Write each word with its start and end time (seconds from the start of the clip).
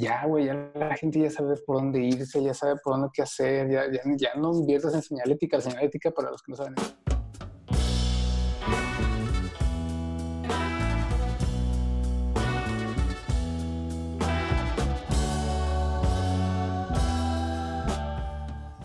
ya, 0.00 0.24
güey, 0.24 0.46
ya 0.46 0.70
la 0.74 0.96
gente 0.96 1.20
ya 1.20 1.30
sabe 1.30 1.56
por 1.66 1.76
dónde 1.76 2.00
irse, 2.00 2.42
ya 2.42 2.54
sabe 2.54 2.76
por 2.82 2.94
dónde 2.94 3.08
qué 3.12 3.20
hacer, 3.20 3.70
ya, 3.70 3.84
ya, 3.92 4.00
ya 4.16 4.34
no 4.34 4.54
inviertas 4.54 4.94
en 4.94 5.02
señalética, 5.02 5.60
señalética 5.60 6.10
para 6.10 6.30
los 6.30 6.42
que 6.42 6.52
no 6.52 6.56
saben. 6.56 6.74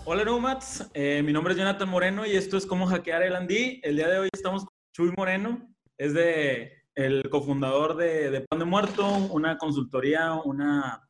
Hola 0.04 0.26
Nomads, 0.26 0.90
eh, 0.94 1.24
mi 1.24 1.32
nombre 1.32 1.54
es 1.54 1.60
Jonathan 1.60 1.90
Moreno 1.90 2.26
y 2.26 2.36
esto 2.36 2.58
es 2.58 2.66
Cómo 2.66 2.88
Hackear 2.88 3.24
el 3.24 3.36
Andy. 3.36 3.80
El 3.84 3.96
día 3.96 4.10
de 4.10 4.20
hoy 4.20 4.30
estamos 4.34 4.66
con 4.66 4.74
Chuy 4.94 5.14
Moreno, 5.18 5.74
es 5.98 6.14
de 6.14 6.74
el 6.94 7.30
cofundador 7.30 7.98
de 7.98 8.46
Pan 8.50 8.60
de 8.60 8.66
Muerto, 8.66 9.06
una 9.32 9.58
consultoría, 9.58 10.34
una 10.34 11.05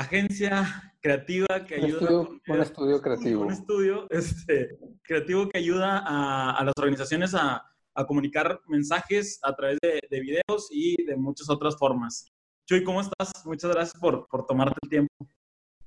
agencia 0.00 0.94
creativa 1.00 1.46
que 1.66 1.76
ayuda... 1.76 1.88
Un 1.88 2.00
estudio, 2.00 2.40
un 2.48 2.60
estudio 2.60 3.02
creativo. 3.02 3.42
Un 3.42 3.52
estudio 3.52 4.06
este, 4.10 4.78
creativo 5.02 5.48
que 5.48 5.58
ayuda 5.58 6.02
a, 6.06 6.56
a 6.56 6.64
las 6.64 6.74
organizaciones 6.78 7.34
a, 7.34 7.64
a, 7.94 8.06
comunicar 8.06 8.60
mensajes 8.66 9.38
a 9.42 9.54
través 9.54 9.78
de, 9.82 10.00
de, 10.10 10.20
videos 10.20 10.68
y 10.70 11.02
de 11.04 11.16
muchas 11.16 11.48
otras 11.48 11.76
formas. 11.76 12.32
Chuy, 12.66 12.84
¿cómo 12.84 13.00
estás? 13.00 13.32
Muchas 13.44 13.70
gracias 13.72 14.00
por, 14.00 14.26
por 14.28 14.46
tomarte 14.46 14.78
el 14.82 14.88
tiempo. 14.88 15.14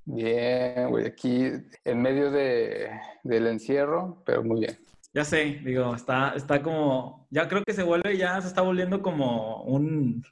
Bien, 0.05 0.89
güey, 0.89 1.05
aquí 1.05 1.51
en 1.85 2.01
medio 2.01 2.29
de, 2.29 2.89
del 3.23 3.47
encierro, 3.47 4.21
pero 4.25 4.43
muy 4.43 4.61
bien. 4.61 4.77
Ya 5.13 5.23
sé, 5.23 5.61
digo, 5.63 5.95
está, 5.95 6.33
está 6.35 6.61
como, 6.61 7.27
ya 7.29 7.47
creo 7.47 7.63
que 7.63 7.73
se 7.73 7.83
vuelve, 7.83 8.17
ya 8.17 8.41
se 8.41 8.47
está 8.47 8.61
volviendo 8.61 9.01
como 9.01 9.63
un, 9.63 10.23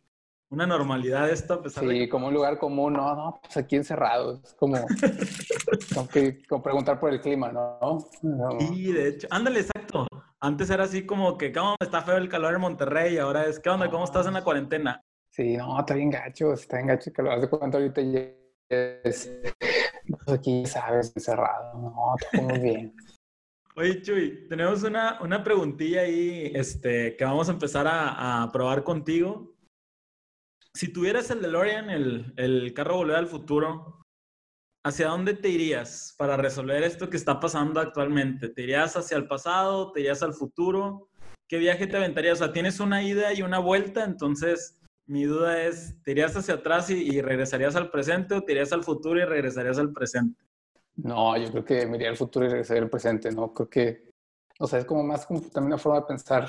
una 0.52 0.68
normalidad 0.68 1.30
esto. 1.30 1.56
A 1.56 1.62
pesar 1.64 1.84
sí, 1.86 2.00
de... 2.00 2.10
como 2.10 2.28
un 2.28 2.34
lugar 2.34 2.58
común, 2.60 2.94
no, 2.94 3.16
no, 3.16 3.40
pues 3.42 3.58
aquí 3.58 3.78
encerrado, 3.78 4.42
es 4.44 4.54
como, 4.54 4.78
como, 5.96 6.08
que, 6.08 6.44
como 6.48 6.62
preguntar 6.62 7.00
por 7.00 7.12
el 7.12 7.22
clima, 7.22 7.52
¿no? 7.52 7.80
no. 8.22 8.60
Sí, 8.60 8.92
de 8.92 9.08
hecho, 9.08 9.28
ándale, 9.32 9.62
exacto. 9.62 10.06
Antes 10.40 10.70
era 10.70 10.84
así 10.84 11.06
como 11.06 11.38
que, 11.38 11.52
¿cómo 11.52 11.76
está 11.80 12.02
feo 12.02 12.18
el 12.18 12.30
calor 12.30 12.54
en 12.54 12.62
Monterrey? 12.62 13.18
Ahora 13.18 13.46
es, 13.46 13.60
¿qué 13.60 13.70
onda? 13.70 13.90
¿Cómo 13.90 14.04
estás 14.04 14.28
en 14.28 14.34
la 14.34 14.44
cuarentena? 14.44 15.02
Sí, 15.30 15.56
no, 15.56 15.80
está 15.80 15.94
bien 15.94 16.10
gacho, 16.10 16.54
está 16.54 16.78
bien 16.78 16.88
gacho 16.88 17.10
el 17.10 17.16
calor. 17.16 17.34
Haz 17.34 17.42
de 17.42 17.50
cuenta 17.50 17.78
ahorita 17.78 18.02
es, 18.70 19.32
pues 20.10 20.38
aquí, 20.38 20.66
sabes, 20.66 21.14
encerrado, 21.16 21.80
no, 21.80 22.16
todo 22.32 22.42
muy 22.42 22.60
bien. 22.60 22.96
Oye, 23.78 24.02
Chuy, 24.02 24.48
tenemos 24.50 24.84
una, 24.84 25.22
una 25.22 25.44
preguntilla 25.46 26.02
ahí 26.02 26.52
este, 26.54 27.16
que 27.16 27.24
vamos 27.24 27.48
a 27.48 27.54
empezar 27.54 27.88
a, 27.88 28.44
a 28.44 28.52
probar 28.52 28.84
contigo. 28.84 29.51
Si 30.76 30.92
tuvieras 30.92 31.30
el 31.32 31.42
DeLorean, 31.42 31.90
el, 31.90 32.34
el 32.38 32.74
carro 32.74 32.98
volver 32.98 33.18
al 33.18 33.28
futuro, 33.28 34.02
¿hacia 34.86 35.10
dónde 35.10 35.34
te 35.34 35.50
irías 35.50 36.16
para 36.18 36.38
resolver 36.38 36.84
esto 36.84 37.10
que 37.10 37.18
está 37.18 37.40
pasando 37.40 37.80
actualmente? 37.80 38.50
¿Te 38.50 38.64
irías 38.64 38.96
hacia 38.96 39.18
el 39.18 39.28
pasado? 39.28 39.92
¿Te 39.92 40.00
irías 40.00 40.24
al 40.24 40.34
futuro? 40.34 41.10
¿Qué 41.48 41.58
viaje 41.58 41.88
te 41.88 41.98
aventarías? 41.98 42.42
O 42.42 42.46
sea, 42.46 42.54
tienes 42.54 42.80
una 42.80 43.04
ida 43.04 43.34
y 43.34 43.42
una 43.42 43.60
vuelta, 43.60 44.06
entonces 44.06 44.80
mi 45.06 45.26
duda 45.26 45.62
es, 45.62 46.02
¿te 46.04 46.12
irías 46.12 46.36
hacia 46.38 46.54
atrás 46.54 46.90
y, 46.90 47.22
regresarías 47.22 47.76
al 47.76 47.92
presente 47.92 48.36
o 48.36 48.44
te 48.44 48.54
irías 48.54 48.72
al 48.72 48.84
futuro 48.84 49.20
y 49.20 49.26
regresarías 49.26 49.78
al 49.78 49.92
presente? 49.92 50.42
No, 50.96 51.36
yo 51.38 51.52
creo 51.52 51.66
que 51.66 51.86
me 51.86 51.98
iría 51.98 52.10
al 52.10 52.18
futuro 52.18 52.46
y 52.46 52.50
regresaría 52.50 52.84
al 52.84 52.90
presente, 52.90 53.32
¿no? 53.32 53.54
Creo 53.54 53.70
que, 53.70 54.10
o 54.60 54.68
sea, 54.68 54.80
es 54.80 54.86
como 54.86 55.04
más 55.04 55.26
como 55.26 55.42
también 55.42 55.74
una 55.74 55.78
forma 55.78 56.00
de 56.00 56.06
pensar 56.06 56.48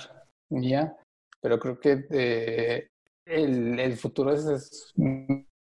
mía, 0.51 0.97
pero 1.41 1.59
creo 1.59 1.81
que 1.81 2.89
el, 3.25 3.79
el, 3.79 3.97
futuro 3.97 4.33
es, 4.33 4.45
es 4.47 4.93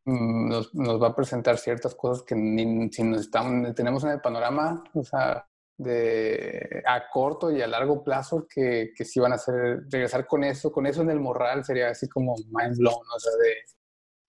nos, 0.04 0.70
va 0.74 1.08
a 1.08 1.14
presentar 1.14 1.58
ciertas 1.58 1.94
cosas 1.94 2.24
que 2.24 2.34
ni, 2.34 2.90
si 2.90 3.02
nos 3.02 3.20
estamos, 3.20 3.74
tenemos 3.74 4.02
en 4.04 4.10
el 4.10 4.20
panorama, 4.20 4.82
o 4.94 5.04
sea, 5.04 5.46
de 5.78 6.82
a 6.86 7.08
corto 7.10 7.50
y 7.50 7.62
a 7.62 7.66
largo 7.66 8.02
plazo 8.02 8.46
que, 8.52 8.92
que 8.96 9.04
sí 9.04 9.20
van 9.20 9.32
a 9.32 9.36
hacer, 9.36 9.82
regresar 9.90 10.26
con 10.26 10.44
eso, 10.44 10.70
con 10.70 10.86
eso 10.86 11.02
en 11.02 11.10
el 11.10 11.20
morral 11.20 11.64
sería 11.64 11.90
así 11.90 12.08
como 12.08 12.34
mind 12.50 12.78
blown, 12.78 12.94
o 12.94 13.20
sea, 13.20 13.32
de, 13.32 13.54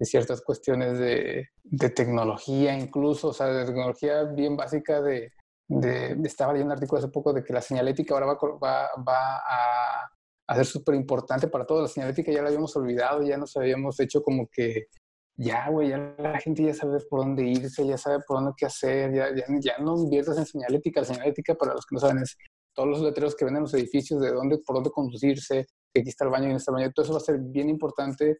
ciertas 0.05 0.41
cuestiones 0.41 0.99
de, 0.99 1.47
de, 1.63 1.89
tecnología 1.89 2.77
incluso, 2.77 3.29
o 3.29 3.33
sea, 3.33 3.47
de 3.47 3.65
tecnología 3.65 4.23
bien 4.23 4.57
básica 4.57 5.01
de, 5.01 5.31
de, 5.69 6.17
estaba 6.25 6.51
leyendo 6.51 6.73
un 6.73 6.77
artículo 6.77 6.99
hace 6.99 7.07
poco 7.07 7.31
de 7.31 7.41
que 7.41 7.53
la 7.53 7.61
señalética 7.61 8.13
ahora 8.13 8.25
va, 8.25 8.37
va, 8.61 8.89
va 9.01 9.37
a, 9.37 10.11
a 10.53 10.57
ser 10.57 10.65
súper 10.65 10.95
importante 10.95 11.47
para 11.47 11.65
todos, 11.65 11.81
la 11.83 11.87
señalética 11.87 12.31
ya 12.31 12.41
la 12.41 12.47
habíamos 12.47 12.75
olvidado, 12.75 13.23
ya 13.23 13.37
nos 13.37 13.55
habíamos 13.57 13.99
hecho 13.99 14.21
como 14.21 14.47
que 14.51 14.87
ya, 15.35 15.69
güey, 15.69 15.89
ya 15.89 16.15
la 16.17 16.39
gente 16.39 16.63
ya 16.63 16.73
sabe 16.73 16.99
por 17.09 17.21
dónde 17.21 17.43
irse, 17.43 17.85
ya 17.85 17.97
sabe 17.97 18.19
por 18.27 18.37
dónde 18.37 18.53
qué 18.55 18.67
hacer, 18.67 19.13
ya, 19.13 19.29
ya, 19.35 19.45
ya 19.59 19.77
no 19.79 19.97
inviertas 19.97 20.37
en 20.37 20.45
señalética. 20.45 21.01
La 21.01 21.07
señalética, 21.07 21.55
para 21.55 21.73
los 21.73 21.85
que 21.85 21.95
no 21.95 21.99
saben, 21.99 22.19
es 22.19 22.37
todos 22.73 22.89
los 22.89 23.01
letreros 23.01 23.35
que 23.35 23.45
ven 23.45 23.55
en 23.55 23.63
los 23.63 23.73
edificios, 23.73 24.21
de 24.21 24.31
dónde, 24.31 24.59
por 24.59 24.75
dónde 24.75 24.91
conducirse, 24.91 25.65
que 25.91 26.01
aquí 26.01 26.09
está 26.09 26.25
el 26.25 26.31
baño 26.31 26.47
y 26.47 26.51
no 26.51 26.57
está 26.57 26.71
el 26.71 26.75
baño. 26.75 26.91
Todo 26.93 27.03
eso 27.03 27.13
va 27.13 27.17
a 27.17 27.21
ser 27.21 27.39
bien 27.39 27.69
importante 27.69 28.37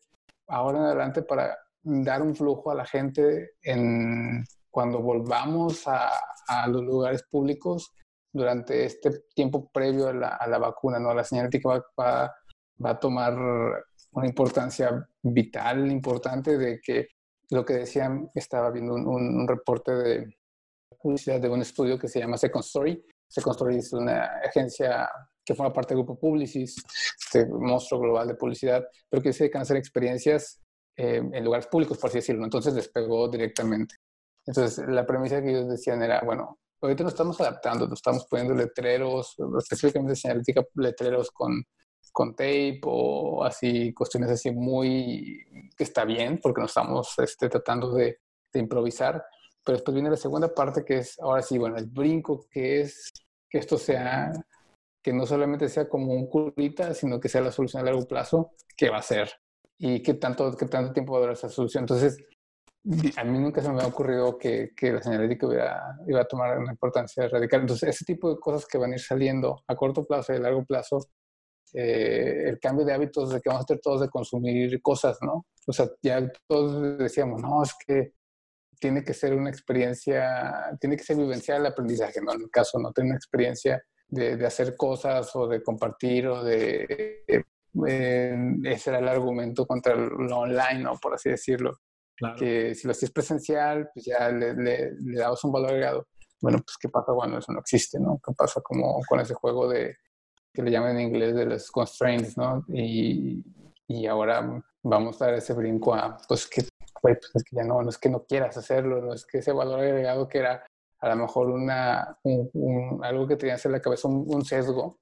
ahora 0.48 0.80
en 0.80 0.86
adelante 0.86 1.24
para 1.24 1.58
dar 1.84 2.22
un 2.22 2.36
flujo 2.36 2.70
a 2.72 2.76
la 2.76 2.86
gente 2.86 3.52
en, 3.64 4.44
cuando 4.70 5.02
volvamos 5.02 5.88
a, 5.88 6.12
a 6.48 6.68
los 6.68 6.84
lugares 6.84 7.24
públicos 7.30 7.92
durante 8.34 8.86
este 8.86 9.26
tiempo 9.34 9.70
previo 9.72 10.08
a 10.08 10.14
la, 10.14 10.28
a 10.30 10.48
la 10.48 10.58
vacuna, 10.58 11.00
¿no? 11.00 11.14
La 11.14 11.24
señalética 11.24 11.70
va, 11.70 11.86
va, 11.98 12.36
va 12.84 12.90
a 12.90 13.00
tomar 13.00 13.38
una 14.12 14.28
importancia 14.28 15.08
vital, 15.22 15.92
importante 15.92 16.58
de 16.58 16.82
que 16.82 17.08
lo 17.50 17.64
que 17.64 17.74
decían, 17.74 18.30
estaba 18.34 18.72
viendo 18.72 18.96
un, 18.96 19.08
un, 19.08 19.48
reporte 19.48 19.92
de 19.92 20.38
publicidad 21.00 21.40
de 21.40 21.50
un 21.50 21.62
estudio 21.62 22.00
que 22.00 22.08
se 22.08 22.20
llama 22.20 22.38
Second 22.38 22.64
Story. 22.64 23.06
Second 23.28 23.56
Story 23.56 23.78
es 23.78 23.94
una 23.94 24.26
agencia 24.44 25.10
que 25.46 25.54
forma 25.54 25.74
parte 25.74 25.94
del 25.94 26.04
grupo 26.04 26.20
Publicis, 26.20 26.76
este 27.20 27.46
monstruo 27.46 28.00
global 28.00 28.28
de 28.28 28.36
publicidad, 28.36 28.88
pero 29.10 29.22
que 29.22 29.34
se 29.34 29.44
dedican 29.44 29.60
a 29.60 29.64
hacer 29.64 29.78
experiencias 29.78 30.62
eh, 30.96 31.22
en 31.32 31.44
lugares 31.44 31.68
públicos, 31.68 31.98
por 31.98 32.10
así 32.10 32.20
decirlo. 32.20 32.44
Entonces 32.44 32.74
despegó 32.74 33.28
directamente. 33.30 33.96
Entonces 34.46 34.86
la 34.88 35.06
premisa 35.06 35.42
que 35.42 35.50
ellos 35.50 35.70
decían 35.70 36.02
era, 36.02 36.22
bueno, 36.22 36.60
ahorita 36.84 37.04
nos 37.04 37.14
estamos 37.14 37.40
adaptando, 37.42 37.88
nos 37.88 38.00
estamos 38.00 38.26
poniendo 38.30 38.54
letreros, 38.54 39.36
específicamente 39.58 40.16
señalética, 40.16 40.64
letreros 40.76 41.32
con 41.32 41.64
con 42.14 42.36
tape 42.36 42.80
o 42.84 43.44
así, 43.44 43.92
cuestiones 43.94 44.30
así 44.30 44.52
muy 44.52 45.44
que 45.76 45.84
está 45.84 46.06
bien 46.06 46.40
porque 46.42 46.62
nos 46.62 46.70
estamos 46.70 47.18
este, 47.18 47.50
tratando 47.50 47.92
de, 47.94 48.20
de, 48.54 48.60
improvisar. 48.60 49.26
Pero 49.66 49.78
después 49.78 49.96
viene 49.96 50.12
la 50.12 50.18
segunda 50.18 50.54
parte 50.54 50.86
que 50.86 50.98
es, 50.98 51.20
ahora 51.20 51.42
sí, 51.42 51.58
bueno, 51.58 51.78
el 51.78 51.88
brinco 51.88 52.46
que 52.52 52.82
es 52.82 53.12
que 53.50 53.58
esto 53.58 53.78
sea, 53.78 54.32
que 55.02 55.12
no 55.12 55.26
solamente 55.26 55.68
sea 55.70 55.90
como 55.90 56.14
un 56.14 56.28
curita, 56.28 56.94
sino 56.94 57.20
que 57.20 57.30
sea 57.30 57.42
la 57.42 57.52
solución 57.52 57.82
a 57.82 57.86
largo 57.86 58.08
plazo, 58.08 58.52
¿qué 58.78 58.90
va 58.90 58.98
a 58.98 59.02
ser? 59.02 59.32
¿Y 59.78 60.02
qué 60.04 60.14
tanto, 60.14 60.56
qué 60.56 60.68
tanto 60.68 60.94
tiempo 60.94 61.14
va 61.14 61.20
a 61.20 61.22
durar 61.22 61.36
esa 61.36 61.50
solución? 61.50 61.84
Entonces, 61.84 62.18
a 63.16 63.24
mí 63.24 63.40
nunca 63.40 63.62
se 63.62 63.72
me 63.72 63.82
ha 63.82 63.88
ocurrido 63.88 64.38
que, 64.38 64.72
que 64.76 64.92
la 64.92 65.02
señalética 65.02 65.48
iba, 65.48 65.98
iba 66.06 66.22
a 66.22 66.26
tomar 66.26 66.58
una 66.58 66.72
importancia 66.72 67.28
radical. 67.30 67.62
Entonces, 67.62 67.90
ese 67.90 68.06
tipo 68.06 68.30
de 68.30 68.40
cosas 68.40 68.66
que 68.66 68.78
van 68.78 68.92
a 68.92 68.96
ir 68.96 69.02
saliendo 69.02 69.64
a 69.68 69.76
corto 69.76 70.06
plazo 70.06 70.34
y 70.34 70.38
a 70.38 70.40
largo 70.40 70.66
plazo 70.66 71.00
eh, 71.74 72.44
el 72.50 72.60
cambio 72.60 72.86
de 72.86 72.94
hábitos 72.94 73.32
de 73.32 73.42
que 73.42 73.50
vamos 73.50 73.64
a 73.64 73.66
tener 73.66 73.82
todos 73.82 74.02
de 74.02 74.10
consumir 74.10 74.82
cosas, 74.82 75.18
¿no? 75.22 75.46
O 75.66 75.74
sea, 75.74 75.88
ya 76.02 76.30
todos 76.48 76.98
decíamos, 76.98 77.42
no, 77.42 77.64
es 77.64 77.74
que 77.86 78.14
tiene 78.80 79.04
que 79.04 79.14
ser 79.14 79.34
una 79.34 79.50
experiencia, 79.50 80.78
tiene 80.80 80.98
que 80.98 81.04
ser 81.04 81.16
vivencial 81.16 81.62
el 81.62 81.68
aprendizaje, 81.68 82.22
¿no? 82.22 82.34
En 82.34 82.42
el 82.42 82.50
caso, 82.52 82.80
no 82.80 82.92
tener 82.92 83.12
una 83.12 83.18
experiencia 83.18 83.82
de, 84.08 84.36
de 84.36 84.46
hacer 84.46 84.76
cosas 84.76 85.34
o 85.36 85.48
de 85.48 85.64
compartir 85.64 86.28
o 86.28 86.44
de... 86.44 87.26
Eh, 87.88 88.36
ese 88.66 88.90
era 88.92 89.00
el 89.00 89.08
argumento 89.08 89.66
contra 89.66 89.96
lo 89.96 90.40
online, 90.40 90.80
¿no? 90.84 90.94
Por 91.02 91.16
así 91.16 91.30
decirlo. 91.30 91.80
Que 92.38 92.76
si 92.76 92.88
lo 92.88 92.92
hacías 92.92 93.12
presencial, 93.12 93.90
pues 93.94 94.06
ya 94.06 94.30
le, 94.30 94.54
le, 94.54 94.92
le 95.00 95.20
dabas 95.20 95.44
un 95.44 95.52
valor 95.52 95.72
agregado. 95.72 96.08
Bueno, 96.42 96.60
pues 96.60 96.78
¿qué 96.80 96.90
pasa 96.90 97.14
cuando 97.14 97.38
eso 97.38 97.52
no 97.52 97.60
existe, 97.60 98.00
no? 98.00 98.20
¿Qué 98.24 98.34
pasa 98.34 98.62
como 98.62 99.02
con 99.08 99.20
ese 99.20 99.34
juego 99.34 99.68
de 99.68 99.98
que 100.54 100.62
le 100.62 100.72
llaman 100.72 100.98
en 100.98 101.08
inglés 101.08 101.36
de 101.36 101.46
los 101.46 101.72
constraints, 101.72 102.38
¿no? 102.38 102.64
Y, 102.68 103.44
y 103.88 104.06
ahora 104.06 104.62
vamos 104.84 105.22
a 105.22 105.26
dar 105.26 105.36
ese 105.36 105.54
brinco 105.54 105.96
a, 105.96 106.18
pues 106.28 106.48
que, 106.48 106.64
pues 107.02 107.18
es 107.34 107.44
que 107.44 107.56
ya 107.56 107.64
no, 107.64 107.82
no 107.82 107.90
es 107.90 107.98
que 107.98 108.10
no 108.10 108.24
quieras 108.24 108.56
hacerlo, 108.58 109.02
no 109.02 109.14
es 109.14 109.26
que 109.26 109.40
ese 109.40 109.52
valor 109.52 109.80
agregado 109.80 110.28
que 110.28 110.40
era 110.40 110.64
a 111.00 111.10
lo 111.10 111.16
mejor 111.18 111.50
una, 111.50 112.18
un, 112.24 113.02
algo 113.04 113.28
que 113.28 113.36
tenías 113.36 113.66
en 113.66 113.74
la 113.74 113.82
cabeza, 113.82 114.08
un, 114.08 114.24
un, 114.28 114.46
sesgo, 114.46 115.00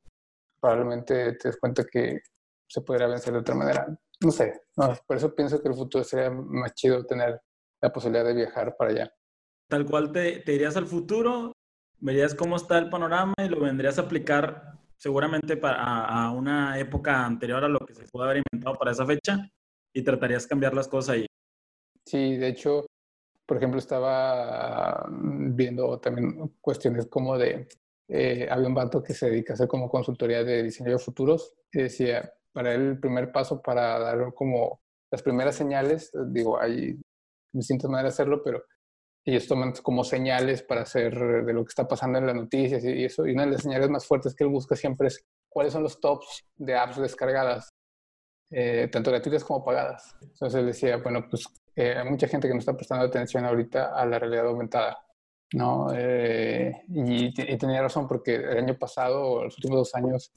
probablemente 0.59 1.33
te 1.33 1.49
das 1.49 1.57
cuenta 1.57 1.83
que 1.83 2.21
se 2.67 2.81
podría 2.81 3.07
vencer 3.07 3.33
de 3.33 3.39
otra 3.39 3.53
manera. 3.53 3.87
No 4.23 4.31
sé, 4.31 4.62
no, 4.77 4.95
por 5.07 5.18
eso 5.18 5.33
pienso 5.33 5.62
que 5.62 5.69
el 5.69 5.75
futuro 5.75 6.03
sería 6.03 6.29
más 6.29 6.73
chido 6.73 7.06
tener 7.06 7.41
la 7.81 7.91
posibilidad 7.91 8.25
de 8.25 8.35
viajar 8.35 8.75
para 8.77 8.91
allá. 8.91 9.13
Tal 9.68 9.85
cual 9.85 10.12
te, 10.12 10.39
te 10.39 10.53
irías 10.53 10.77
al 10.77 10.85
futuro, 10.85 11.53
verías 12.00 12.35
cómo 12.35 12.56
está 12.56 12.77
el 12.77 12.89
panorama 12.89 13.33
y 13.44 13.50
lo 13.50 13.59
vendrías 13.59 13.97
a 13.97 14.03
aplicar 14.03 14.79
seguramente 14.97 15.57
para, 15.57 15.77
a, 15.77 16.25
a, 16.25 16.31
una 16.31 16.77
época 16.77 17.25
anterior 17.25 17.63
a 17.63 17.68
lo 17.68 17.79
que 17.79 17.95
se 17.95 18.06
pudo 18.06 18.25
haber 18.25 18.44
inventado 18.45 18.77
para 18.77 18.91
esa 18.91 19.06
fecha 19.06 19.50
y 19.94 20.03
tratarías 20.03 20.44
de 20.44 20.50
cambiar 20.50 20.75
las 20.75 20.88
cosas 20.88 21.15
ahí. 21.15 21.25
Sí, 22.06 22.38
de 22.38 22.50
hecho, 22.50 22.85
por 23.45 23.57
ejemplo, 23.57 23.79
estaba 23.79 25.06
viendo 25.09 26.00
también 26.00 26.56
cuestiones 26.62 27.07
como 27.07 27.38
de, 27.38 27.67
eh, 28.07 28.47
había 28.50 28.67
un 28.67 28.75
vato 28.75 29.01
que 29.01 29.13
se 29.13 29.29
dedica 29.29 29.53
a 29.53 29.56
hacer 29.56 29.67
como 29.67 29.89
consultoría 29.89 30.44
de 30.44 30.63
diseño 30.63 30.91
de 30.91 31.00
futuros 31.00 31.56
y 31.71 31.81
decía, 31.83 32.31
para 32.53 32.74
él 32.74 32.81
el 32.81 33.00
primer 33.00 33.31
paso 33.31 33.62
para 33.62 34.00
dar 34.00 34.33
como 34.33 34.81
las 35.12 35.21
primeras 35.21 35.56
señales, 35.56 36.12
digo, 36.27 36.59
hay 36.59 37.00
distintas 37.53 37.89
maneras 37.89 38.13
de 38.13 38.24
hacerlo, 38.24 38.42
pero 38.44 38.63
ellos 39.25 39.48
toman 39.48 39.74
como 39.83 40.03
señales 40.03 40.63
para 40.63 40.81
hacer 40.81 41.13
de 41.45 41.53
lo 41.53 41.63
que 41.63 41.69
está 41.69 41.88
pasando 41.88 42.18
en 42.18 42.25
las 42.25 42.36
noticias 42.36 42.83
y 42.83 43.06
eso. 43.06 43.27
Y 43.27 43.33
una 43.33 43.45
de 43.45 43.51
las 43.51 43.62
señales 43.62 43.89
más 43.89 44.06
fuertes 44.06 44.33
que 44.33 44.44
él 44.44 44.50
busca 44.50 44.75
siempre 44.75 45.07
es 45.07 45.24
cuáles 45.50 45.74
son 45.74 45.83
los 45.83 46.00
tops 46.00 46.45
de 46.56 46.75
apps 46.75 46.98
descargadas, 46.98 47.69
eh, 48.50 48.89
tanto 48.92 49.12
gratuitas 49.12 49.44
como 49.44 49.63
pagadas. 49.63 50.15
Entonces 50.21 50.59
él 50.59 50.65
decía, 50.68 50.98
bueno, 50.98 51.27
pues 51.30 51.45
eh, 51.75 51.95
hay 51.98 52.09
mucha 52.09 52.27
gente 52.27 52.48
que 52.48 52.53
no 52.53 52.59
está 52.59 52.75
prestando 52.75 53.06
atención 53.06 53.45
ahorita 53.45 53.94
a 53.94 54.06
la 54.06 54.18
realidad 54.18 54.48
aumentada. 54.48 54.98
¿no? 55.53 55.89
Eh, 55.94 56.83
y, 56.88 57.33
tenía 57.33 57.81
razón 57.81 58.07
porque 58.07 58.36
el 58.36 58.57
año 58.57 58.77
pasado, 58.77 59.44
los 59.44 59.57
últimos 59.57 59.80
dos 59.80 59.95
años, 59.95 60.31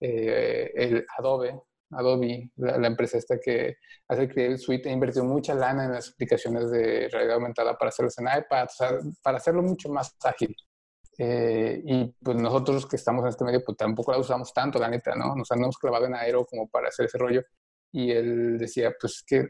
el 0.00 1.06
Adobe 1.16 1.60
Adobe, 1.90 2.50
la, 2.56 2.86
empresa 2.86 3.16
esta 3.16 3.38
que 3.38 3.76
hace 4.08 4.28
Creative 4.28 4.58
Suite, 4.58 4.88
ha 4.88 4.92
invertido 4.92 5.24
mucha 5.24 5.54
lana 5.54 5.86
en 5.86 5.92
las 5.92 6.10
aplicaciones 6.10 6.70
de 6.70 7.08
realidad 7.08 7.36
aumentada 7.36 7.76
para 7.78 7.88
hacerlas 7.88 8.18
en 8.18 8.26
iPad, 8.26 8.66
o 8.66 8.74
sea, 8.74 8.98
para 9.22 9.38
hacerlo 9.38 9.62
mucho 9.62 9.88
más 9.88 10.14
ágil. 10.22 10.54
Eh, 11.16 11.82
y 11.84 12.14
pues 12.22 12.36
nosotros 12.36 12.86
que 12.86 12.96
estamos 12.96 13.22
en 13.22 13.30
este 13.30 13.44
medio, 13.44 13.62
pues 13.64 13.76
tampoco 13.76 14.12
la 14.12 14.18
usamos 14.18 14.52
tanto, 14.52 14.78
la 14.78 14.88
neta, 14.88 15.14
¿no? 15.14 15.34
Nos 15.34 15.50
andamos 15.50 15.78
clavado 15.78 16.06
en 16.06 16.14
Aero 16.14 16.44
como 16.44 16.68
para 16.68 16.88
hacer 16.88 17.06
ese 17.06 17.18
rollo. 17.18 17.42
Y 17.90 18.12
él 18.12 18.58
decía, 18.58 18.92
pues 19.00 19.24
que 19.26 19.48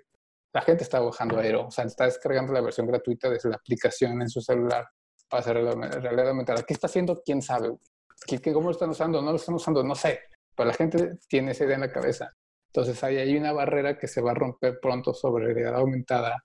la 0.53 0.63
gente 0.63 0.85
está 0.85 1.01
bajando 1.01 1.39
Aero, 1.39 1.67
o 1.67 1.71
sea, 1.71 1.85
está 1.85 2.05
descargando 2.05 2.53
la 2.53 2.61
versión 2.61 2.87
gratuita 2.87 3.29
de 3.29 3.39
la 3.45 3.57
aplicación 3.57 4.23
en 4.23 4.29
su 4.31 4.41
celular 4.41 4.87
para 5.29 5.41
hacer 5.41 5.57
realidad 5.57 6.29
aumentada. 6.29 6.63
¿Qué 6.63 6.73
está 6.73 6.87
haciendo? 6.87 7.21
¿Quién 7.25 7.43
sabe? 7.43 7.77
¿Qué, 8.27 8.41
¿Cómo 8.53 8.69
lo 8.69 8.73
están 8.73 8.91
usando? 8.91 9.21
¿No 9.21 9.31
lo 9.31 9.37
están 9.37 9.57
usando? 9.57 9.83
No 9.83 9.95
sé 9.95 10.21
pero 10.59 10.71
la 10.71 10.75
gente 10.75 11.19
tiene 11.29 11.53
esa 11.53 11.65
idea 11.65 11.77
en 11.77 11.83
la 11.83 11.93
cabeza. 11.93 12.35
Entonces 12.67 13.03
ahí 13.05 13.17
hay 13.17 13.37
una 13.37 13.53
barrera 13.53 13.97
que 13.97 14.09
se 14.09 14.21
va 14.21 14.33
a 14.33 14.35
romper 14.35 14.81
pronto 14.83 15.15
sobre 15.15 15.47
la 15.47 15.55
realidad 15.55 15.77
aumentada 15.77 16.45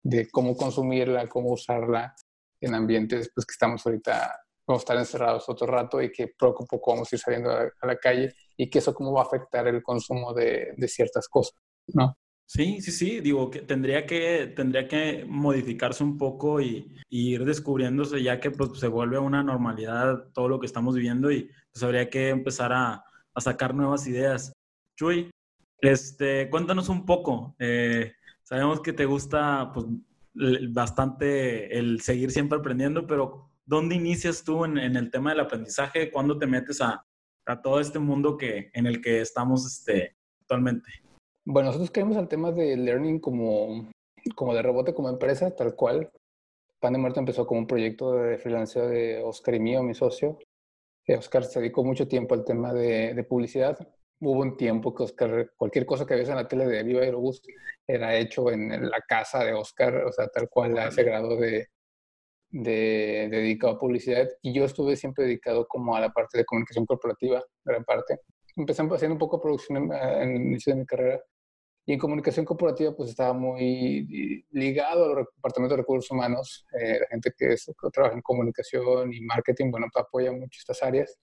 de 0.00 0.30
cómo 0.30 0.56
consumirla, 0.56 1.28
cómo 1.28 1.50
usarla 1.50 2.14
en 2.60 2.74
ambientes 2.74 3.32
pues, 3.34 3.44
que 3.44 3.52
estamos 3.52 3.84
ahorita, 3.84 4.32
vamos 4.64 4.82
a 4.82 4.84
estar 4.84 4.96
encerrados 4.96 5.48
otro 5.48 5.66
rato 5.66 6.00
y 6.00 6.12
que 6.12 6.28
poco 6.38 6.62
a 6.62 6.66
poco 6.66 6.92
vamos 6.92 7.12
a 7.12 7.16
ir 7.16 7.20
saliendo 7.20 7.50
a, 7.50 7.68
la 7.82 7.96
calle 7.96 8.32
y 8.56 8.70
que 8.70 8.78
eso 8.78 8.94
cómo 8.94 9.12
va 9.12 9.22
a 9.22 9.24
afectar 9.24 9.66
el 9.66 9.82
consumo 9.82 10.32
de, 10.32 10.74
de 10.76 10.88
ciertas 10.88 11.28
cosas, 11.28 11.58
¿no? 11.88 12.16
Sí, 12.46 12.80
sí, 12.80 12.92
sí, 12.92 13.20
digo 13.20 13.50
que 13.50 13.62
tendría 13.62 14.06
que, 14.06 14.52
tendría 14.56 14.86
que 14.86 15.26
modificarse 15.28 16.04
un 16.04 16.16
poco 16.16 16.60
y, 16.60 16.94
y, 17.10 17.34
ir 17.34 17.44
descubriéndose 17.44 18.22
ya 18.22 18.40
que 18.40 18.52
pues, 18.52 18.78
se 18.78 18.86
vuelve 18.86 19.18
una 19.18 19.42
normalidad 19.42 20.30
todo 20.32 20.48
lo 20.48 20.60
que 20.60 20.66
estamos 20.66 20.94
viviendo 20.94 21.30
y 21.30 21.50
pues 21.72 21.82
habría 21.82 22.08
que 22.08 22.30
empezar 22.30 22.72
a, 22.72 23.04
a 23.34 23.40
sacar 23.40 23.74
nuevas 23.74 24.06
ideas. 24.06 24.52
Chuy, 24.98 25.30
este, 25.80 26.50
cuéntanos 26.50 26.88
un 26.88 27.06
poco. 27.06 27.54
Eh, 27.58 28.12
sabemos 28.42 28.80
que 28.80 28.92
te 28.92 29.04
gusta 29.04 29.70
pues, 29.72 29.86
bastante 30.70 31.78
el 31.78 32.00
seguir 32.00 32.30
siempre 32.30 32.58
aprendiendo, 32.58 33.06
pero 33.06 33.50
¿dónde 33.64 33.94
inicias 33.94 34.44
tú 34.44 34.64
en, 34.64 34.78
el 34.78 35.10
tema 35.10 35.30
del 35.30 35.40
aprendizaje? 35.40 36.10
¿Cuándo 36.10 36.38
te 36.38 36.46
metes 36.46 36.80
a, 36.80 37.04
a, 37.46 37.62
todo 37.62 37.80
este 37.80 37.98
mundo 37.98 38.36
que, 38.36 38.70
en 38.72 38.86
el 38.86 39.00
que 39.00 39.20
estamos 39.20 39.66
este, 39.66 40.16
actualmente? 40.40 40.90
Bueno, 41.44 41.68
nosotros 41.68 41.90
creemos 41.90 42.16
el 42.16 42.28
tema 42.28 42.52
de 42.52 42.76
learning 42.76 43.20
como, 43.20 43.88
como 44.34 44.54
de 44.54 44.62
rebote, 44.62 44.94
como 44.94 45.08
empresa, 45.08 45.54
tal 45.54 45.74
cual. 45.74 46.10
Pan 46.80 46.92
de 46.92 46.98
Muerto 46.98 47.20
empezó 47.20 47.46
como 47.46 47.60
un 47.60 47.66
proyecto 47.66 48.14
de 48.14 48.38
freelance 48.38 48.78
de 48.80 49.22
Oscar 49.22 49.54
y 49.54 49.60
mío, 49.60 49.82
mi 49.82 49.94
socio. 49.94 50.38
Oscar 51.16 51.44
se 51.44 51.60
dedicó 51.60 51.84
mucho 51.84 52.06
tiempo 52.06 52.34
al 52.34 52.44
tema 52.44 52.72
de, 52.72 53.24
publicidad. 53.28 53.78
Hubo 54.20 54.40
un 54.40 54.56
tiempo 54.56 54.94
que 54.94 55.04
Oscar, 55.04 55.52
cualquier 55.56 55.86
cosa 55.86 56.04
que 56.04 56.14
ves 56.14 56.28
en 56.28 56.36
la 56.36 56.48
tele 56.48 56.66
de 56.66 56.82
Viva 56.82 57.02
Aerobús 57.02 57.40
era 57.86 58.16
hecho 58.16 58.50
en, 58.50 58.90
la 58.90 59.00
casa 59.06 59.44
de 59.44 59.54
Oscar, 59.54 60.04
o 60.04 60.12
sea, 60.12 60.28
tal 60.28 60.48
cual 60.48 60.76
a 60.78 60.88
ese 60.88 61.04
grado 61.04 61.36
de, 61.36 61.68
de, 62.50 63.28
dedicado 63.30 63.74
a 63.74 63.78
publicidad. 63.78 64.28
Y 64.42 64.52
yo 64.52 64.64
estuve 64.64 64.96
siempre 64.96 65.24
dedicado 65.24 65.66
como 65.66 65.94
a 65.96 66.00
la 66.00 66.10
parte 66.10 66.38
de 66.38 66.44
comunicación 66.44 66.84
corporativa, 66.86 67.42
gran 67.64 67.84
parte. 67.84 68.20
Empecé 68.56 68.82
haciendo 68.82 69.14
un 69.14 69.18
poco 69.18 69.36
de 69.36 69.42
producción 69.42 69.78
en, 69.78 69.92
en 69.92 70.36
el 70.36 70.42
inicio 70.42 70.74
de 70.74 70.80
mi 70.80 70.86
carrera, 70.86 71.22
y 71.88 71.94
en 71.94 71.98
comunicación 71.98 72.44
corporativa, 72.44 72.94
pues 72.94 73.08
estaba 73.08 73.32
muy 73.32 74.44
ligado 74.50 75.06
al 75.06 75.24
Departamento 75.36 75.74
de 75.74 75.80
Recursos 75.80 76.10
Humanos. 76.10 76.66
Eh, 76.78 76.98
la 77.00 77.06
gente 77.06 77.32
que, 77.34 77.56
trabaja 77.90 78.14
en 78.14 78.20
comunicación 78.20 79.10
y 79.10 79.22
marketing, 79.22 79.70
bueno, 79.70 79.86
pues 79.90 80.04
apoya 80.04 80.30
mucho 80.30 80.58
estas 80.58 80.82
áreas. 80.82 81.16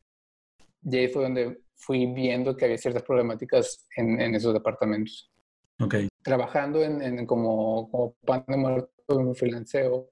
Y 0.81 0.97
ahí 0.97 1.07
fue 1.07 1.21
donde 1.21 1.59
fui 1.75 2.07
viendo 2.07 2.57
que 2.57 2.65
había 2.65 2.79
ciertas 2.79 3.03
problemáticas 3.03 3.85
en, 3.95 4.19
en 4.19 4.33
esos 4.33 4.55
departamentos. 4.55 5.31
Okay. 5.79 6.07
Trabajando 6.23 6.81
en, 6.81 6.99
en 6.99 7.27
como, 7.27 7.87
como 7.91 8.15
pan 8.25 8.43
de 8.47 8.57
muerto 8.57 9.19
en 9.19 9.35
freelanceo, 9.35 10.09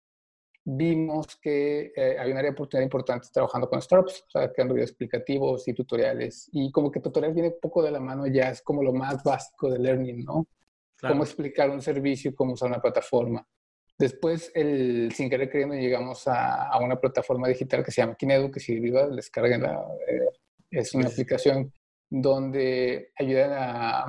vimos 0.65 1.36
que 1.38 1.92
eh, 1.95 2.18
había 2.18 2.31
una 2.31 2.39
área 2.39 2.51
de 2.51 2.56
oportunidad 2.56 2.86
importante 2.86 3.27
trabajando 3.33 3.69
con 3.69 3.81
startups, 3.81 4.24
o 4.27 4.31
sea, 4.31 4.51
creando 4.51 4.74
videos 4.74 4.92
explicativos 4.92 5.68
y 5.68 5.74
tutoriales. 5.74 6.50
Y 6.51 6.71
como 6.71 6.89
que 6.89 7.00
tutorial 7.00 7.33
viene 7.33 7.50
un 7.50 7.60
poco 7.62 7.83
de 7.83 7.92
la 7.92 8.00
mano 8.00 8.25
ya, 8.27 8.50
es 8.50 8.62
como 8.62 8.81
lo 8.81 8.94
más 8.94 9.24
básico 9.24 9.69
de 9.69 9.80
learning, 9.80 10.24
¿no? 10.24 10.48
Cómo 11.01 11.24
explicar 11.24 11.69
un 11.69 11.81
servicio, 11.81 12.33
cómo 12.33 12.54
usar 12.54 12.69
una 12.69 12.81
plataforma. 12.81 13.45
Después, 14.00 14.51
el, 14.56 15.12
sin 15.13 15.30
querer 15.30 15.50
queriendo, 15.50 15.75
llegamos 15.75 16.27
a, 16.27 16.69
a, 16.69 16.80
una 16.80 16.95
plataforma 16.95 17.50
digital 17.50 17.83
que 17.83 17.92
se 17.92 18.01
llama 18.01 18.15
Kinedu, 18.15 18.50
que 18.50 18.62
si 18.62 18.80
viva, 18.80 19.07
descarguen 19.07 19.63
la... 19.63 19.86
Eh, 20.07 20.30
es 20.71 20.95
una 20.95 21.07
aplicación 21.07 21.71
donde 22.10 23.12
ayudan 23.18 23.51
a, 23.54 24.04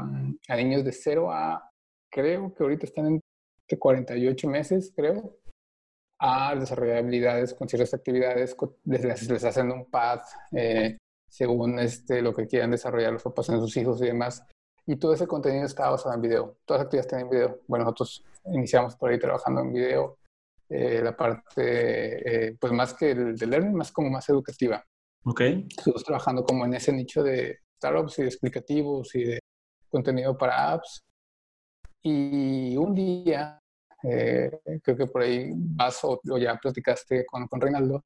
a 0.48 0.56
niños 0.56 0.84
de 0.84 0.92
0 0.92 1.30
a, 1.32 1.70
creo 2.10 2.54
que 2.54 2.62
ahorita 2.62 2.86
están 2.86 3.06
en 3.06 3.20
48 3.78 4.48
meses, 4.48 4.92
creo, 4.94 5.36
a 6.26 6.55
desarrollar 6.56 6.99
habilidades 6.99 7.53
con 7.53 7.69
ciertas 7.69 7.93
actividades, 7.93 8.56
les, 8.85 9.29
les 9.29 9.44
hacen 9.44 9.71
un 9.71 9.91
pad 9.91 10.21
eh, 10.53 10.97
según 11.29 11.79
este, 11.79 12.23
lo 12.23 12.32
que 12.32 12.47
quieran 12.47 12.71
desarrollar 12.71 13.12
los 13.12 13.23
papás 13.23 13.50
en 13.50 13.61
sus 13.61 13.76
hijos 13.76 14.00
y 14.00 14.06
demás. 14.06 14.43
Y 14.87 14.97
todo 14.97 15.12
ese 15.12 15.26
contenido 15.26 15.67
está 15.67 15.91
basado 15.91 16.15
en 16.15 16.23
video. 16.23 16.56
Todas 16.65 16.81
las 16.81 16.87
actividades 16.87 17.09
tienen 17.09 17.29
video. 17.29 17.61
Bueno, 17.67 17.85
nosotros 17.85 18.25
iniciamos 18.47 18.97
por 18.97 19.11
ahí 19.11 19.19
trabajando 19.19 19.61
en 19.61 19.73
video. 19.73 20.17
Eh, 20.71 21.03
la 21.03 21.15
parte, 21.15 22.47
eh, 22.47 22.56
pues 22.59 22.73
más 22.73 22.95
que 22.95 23.11
el 23.11 23.37
de 23.37 23.47
learning, 23.47 23.75
más 23.75 23.93
como 23.93 24.09
más 24.09 24.26
educativa. 24.31 24.83
Ok. 25.25 25.40
Estuvimos 25.43 26.04
trabajando 26.04 26.43
como 26.43 26.64
en 26.64 26.73
ese 26.73 26.93
nicho 26.93 27.23
de 27.23 27.59
startups 27.76 28.19
y 28.19 28.23
de 28.23 28.28
explicativos 28.28 29.14
y 29.14 29.25
de 29.25 29.38
contenido 29.90 30.38
para 30.38 30.73
apps. 30.73 31.00
Y 32.02 32.76
un 32.78 32.95
día 32.95 33.59
eh, 34.04 34.50
creo 34.82 34.96
que 34.96 35.06
por 35.06 35.23
ahí 35.23 35.50
vas 35.54 36.00
o, 36.04 36.20
ya 36.38 36.56
platicaste 36.56 37.25
con, 37.26 37.49
con 37.49 37.61
Reinaldo, 37.61 38.04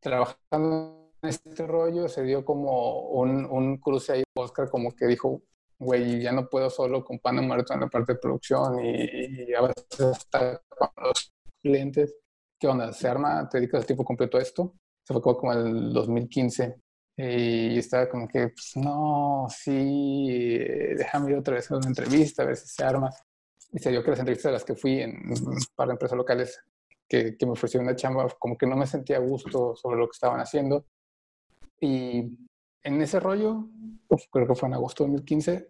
trabajando 0.00 1.12
en 1.22 1.28
este 1.30 1.66
rollo 1.66 2.08
se 2.08 2.22
dio 2.22 2.44
como 2.44 3.08
un, 3.08 3.46
un 3.46 3.78
cruce 3.78 4.12
ahí, 4.12 4.22
Oscar 4.36 4.68
como 4.68 4.92
que 4.94 5.06
dijo, 5.06 5.42
güey, 5.78 6.20
ya 6.20 6.32
no 6.32 6.48
puedo 6.48 6.70
solo 6.70 7.04
con 7.04 7.18
pan 7.18 7.46
muerto 7.46 7.72
en 7.74 7.80
la 7.80 7.88
parte 7.88 8.14
de 8.14 8.18
producción 8.18 8.84
y, 8.84 9.50
y 9.50 9.54
a 9.54 9.62
veces 9.62 10.18
estar 10.18 10.62
con 10.68 10.90
los 11.02 11.32
clientes. 11.62 12.14
¿Qué 12.58 12.68
onda? 12.68 12.92
¿Se 12.92 13.08
arma? 13.08 13.48
¿Te 13.48 13.58
dedicas 13.58 13.86
tiempo 13.86 14.04
completo 14.04 14.38
a 14.38 14.42
esto? 14.42 14.74
Se 15.06 15.12
fue 15.12 15.22
como, 15.22 15.52
el 15.52 15.92
2015 15.92 16.76
y 17.16 17.78
estaba 17.78 18.08
como 18.08 18.26
que, 18.26 18.48
pues, 18.48 18.72
no, 18.76 19.46
sí, 19.48 20.58
déjame 20.96 21.30
ir 21.30 21.36
otra 21.38 21.54
vez 21.54 21.70
a 21.70 21.76
una 21.76 21.88
entrevista, 21.88 22.42
a 22.42 22.46
ver 22.46 22.56
si 22.56 22.68
se 22.68 22.84
arma. 22.84 23.10
Se 23.76 23.90
dio 23.90 24.02
que 24.02 24.10
las 24.10 24.20
entrevistas 24.20 24.50
a 24.50 24.52
las 24.52 24.64
que 24.64 24.74
fui 24.74 25.00
en 25.00 25.12
para 25.74 25.92
empresas 25.92 26.16
locales 26.16 26.60
que, 27.08 27.36
que 27.36 27.46
me 27.46 27.52
ofrecieron 27.52 27.86
una 27.86 27.96
chamba, 27.96 28.28
como 28.38 28.56
que 28.56 28.66
no 28.66 28.76
me 28.76 28.86
sentía 28.86 29.16
a 29.16 29.20
gusto 29.20 29.74
sobre 29.74 29.98
lo 29.98 30.06
que 30.06 30.14
estaban 30.14 30.40
haciendo. 30.40 30.86
Y 31.80 32.38
en 32.82 33.02
ese 33.02 33.18
rollo, 33.18 33.68
creo 34.30 34.46
que 34.46 34.54
fue 34.54 34.68
en 34.68 34.74
agosto 34.74 35.04
de 35.04 35.10
2015, 35.10 35.68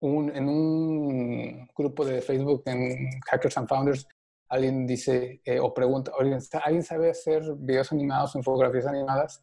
un, 0.00 0.34
en 0.34 0.48
un 0.48 1.68
grupo 1.76 2.04
de 2.04 2.22
Facebook, 2.22 2.62
en 2.66 3.10
Hackers 3.30 3.58
and 3.58 3.68
Founders, 3.68 4.06
alguien 4.48 4.86
dice 4.86 5.40
eh, 5.44 5.60
o 5.60 5.72
pregunta, 5.72 6.12
¿alguien 6.18 6.82
sabe 6.82 7.10
hacer 7.10 7.42
videos 7.56 7.92
animados 7.92 8.34
infografías 8.34 8.86
animadas? 8.86 9.42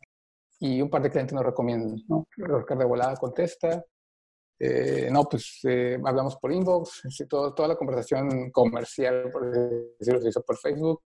Y 0.59 0.81
un 0.81 0.89
par 0.89 1.01
de 1.01 1.09
clientes 1.09 1.33
nos 1.33 1.45
recomiendan, 1.45 2.03
¿no? 2.07 2.27
Ricardo 2.35 2.83
de 2.83 2.85
Volada 2.85 3.15
contesta, 3.15 3.83
eh, 4.59 5.09
no, 5.11 5.23
pues 5.23 5.59
eh, 5.63 5.97
hablamos 6.05 6.35
por 6.37 6.51
inbox, 6.51 7.01
todo, 7.29 7.53
toda 7.53 7.69
la 7.69 7.75
conversación 7.75 8.51
comercial, 8.51 9.31
por 9.31 9.49
decirlo, 9.97 10.21
se 10.21 10.29
hizo 10.29 10.41
por 10.43 10.57
Facebook. 10.57 11.01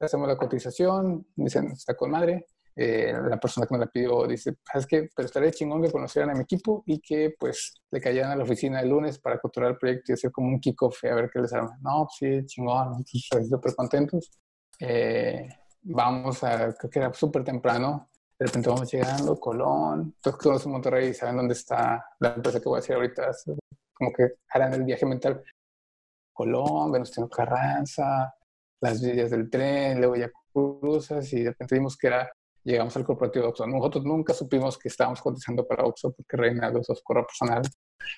Hacemos 0.00 0.28
la 0.28 0.36
cotización, 0.36 1.26
dicen, 1.36 1.68
está 1.72 1.94
con 1.94 2.10
madre. 2.10 2.46
Eh, 2.74 3.10
la 3.30 3.38
persona 3.40 3.66
que 3.66 3.74
me 3.74 3.80
la 3.80 3.86
pidió 3.86 4.26
dice, 4.26 4.56
¿sabes 4.70 4.86
qué? 4.86 5.08
Pero 5.14 5.26
estaría 5.26 5.50
chingón 5.50 5.82
que 5.82 5.90
conocieran 5.90 6.30
a 6.30 6.34
mi 6.34 6.42
equipo 6.42 6.82
y 6.86 7.00
que 7.00 7.34
pues 7.38 7.74
le 7.90 8.00
cayeran 8.02 8.32
a 8.32 8.36
la 8.36 8.44
oficina 8.44 8.80
el 8.80 8.90
lunes 8.90 9.18
para 9.18 9.38
controlar 9.38 9.72
el 9.72 9.78
proyecto 9.78 10.12
y 10.12 10.14
hacer 10.14 10.30
como 10.30 10.48
un 10.48 10.60
kickoff 10.60 11.02
y 11.04 11.08
a 11.08 11.14
ver 11.14 11.30
qué 11.32 11.38
les 11.40 11.52
arma. 11.54 11.78
No, 11.80 12.06
pues 12.06 12.16
sí, 12.18 12.46
chingón, 12.46 13.04
súper 13.48 13.74
contentos. 13.74 14.30
eh, 14.80 15.48
vamos 15.82 16.42
a, 16.44 16.74
creo 16.74 16.90
que 16.90 16.98
era 16.98 17.14
súper 17.14 17.44
temprano, 17.44 18.10
de 18.38 18.46
repente 18.46 18.68
vamos 18.68 18.92
llegando, 18.92 19.38
Colón, 19.40 20.14
todos 20.20 20.38
que 20.38 20.68
en 20.68 20.72
Monterrey 20.72 21.14
saben 21.14 21.36
dónde 21.36 21.54
está 21.54 22.04
la 22.20 22.34
empresa 22.34 22.60
que 22.60 22.68
voy 22.68 22.78
a 22.78 22.80
decir 22.80 22.94
ahorita, 22.94 23.30
como 23.94 24.12
que 24.12 24.34
harán 24.50 24.74
el 24.74 24.84
viaje 24.84 25.06
mental. 25.06 25.42
Colón, 26.34 26.92
Venustiano 26.92 27.30
Carranza, 27.30 28.34
las 28.82 29.00
vías 29.00 29.30
del 29.30 29.48
tren, 29.48 29.98
luego 29.98 30.16
ya 30.16 30.30
cruzas 30.52 31.32
y 31.32 31.42
de 31.42 31.50
repente 31.50 31.76
vimos 31.76 31.96
que 31.96 32.08
era, 32.08 32.30
llegamos 32.62 32.94
al 32.96 33.04
corporativo 33.04 33.44
de 33.44 33.48
Oxxo. 33.48 33.66
Nosotros 33.66 34.04
nunca 34.04 34.34
supimos 34.34 34.76
que 34.76 34.88
estábamos 34.88 35.22
cotizando 35.22 35.66
para 35.66 35.84
Oxxo 35.84 36.12
porque 36.12 36.36
Reinaldo 36.36 36.80
es 36.80 36.90
oscuro 36.90 37.26
personal. 37.26 37.62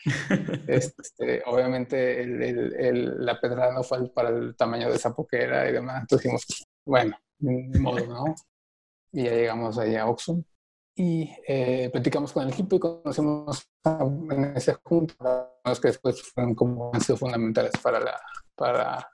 este, 0.66 1.42
obviamente 1.46 2.20
el, 2.20 2.42
el, 2.42 3.24
la 3.24 3.40
pedrada 3.40 3.72
no 3.72 3.84
fue 3.84 4.08
para 4.12 4.30
el 4.30 4.56
tamaño 4.56 4.88
de 4.90 4.96
esa 4.96 5.14
poquera 5.14 5.68
y 5.68 5.72
demás. 5.72 6.00
Entonces 6.00 6.24
dijimos, 6.24 6.66
bueno, 6.84 7.16
modo, 7.38 8.06
¿no? 8.06 8.34
Y 9.12 9.24
ya 9.24 9.30
llegamos 9.30 9.78
ahí 9.78 9.96
a 9.96 10.06
Oxxo. 10.06 10.44
Y 10.96 11.30
eh, 11.46 11.90
platicamos 11.92 12.32
con 12.32 12.42
el 12.42 12.52
equipo 12.52 12.76
y 12.76 12.80
conocimos 12.80 13.68
en 13.84 14.44
ese 14.56 14.74
junta 14.82 15.54
que 15.80 15.88
después 15.88 16.20
fueron 16.22 16.54
como 16.56 16.90
han 16.92 17.00
sido 17.00 17.16
fundamentales 17.16 17.72
para 17.80 18.00
la 18.00 18.20
para 18.56 19.08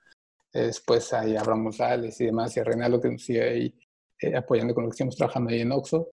eh, 0.54 0.62
después 0.62 1.12
ahí 1.12 1.36
Abraham 1.36 1.64
González 1.64 2.18
y 2.22 2.26
demás 2.26 2.56
y 2.56 2.60
a 2.60 2.64
Reinaldo 2.64 3.00
que 3.02 3.10
nos 3.10 3.22
sigue 3.22 3.42
ahí 3.42 3.74
eh, 4.18 4.34
apoyando 4.34 4.72
con 4.72 4.84
lo 4.84 4.90
que 4.90 4.94
estamos 4.94 5.16
trabajando 5.16 5.50
ahí 5.50 5.60
en 5.60 5.72
Oxxo. 5.72 6.08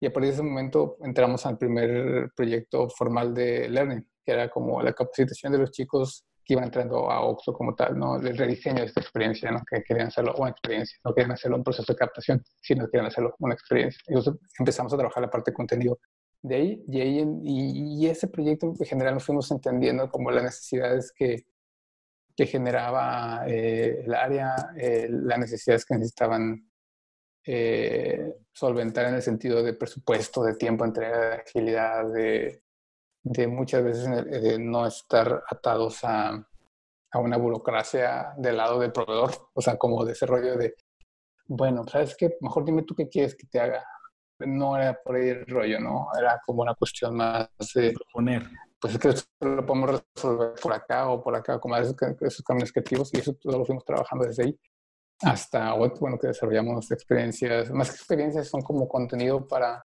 Y 0.00 0.06
a 0.06 0.12
partir 0.12 0.28
de 0.28 0.34
ese 0.34 0.42
momento 0.42 0.98
entramos 1.00 1.46
al 1.46 1.56
primer 1.56 2.30
proyecto 2.36 2.90
formal 2.90 3.32
de 3.32 3.70
Learning 3.70 4.06
que 4.26 4.32
era 4.32 4.50
como 4.50 4.82
la 4.82 4.92
capacitación 4.92 5.52
de 5.52 5.58
los 5.58 5.70
chicos 5.70 6.25
que 6.46 6.54
iban 6.54 6.64
entrando 6.64 7.10
a 7.10 7.22
Oxxo 7.22 7.52
como 7.52 7.74
tal, 7.74 7.98
¿no? 7.98 8.16
El 8.16 8.38
rediseño 8.38 8.76
de 8.80 8.86
esta 8.86 9.00
experiencia, 9.00 9.50
¿no? 9.50 9.62
Que 9.68 9.82
querían 9.82 10.06
hacerlo 10.06 10.34
una 10.38 10.50
experiencia, 10.50 10.96
no 11.04 11.12
querían 11.12 11.32
hacerlo 11.32 11.56
un 11.56 11.64
proceso 11.64 11.92
de 11.92 11.98
captación, 11.98 12.44
sino 12.62 12.86
querían 12.86 13.06
hacerlo 13.06 13.34
una 13.40 13.54
experiencia. 13.54 14.00
Entonces 14.06 14.34
empezamos 14.58 14.92
a 14.94 14.96
trabajar 14.96 15.22
la 15.24 15.30
parte 15.30 15.50
de 15.50 15.56
contenido 15.56 15.98
de 16.42 16.54
ahí 16.54 16.84
y, 16.86 17.00
ahí, 17.00 17.24
y, 17.42 18.06
ese 18.06 18.28
proyecto 18.28 18.66
en 18.78 18.86
general 18.86 19.14
nos 19.14 19.24
fuimos 19.24 19.50
entendiendo 19.50 20.08
como 20.08 20.30
las 20.30 20.44
necesidades 20.44 21.12
que, 21.12 21.44
que 22.36 22.46
generaba 22.46 23.44
eh, 23.48 24.04
el 24.06 24.14
área, 24.14 24.54
eh, 24.76 25.08
las 25.10 25.38
necesidades 25.40 25.84
que 25.84 25.94
necesitaban 25.94 26.70
eh, 27.44 28.34
solventar 28.52 29.06
en 29.06 29.14
el 29.14 29.22
sentido 29.22 29.62
de 29.64 29.74
presupuesto, 29.74 30.44
de 30.44 30.54
tiempo, 30.54 30.84
entrega, 30.84 31.30
de 31.30 31.34
agilidad, 31.36 32.12
de 32.12 32.62
de 33.28 33.48
muchas 33.48 33.82
veces 33.82 34.24
de 34.24 34.58
no 34.58 34.86
estar 34.86 35.42
atados 35.50 36.04
a, 36.04 36.30
a, 37.10 37.18
una 37.18 37.36
burocracia 37.36 38.32
del 38.36 38.56
lado 38.56 38.78
del 38.78 38.92
proveedor, 38.92 39.32
o 39.54 39.60
sea, 39.60 39.76
como 39.76 40.04
de 40.04 40.12
ese 40.12 40.26
rollo 40.26 40.56
de, 40.56 40.76
bueno, 41.46 41.84
¿sabes 41.88 42.16
qué? 42.16 42.36
Mejor 42.40 42.64
dime 42.64 42.82
tú 42.82 42.94
qué 42.94 43.08
quieres 43.08 43.34
que 43.34 43.46
te 43.46 43.58
haga. 43.58 43.84
No 44.38 44.76
era 44.76 44.94
por 45.02 45.16
ahí 45.16 45.30
el 45.30 45.46
rollo, 45.46 45.80
¿no? 45.80 46.08
Era 46.16 46.40
como 46.44 46.62
una 46.62 46.74
cuestión 46.74 47.16
más 47.16 47.48
de... 47.74 47.94
Poner. 48.12 48.48
Pues 48.78 48.94
es 48.94 49.00
que 49.00 49.08
eso 49.08 49.24
lo 49.40 49.64
podemos 49.64 50.04
resolver 50.14 50.52
por 50.62 50.72
acá 50.74 51.08
o 51.08 51.22
por 51.22 51.34
acá, 51.34 51.58
como 51.58 51.76
esos, 51.76 51.96
esos 52.20 52.44
caminos 52.44 52.70
creativos, 52.70 53.12
y 53.14 53.18
eso 53.18 53.34
todo 53.34 53.58
lo 53.58 53.64
fuimos 53.64 53.84
trabajando 53.84 54.26
desde 54.26 54.44
ahí 54.44 54.60
hasta 55.22 55.74
hoy, 55.74 55.90
bueno, 55.98 56.18
que 56.18 56.28
desarrollamos 56.28 56.90
experiencias, 56.90 57.70
más 57.70 57.88
que 57.88 57.96
experiencias, 57.96 58.48
son 58.48 58.60
como 58.60 58.86
contenido 58.86 59.46
para, 59.48 59.82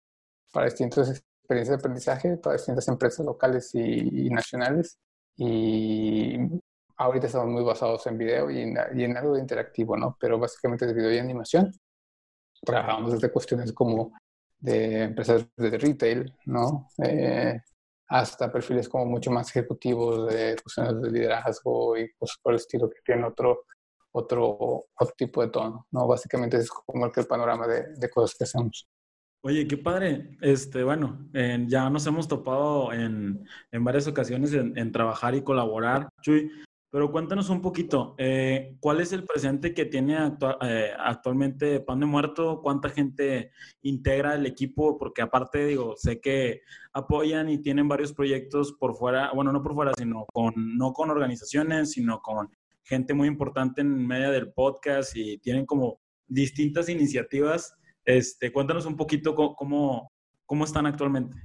para 0.52 0.66
distintos 0.66 1.22
experiencia 1.50 1.72
de 1.72 1.80
aprendizaje 1.80 2.36
para 2.36 2.56
distintas 2.56 2.86
empresas 2.88 3.26
locales 3.26 3.74
y, 3.74 4.30
nacionales. 4.30 4.98
Y 5.36 6.38
ahorita 6.96 7.26
estamos 7.26 7.48
muy 7.48 7.64
basados 7.64 8.06
en 8.06 8.18
video 8.18 8.50
y 8.50 8.60
en, 8.62 9.16
algo 9.16 9.34
de 9.34 9.40
interactivo, 9.40 9.96
¿no? 9.96 10.16
Pero 10.20 10.38
básicamente 10.38 10.86
de 10.86 10.94
video 10.94 11.12
y 11.12 11.18
animación. 11.18 11.72
Trabajamos 12.62 13.12
desde 13.12 13.32
cuestiones 13.32 13.72
como 13.72 14.12
de 14.58 15.04
empresas 15.04 15.46
de 15.56 15.78
retail, 15.78 16.32
¿no? 16.46 16.88
Eh, 17.02 17.60
hasta 18.08 18.52
perfiles 18.52 18.88
como 18.88 19.06
mucho 19.06 19.30
más 19.32 19.48
ejecutivos 19.50 20.32
de 20.32 20.56
cuestiones 20.62 21.02
de 21.02 21.10
liderazgo 21.10 21.96
y 21.96 22.12
cosas 22.12 22.38
por 22.42 22.52
el 22.52 22.56
estilo 22.58 22.88
que 22.88 23.00
tienen 23.04 23.24
otro, 23.24 23.64
otro, 24.12 24.86
otro 24.94 25.14
tipo 25.16 25.42
de 25.42 25.48
tono, 25.48 25.86
¿no? 25.90 26.06
Básicamente 26.06 26.58
es 26.58 26.70
como 26.70 27.06
el, 27.06 27.12
el 27.16 27.26
panorama 27.26 27.66
de, 27.66 27.94
de 27.96 28.10
cosas 28.10 28.36
que 28.36 28.44
hacemos. 28.44 28.88
Oye, 29.42 29.66
qué 29.66 29.78
padre. 29.78 30.36
Este, 30.42 30.84
bueno, 30.84 31.26
ya 31.66 31.88
nos 31.88 32.06
hemos 32.06 32.28
topado 32.28 32.92
en, 32.92 33.42
varias 33.72 34.06
ocasiones 34.06 34.52
en, 34.52 34.92
trabajar 34.92 35.34
y 35.34 35.42
colaborar, 35.42 36.08
Chuy. 36.22 36.50
Pero 36.90 37.12
cuéntanos 37.12 37.48
un 37.50 37.62
poquito, 37.62 38.16
eh, 38.18 38.76
¿cuál 38.80 39.00
es 39.00 39.12
el 39.12 39.24
presente 39.24 39.72
que 39.72 39.84
tiene 39.84 40.16
eh, 40.62 40.90
actualmente 40.98 41.78
Pan 41.80 42.00
de 42.00 42.06
Muerto? 42.06 42.60
¿Cuánta 42.62 42.88
gente 42.88 43.52
integra 43.82 44.34
el 44.34 44.44
equipo? 44.44 44.98
Porque 44.98 45.22
aparte, 45.22 45.66
digo, 45.66 45.94
sé 45.96 46.20
que 46.20 46.62
apoyan 46.92 47.48
y 47.48 47.58
tienen 47.62 47.86
varios 47.86 48.12
proyectos 48.12 48.72
por 48.72 48.96
fuera, 48.96 49.30
bueno, 49.32 49.52
no 49.52 49.62
por 49.62 49.74
fuera, 49.74 49.92
sino 49.96 50.26
con, 50.32 50.52
no 50.76 50.92
con 50.92 51.10
organizaciones, 51.10 51.92
sino 51.92 52.20
con 52.20 52.50
gente 52.82 53.14
muy 53.14 53.28
importante 53.28 53.82
en 53.82 54.06
medio 54.06 54.32
del 54.32 54.52
podcast 54.52 55.16
y 55.16 55.38
tienen 55.38 55.66
como 55.66 56.00
distintas 56.26 56.88
iniciativas 56.88 57.76
este, 58.16 58.52
cuéntanos 58.52 58.86
un 58.86 58.96
poquito 58.96 59.34
cómo, 59.34 60.10
cómo 60.46 60.64
están 60.64 60.86
actualmente. 60.86 61.36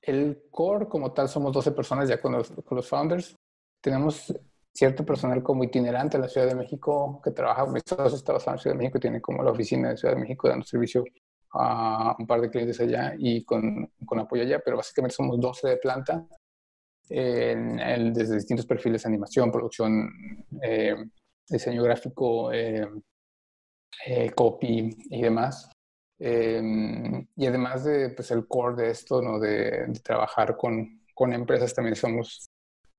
El 0.00 0.44
core 0.50 0.86
como 0.86 1.12
tal 1.12 1.28
somos 1.28 1.52
12 1.52 1.72
personas 1.72 2.08
ya 2.08 2.20
con 2.20 2.32
los, 2.32 2.50
con 2.50 2.76
los 2.76 2.88
founders. 2.88 3.34
Tenemos 3.80 4.32
cierto 4.74 5.04
personal 5.04 5.42
como 5.42 5.64
itinerante 5.64 6.16
en 6.16 6.22
la 6.22 6.28
Ciudad 6.28 6.46
de 6.46 6.54
México 6.54 7.20
que 7.24 7.30
trabaja, 7.30 7.66
mis 7.66 7.82
socios 7.86 8.22
trabajan 8.22 8.52
en 8.52 8.56
la 8.56 8.62
Ciudad 8.62 8.74
de 8.74 8.78
México 8.78 9.00
tienen 9.00 9.20
como 9.20 9.42
la 9.42 9.50
oficina 9.50 9.88
de 9.88 9.96
Ciudad 9.96 10.14
de 10.14 10.20
México 10.20 10.48
dando 10.48 10.66
servicio 10.66 11.02
a 11.52 12.14
un 12.18 12.26
par 12.26 12.40
de 12.42 12.50
clientes 12.50 12.78
allá 12.80 13.14
y 13.18 13.42
con, 13.44 13.90
con 14.04 14.18
apoyo 14.18 14.42
allá, 14.42 14.60
pero 14.62 14.76
básicamente 14.76 15.16
somos 15.16 15.40
12 15.40 15.68
de 15.68 15.76
planta 15.78 16.26
desde 17.08 18.34
distintos 18.34 18.66
perfiles, 18.66 19.06
animación, 19.06 19.50
producción, 19.50 20.10
eh, 20.62 20.96
diseño 21.48 21.82
gráfico, 21.82 22.52
eh, 22.52 22.88
eh, 24.06 24.30
copy 24.30 24.90
y 25.10 25.22
demás. 25.22 25.70
Em, 26.18 27.26
y 27.36 27.46
además 27.46 27.84
de 27.84 28.10
pues, 28.10 28.30
el 28.30 28.46
core 28.46 28.82
de 28.82 28.90
esto, 28.90 29.20
¿no? 29.20 29.38
de, 29.38 29.92
trabajar 30.02 30.56
con, 30.56 31.02
con, 31.14 31.32
empresas, 31.32 31.74
también 31.74 31.96
somos 31.96 32.46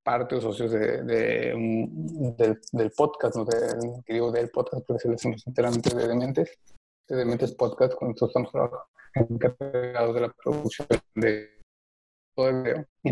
parte 0.04 0.36
o 0.36 0.42
socios 0.42 0.72
de, 0.72 1.04
de 1.04 2.58
del, 2.72 2.92
podcast, 2.92 3.36
¿no? 3.36 3.46
de, 3.46 4.04
que 4.06 4.14
digo 4.14 4.32
del 4.32 4.50
podcast, 4.50 4.86
porque 4.86 5.02
se 5.02 5.08
lo 5.10 5.16
hacemos 5.16 5.46
enteramente 5.48 5.96
de 5.96 6.08
Dementes, 6.08 6.60
de 7.08 7.16
Dementes 7.16 7.54
Podcast, 7.54 7.96
cuando 7.96 8.14
nosotros 8.14 8.46
estamos 8.46 8.72
encargados 9.30 10.14
de 10.14 10.22
la 10.22 10.34
producción 10.34 10.88
de 11.16 11.50
todo 12.36 12.50
el 12.50 12.64
video. 12.64 12.86
Y 13.04 13.12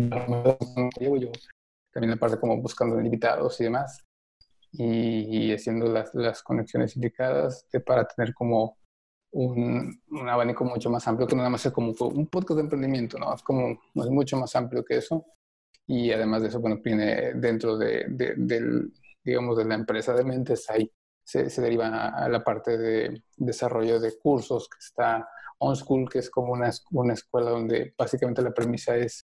llevo 1.00 1.16
yo 1.16 1.32
también 1.92 2.10
la 2.10 2.16
parte 2.16 2.38
como 2.38 2.60
buscando 2.62 3.00
invitados 3.00 3.60
y 3.60 3.64
demás, 3.64 4.04
y, 4.70 5.48
y 5.48 5.52
haciendo 5.52 5.86
las, 5.86 6.14
las 6.14 6.42
conexiones 6.42 6.94
indicadas 6.94 7.66
para 7.84 8.06
tener 8.06 8.34
como 8.34 8.76
un, 9.36 10.00
un, 10.10 10.28
abanico 10.28 10.64
mucho 10.64 10.88
más 10.88 11.06
amplio 11.06 11.26
que 11.26 11.36
nada 11.36 11.50
más 11.50 11.66
es 11.66 11.72
como 11.72 11.92
un 12.00 12.26
podcast 12.26 12.56
de 12.56 12.62
emprendimiento, 12.62 13.18
¿no? 13.18 13.34
Es 13.34 13.42
como, 13.42 13.68
es 13.70 14.10
mucho 14.10 14.38
más 14.38 14.56
amplio 14.56 14.82
que 14.82 14.96
eso. 14.96 15.26
Y 15.86 16.10
además 16.10 16.42
de 16.42 16.48
eso, 16.48 16.58
bueno, 16.58 16.80
viene 16.82 17.34
dentro 17.34 17.76
de, 17.76 18.06
del, 18.08 18.92
digamos, 19.22 19.58
de 19.58 19.66
la 19.66 19.74
empresa 19.74 20.14
de 20.14 20.24
mentes, 20.24 20.68
ahí 20.70 20.90
se, 21.22 21.50
se 21.50 21.60
deriva 21.60 22.08
a 22.08 22.28
la 22.30 22.42
parte 22.42 22.78
de 22.78 23.22
desarrollo 23.36 24.00
de 24.00 24.16
cursos, 24.18 24.68
que 24.70 24.78
está 24.80 25.28
On 25.58 25.76
School, 25.76 26.08
que 26.08 26.20
es 26.20 26.30
como 26.30 26.52
una, 26.52 26.70
una 26.92 27.12
escuela 27.12 27.50
donde 27.50 27.94
básicamente 27.96 28.40
la 28.40 28.54
premisa 28.54 28.96
es 28.96 29.26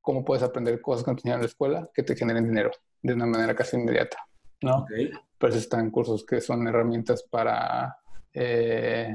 cómo 0.00 0.24
puedes 0.24 0.42
aprender 0.42 0.80
cosas 0.80 1.04
que 1.04 1.28
no 1.28 1.34
en 1.34 1.40
la 1.40 1.46
escuela 1.46 1.90
que 1.92 2.02
te 2.02 2.16
generen 2.16 2.48
dinero 2.48 2.70
de 3.02 3.12
una 3.12 3.26
manera 3.26 3.54
casi 3.54 3.76
inmediata, 3.76 4.16
¿no? 4.62 4.78
Okay. 4.84 5.10
Pero 5.38 5.54
están 5.54 5.90
cursos 5.90 6.24
que 6.24 6.40
son 6.40 6.66
herramientas 6.66 7.22
para 7.30 7.98
eh, 8.32 9.14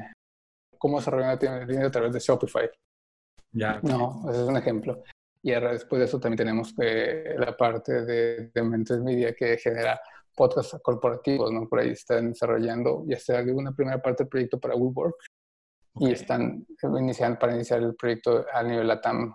cómo 0.86 1.00
desarrollar 1.00 1.40
dinero 1.66 1.88
a 1.88 1.92
través 1.92 2.14
de 2.14 2.20
Shopify. 2.20 2.70
Ya. 3.54 3.80
No, 3.82 4.22
ese 4.30 4.44
es 4.44 4.48
un 4.48 4.56
ejemplo. 4.56 5.04
Y 5.42 5.52
ahora 5.52 5.72
después 5.72 6.00
de 6.00 6.06
eso 6.06 6.20
también 6.20 6.38
tenemos 6.38 6.76
eh, 6.80 7.34
la 7.40 7.58
parte 7.58 8.06
de, 8.06 8.52
de 8.54 8.64
Mentes 8.64 9.00
Media 9.00 9.34
que 9.34 9.58
genera 9.58 10.00
podcasts 10.36 10.78
corporativos, 10.84 11.52
¿no? 11.52 11.68
Por 11.68 11.80
ahí 11.80 11.90
están 11.90 12.34
desarrollando, 12.34 13.04
ya 13.08 13.18
sea 13.18 13.42
una 13.42 13.72
primera 13.72 14.00
parte 14.00 14.26
del 14.26 14.30
proyecto 14.30 14.60
para 14.60 14.76
WeWork 14.76 15.16
y 16.02 16.12
están 16.12 16.64
iniciando 17.00 17.40
para 17.40 17.56
iniciar 17.56 17.82
el 17.82 17.96
proyecto 17.96 18.46
a 18.54 18.62
nivel 18.62 18.88
LATAM, 18.88 19.34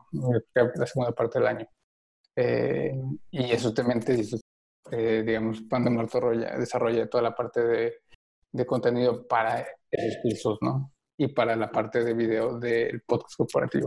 la 0.77 0.87
segunda 0.87 1.11
parte 1.11 1.41
del 1.41 1.49
año. 1.49 1.67
Eh, 2.37 2.95
y 3.33 3.51
eso 3.51 3.75
también 3.75 4.01
eh, 4.93 5.23
digamos, 5.27 5.63
Pan 5.63 5.83
de 5.83 5.91
Muerto 5.91 6.21
desarrolla 6.31 7.11
toda 7.11 7.25
la 7.25 7.35
parte 7.35 7.61
de, 7.61 7.95
de 8.53 8.67
contenido 8.67 9.27
para 9.27 9.67
esos 9.91 10.23
cursos, 10.23 10.59
¿no? 10.61 10.93
Y 11.21 11.29
para 11.29 11.55
la 11.55 11.71
parte 11.71 12.03
de 12.03 12.15
video 12.15 12.59
del 12.59 13.03
podcast 13.03 13.37
corporativo. 13.37 13.87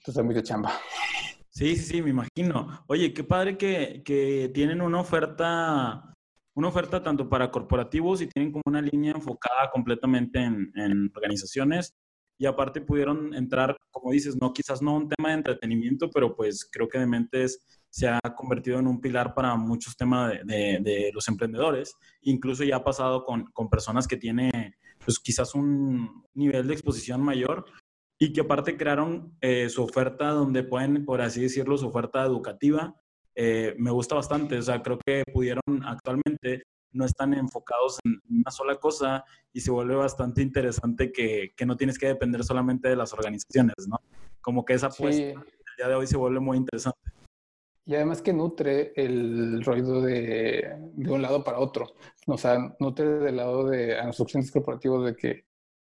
Entonces, 0.00 0.24
muy 0.24 0.34
de 0.34 0.42
chamba. 0.42 0.72
Sí, 1.50 1.76
sí, 1.76 1.84
sí, 1.84 2.02
me 2.02 2.08
imagino. 2.08 2.84
Oye, 2.86 3.12
qué 3.12 3.22
padre 3.22 3.58
que, 3.58 4.02
que 4.02 4.50
tienen 4.54 4.80
una 4.80 5.00
oferta 5.00 6.08
una 6.54 6.68
oferta 6.68 7.02
tanto 7.02 7.28
para 7.28 7.50
corporativos 7.50 8.20
y 8.20 8.26
tienen 8.26 8.52
como 8.52 8.62
una 8.66 8.80
línea 8.80 9.12
enfocada 9.12 9.70
completamente 9.70 10.38
en, 10.38 10.70
en 10.74 11.10
organizaciones 11.14 11.94
y 12.38 12.46
aparte 12.46 12.80
pudieron 12.80 13.34
entrar, 13.34 13.76
como 13.90 14.10
dices, 14.10 14.36
no 14.40 14.52
quizás 14.52 14.82
no 14.82 14.96
un 14.96 15.08
tema 15.08 15.28
de 15.28 15.36
entretenimiento, 15.36 16.10
pero 16.10 16.34
pues 16.34 16.68
creo 16.70 16.88
que 16.88 16.98
Dementes 16.98 17.64
se 17.88 18.08
ha 18.08 18.20
convertido 18.36 18.78
en 18.78 18.86
un 18.86 19.00
pilar 19.00 19.34
para 19.34 19.54
muchos 19.54 19.96
temas 19.96 20.32
de, 20.44 20.78
de, 20.82 21.10
los 21.12 21.28
emprendedores. 21.28 21.94
Incluso 22.22 22.64
ya 22.64 22.76
ha 22.76 22.84
pasado 22.84 23.24
con, 23.24 23.44
con 23.52 23.68
personas 23.68 24.08
que 24.08 24.16
tienen 24.16 24.74
pues 25.04 25.18
quizás 25.18 25.54
un 25.54 26.24
nivel 26.34 26.66
de 26.66 26.74
exposición 26.74 27.20
mayor 27.20 27.64
y 28.18 28.32
que 28.32 28.42
aparte 28.42 28.76
crearon 28.76 29.36
eh, 29.40 29.68
su 29.68 29.82
oferta 29.82 30.30
donde 30.30 30.62
pueden, 30.62 31.04
por 31.04 31.20
así 31.20 31.42
decirlo, 31.42 31.76
su 31.76 31.88
oferta 31.88 32.24
educativa. 32.24 32.94
Eh, 33.34 33.74
me 33.78 33.90
gusta 33.90 34.14
bastante, 34.14 34.58
o 34.58 34.62
sea, 34.62 34.82
creo 34.82 34.98
que 35.04 35.24
pudieron 35.32 35.62
actualmente 35.84 36.62
no 36.92 37.04
están 37.06 37.34
enfocados 37.34 37.98
en 38.04 38.20
una 38.28 38.50
sola 38.50 38.76
cosa 38.76 39.24
y 39.52 39.60
se 39.60 39.70
vuelve 39.70 39.94
bastante 39.94 40.42
interesante 40.42 41.10
que, 41.10 41.52
que 41.56 41.66
no 41.66 41.76
tienes 41.76 41.98
que 41.98 42.06
depender 42.06 42.44
solamente 42.44 42.88
de 42.88 42.96
las 42.96 43.12
organizaciones, 43.12 43.88
¿no? 43.88 43.98
Como 44.40 44.64
que 44.64 44.74
esa 44.74 44.88
apuesta 44.88 45.22
el 45.22 45.76
día 45.78 45.88
de 45.88 45.94
hoy 45.94 46.06
se 46.06 46.16
vuelve 46.16 46.40
muy 46.40 46.58
interesante. 46.58 46.98
Y 47.84 47.94
además 47.96 48.22
que 48.22 48.32
nutre 48.32 48.92
el 48.96 49.64
ruido 49.64 50.00
de, 50.00 50.76
de, 50.94 51.10
un 51.10 51.20
lado 51.20 51.42
para 51.42 51.58
otro. 51.58 51.94
O 52.26 52.38
sea, 52.38 52.74
nutre 52.78 53.04
del 53.18 53.36
lado 53.36 53.68
de 53.68 53.98
a 53.98 54.04
nuestros 54.04 54.28
clientes 54.28 54.52
corporativos 54.52 55.04
de 55.04 55.16
que 55.16 55.44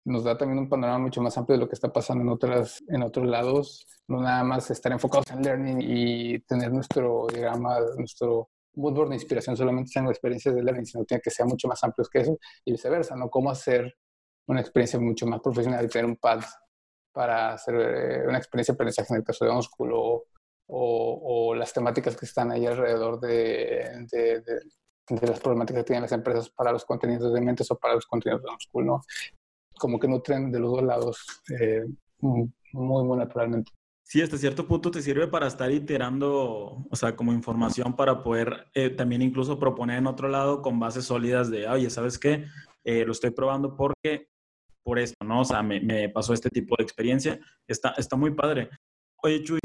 nos 0.05 0.25
da 0.25 0.37
también 0.37 0.59
un 0.59 0.69
panorama 0.69 0.99
mucho 0.99 1.21
más 1.21 1.37
amplio 1.39 1.57
de 1.57 1.65
lo 1.65 1.69
que 1.69 1.75
está 1.75 1.93
pasando 1.93 2.23
en, 2.23 2.31
otras, 2.31 2.83
en 2.89 3.03
otros 3.03 3.27
lados. 3.27 3.87
No 4.09 4.21
nada 4.21 4.43
más 4.43 4.71
estar 4.71 4.91
enfocados 4.91 5.31
en 5.31 5.43
learning 5.43 5.79
y 5.81 6.39
tener 6.41 6.73
nuestro 6.73 7.27
diagrama, 7.33 7.79
nuestro 7.97 8.51
moodboard 8.75 9.11
de 9.11 9.17
inspiración 9.17 9.57
solamente 9.57 9.91
sean 9.93 10.07
experiencias 10.07 10.55
de 10.55 10.63
learning, 10.63 10.87
sino 10.87 11.05
tiene 11.05 11.21
que 11.21 11.31
ser 11.31 11.47
mucho 11.47 11.69
más 11.69 11.83
amplios 11.85 12.09
que 12.09 12.21
eso 12.21 12.39
y 12.65 12.73
viceversa, 12.73 13.15
¿no? 13.17 13.29
Cómo 13.29 13.51
hacer 13.51 13.95
una 14.47 14.61
experiencia 14.61 14.99
mucho 14.99 15.27
más 15.27 15.41
profesional 15.41 15.85
y 15.85 15.89
tener 15.89 16.07
un 16.07 16.17
pad 16.17 16.41
para 17.13 17.53
hacer 17.53 17.75
eh, 17.75 18.27
una 18.27 18.39
experiencia 18.39 18.73
de 18.73 18.77
aprendizaje 18.77 19.13
en 19.13 19.19
el 19.19 19.25
caso 19.25 19.45
de 19.45 19.51
OnSchool 19.51 19.93
o, 19.95 20.25
o, 20.67 21.55
las 21.55 21.73
temáticas 21.73 22.17
que 22.17 22.27
están 22.27 22.51
ahí 22.51 22.67
alrededor 22.67 23.21
de, 23.21 24.07
de, 24.11 24.41
de, 24.41 25.27
las 25.27 25.41
problemáticas 25.41 25.83
que 25.83 25.87
tienen 25.89 26.03
las 26.03 26.13
empresas 26.13 26.49
para 26.51 26.73
los 26.73 26.85
contenidos 26.85 27.33
de 27.33 27.41
mentes 27.41 27.71
o 27.71 27.79
para 27.79 27.95
los 27.95 28.07
contenidos 28.07 28.43
de 28.43 28.49
OnSchool, 28.51 28.87
¿no? 28.87 29.03
Como 29.79 29.99
que 29.99 30.09
nutren 30.09 30.51
de 30.51 30.61
los 30.61 30.71
dos 30.73 30.83
lados 30.83 31.43
eh, 31.61 31.85
muy, 32.21 32.51
muy 32.73 33.19
naturalmente. 33.19 33.71
Sí, 34.03 34.21
hasta 34.21 34.37
cierto 34.37 34.67
punto 34.67 34.91
te 34.91 35.01
sirve 35.01 35.27
para 35.29 35.47
estar 35.47 35.71
iterando, 35.71 36.87
o 36.91 36.97
sea, 36.97 37.17
como 37.17 37.33
información 37.33 37.97
para 37.97 38.23
poder 38.23 38.67
eh, 38.75 38.91
también 38.91 39.23
incluso 39.23 39.59
proponer 39.59 39.99
en 39.99 40.07
otro 40.07 40.29
lado 40.29 40.61
con 40.61 40.79
bases 40.79 41.07
sólidas 41.07 41.51
de, 41.51 41.69
oye, 41.69 41.89
¿sabes 41.89 42.19
qué? 42.19 42.45
Eh, 42.85 43.05
lo 43.05 43.13
estoy 43.13 43.31
probando 43.31 43.77
porque, 43.77 44.29
por 44.83 44.99
esto, 44.99 45.25
¿no? 45.25 45.41
O 45.41 45.45
sea, 45.45 45.63
me, 45.63 45.81
me, 45.81 46.09
pasó 46.09 46.35
este 46.35 46.51
tipo 46.51 46.75
de 46.77 46.85
experiencia. 46.85 47.41
Está, 47.67 47.95
está 47.97 48.17
muy 48.17 48.35
padre. 48.35 48.69
Oye, 49.23 49.43
Chuy, 49.45 49.61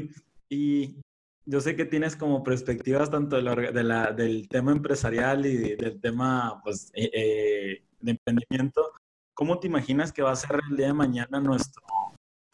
y 0.50 1.02
yo 1.46 1.62
sé 1.62 1.76
que 1.76 1.86
tienes 1.86 2.16
como 2.16 2.44
perspectivas 2.44 3.10
tanto 3.10 3.38
de 3.38 3.42
la, 3.42 3.56
de 3.56 3.84
la, 3.84 4.12
del 4.12 4.48
tema 4.50 4.72
empresarial 4.72 5.46
y 5.46 5.76
del 5.76 6.00
tema, 6.02 6.62
pues, 6.64 6.92
eh, 6.94 7.84
de 8.00 8.12
emprendimiento. 8.12 8.92
¿Cómo 9.34 9.60
te 9.60 9.68
imaginas 9.68 10.12
que 10.12 10.24
va 10.24 10.32
a 10.32 10.36
ser 10.36 10.60
el 10.70 10.76
día 10.76 10.88
de 10.88 10.94
mañana 10.94 11.40
nuestro 11.40 11.84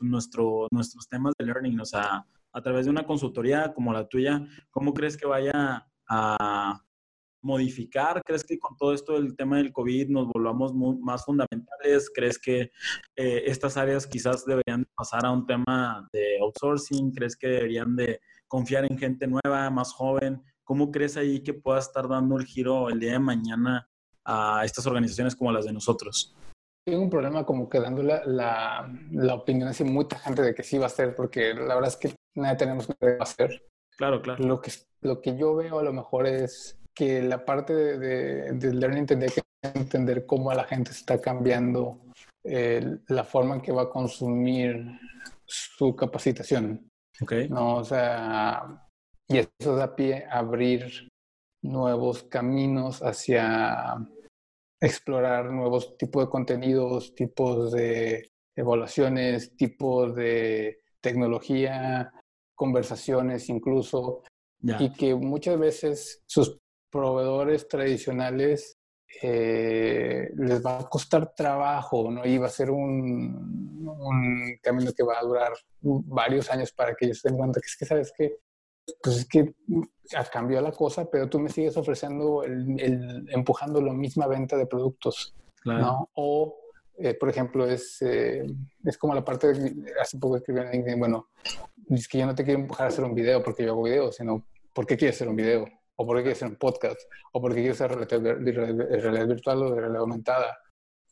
nuestro, 0.03 0.67
nuestros 0.71 1.07
temas 1.07 1.33
de 1.37 1.45
learning, 1.45 1.79
o 1.79 1.85
sea, 1.85 2.25
a 2.51 2.61
través 2.61 2.85
de 2.85 2.91
una 2.91 3.05
consultoría 3.05 3.73
como 3.73 3.93
la 3.93 4.07
tuya, 4.07 4.45
¿cómo 4.69 4.93
crees 4.93 5.17
que 5.17 5.25
vaya 5.25 5.87
a 6.07 6.81
modificar? 7.43 8.21
¿Crees 8.23 8.43
que 8.43 8.57
con 8.57 8.75
todo 8.77 8.93
esto 8.93 9.13
del 9.13 9.35
tema 9.35 9.57
del 9.57 9.71
COVID 9.71 10.09
nos 10.09 10.27
volvamos 10.27 10.73
más 10.73 11.23
fundamentales? 11.25 12.09
¿Crees 12.13 12.39
que 12.39 12.71
eh, 13.15 13.43
estas 13.45 13.77
áreas 13.77 14.07
quizás 14.07 14.45
deberían 14.45 14.85
pasar 14.95 15.25
a 15.25 15.31
un 15.31 15.45
tema 15.45 16.07
de 16.11 16.39
outsourcing? 16.41 17.11
¿Crees 17.11 17.35
que 17.35 17.47
deberían 17.47 17.95
de 17.95 18.19
confiar 18.47 18.85
en 18.85 18.97
gente 18.97 19.27
nueva, 19.27 19.69
más 19.69 19.93
joven? 19.93 20.41
¿Cómo 20.63 20.91
crees 20.91 21.17
ahí 21.17 21.43
que 21.43 21.53
pueda 21.53 21.79
estar 21.79 22.07
dando 22.07 22.37
el 22.37 22.45
giro 22.45 22.89
el 22.89 22.99
día 22.99 23.13
de 23.13 23.19
mañana 23.19 23.89
a 24.25 24.63
estas 24.63 24.87
organizaciones 24.87 25.35
como 25.35 25.51
las 25.51 25.65
de 25.65 25.73
nosotros? 25.73 26.35
tengo 26.85 27.01
un 27.01 27.09
problema 27.09 27.45
como 27.45 27.69
que 27.69 27.79
dando 27.79 28.03
la, 28.03 28.21
la, 28.25 29.33
opinión 29.33 29.69
así 29.69 29.83
muy 29.83 30.05
tajante 30.05 30.41
de 30.41 30.53
que 30.53 30.63
sí 30.63 30.77
va 30.77 30.87
a 30.87 30.89
ser, 30.89 31.15
porque 31.15 31.53
la 31.53 31.75
verdad 31.75 31.87
es 31.87 31.95
que 31.95 32.13
nadie 32.35 32.57
tenemos 32.57 32.87
que 32.87 33.17
hacer. 33.19 33.63
Claro, 33.97 34.21
claro. 34.21 34.43
Lo 34.43 34.61
que, 34.61 34.71
lo 35.01 35.21
que 35.21 35.37
yo 35.37 35.55
veo 35.55 35.79
a 35.79 35.83
lo 35.83 35.93
mejor 35.93 36.27
es 36.27 36.77
que 36.93 37.21
la 37.21 37.43
parte 37.43 37.73
de, 37.73 38.53
de, 38.53 38.73
learning 38.73 39.05
tendría 39.05 39.29
que 39.29 39.41
entender 39.73 40.25
cómo 40.25 40.51
a 40.51 40.55
la 40.55 40.63
gente 40.63 40.91
está 40.91 41.19
cambiando 41.19 41.99
la 42.43 43.23
forma 43.23 43.55
en 43.55 43.61
que 43.61 43.71
va 43.71 43.83
a 43.83 43.89
consumir 43.89 44.99
su 45.45 45.95
capacitación. 45.95 46.89
Okay. 47.21 47.47
No, 47.47 47.77
o 47.77 47.83
sea, 47.83 48.87
y 49.29 49.37
eso 49.37 49.75
da 49.75 49.95
pie 49.95 50.25
a 50.29 50.39
abrir 50.39 51.07
nuevos 51.63 52.23
caminos 52.23 53.01
hacia 53.01 53.95
explorar 54.81 55.51
nuevos 55.51 55.97
tipos 55.97 56.25
de 56.25 56.29
contenidos, 56.29 57.15
tipos 57.15 57.71
de 57.71 58.31
evaluaciones, 58.55 59.55
tipos 59.55 60.13
de 60.15 60.81
tecnología, 61.01 62.11
conversaciones 62.55 63.49
incluso, 63.49 64.23
y 64.61 64.91
que 64.93 65.15
muchas 65.15 65.59
veces 65.59 66.21
sus 66.25 66.57
proveedores 66.93 67.67
tradicionales 67.67 68.77
eh, 69.21 70.29
les 70.35 70.63
va 70.65 70.79
a 70.79 70.89
costar 70.89 71.33
trabajo, 71.35 72.09
¿no? 72.11 72.25
Y 72.25 72.37
va 72.37 72.47
a 72.47 72.49
ser 72.49 72.69
un, 72.69 73.85
un, 73.99 74.57
camino 74.61 74.91
que 74.95 75.03
va 75.03 75.19
a 75.19 75.23
durar 75.23 75.53
varios 75.81 76.49
años 76.51 76.71
para 76.71 76.95
que 76.95 77.05
ellos 77.05 77.19
se 77.19 77.29
den 77.29 77.37
cuenta 77.37 77.59
que 77.59 77.65
es 77.65 77.77
que, 77.77 77.85
¿sabes 77.85 78.13
qué? 78.15 78.37
pues 79.01 79.17
es 79.17 79.25
que 79.25 79.53
cambió 80.31 80.59
la 80.61 80.71
cosa, 80.71 81.09
pero 81.09 81.29
tú 81.29 81.39
me 81.39 81.49
sigues 81.49 81.77
ofreciendo, 81.77 82.43
el, 82.43 83.25
empujando 83.29 83.81
la 83.81 83.93
misma 83.93 84.27
venta 84.27 84.57
de 84.57 84.65
productos, 84.65 85.33
¿no? 85.63 86.09
O, 86.15 86.57
eh, 86.97 87.13
por 87.13 87.29
ejemplo, 87.29 87.65
es, 87.65 88.01
eh, 88.01 88.45
es 88.83 88.97
como 88.97 89.15
la 89.15 89.23
parte, 89.23 89.53
de, 89.53 89.93
hace 90.01 90.17
poco 90.19 90.37
escribí 90.37 90.59
en 90.59 90.99
bueno, 90.99 91.29
es 91.89 92.07
que 92.07 92.19
yo 92.19 92.25
no 92.25 92.35
te 92.35 92.43
quiero 92.43 92.59
empujar 92.59 92.87
a 92.87 92.89
hacer 92.89 93.05
un 93.05 93.15
video 93.15 93.41
porque 93.41 93.63
yo 93.63 93.71
hago 93.71 93.83
videos, 93.83 94.17
sino 94.17 94.45
¿por 94.73 94.85
qué 94.85 94.97
quieres 94.97 95.15
hacer 95.15 95.29
un 95.29 95.37
video? 95.37 95.65
¿O 95.95 96.05
por 96.05 96.17
qué 96.17 96.23
quieres 96.23 96.39
hacer 96.39 96.49
un 96.49 96.57
podcast? 96.57 96.99
¿O 97.31 97.41
por 97.41 97.53
qué 97.53 97.61
quieres 97.61 97.79
hacer 97.79 97.97
realidad, 97.97 99.27
virtual 99.27 99.63
o 99.63 99.71
de 99.71 99.81
realidad 99.81 100.01
aumentada? 100.01 100.57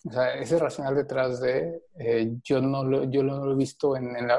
O 0.04 0.12
sea, 0.12 0.34
ese 0.34 0.58
racional 0.58 0.96
detrás 0.96 1.40
de, 1.40 1.84
eh, 2.00 2.32
yo, 2.44 2.60
no 2.62 2.84
lo, 2.84 3.04
yo 3.04 3.22
no 3.22 3.46
lo 3.46 3.54
he 3.54 3.56
visto 3.56 3.96
en, 3.96 4.16
en, 4.16 4.30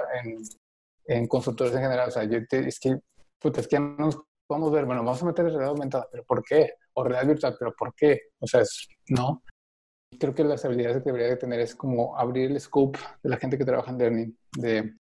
en, 1.07 1.27
consultores 1.29 1.73
en 1.75 1.83
general. 1.83 2.09
O 2.09 2.11
sea, 2.11 2.25
yo 2.25 2.39
es 2.51 2.81
que 2.81 2.99
puta, 3.43 3.61
es 3.61 3.69
que 3.69 3.79
no 3.79 3.97
nos 3.97 4.19
podemos 4.47 4.73
ver, 4.73 4.87
bueno, 4.87 5.05
vamos 5.05 5.23
a 5.23 5.27
meter 5.27 5.45
realidad 5.45 5.69
aumentada, 5.69 6.07
pero 6.11 6.25
¿por 6.25 6.43
qué? 6.45 6.75
O 6.95 7.05
realidad 7.05 7.27
virtual, 7.27 7.57
pero 7.59 7.75
¿por 7.75 7.95
qué? 7.95 8.21
O 8.39 8.47
sea, 8.47 8.61
es, 8.61 8.89
no. 9.09 9.43
Creo 10.19 10.35
que 10.35 10.45
las 10.45 10.65
habilidades 10.65 10.99
que 10.99 11.11
debería 11.11 11.29
de 11.29 11.37
tener 11.37 11.61
es 11.61 11.75
como 11.75 12.17
abrir 12.17 12.51
el 12.51 12.61
scope 12.61 12.99
de 13.23 13.31
la 13.31 13.39
gente 13.39 13.57
que 13.57 13.65
trabaja 13.65 13.91
en 13.91 13.99
learning, 13.99 14.39
de, 14.59 14.95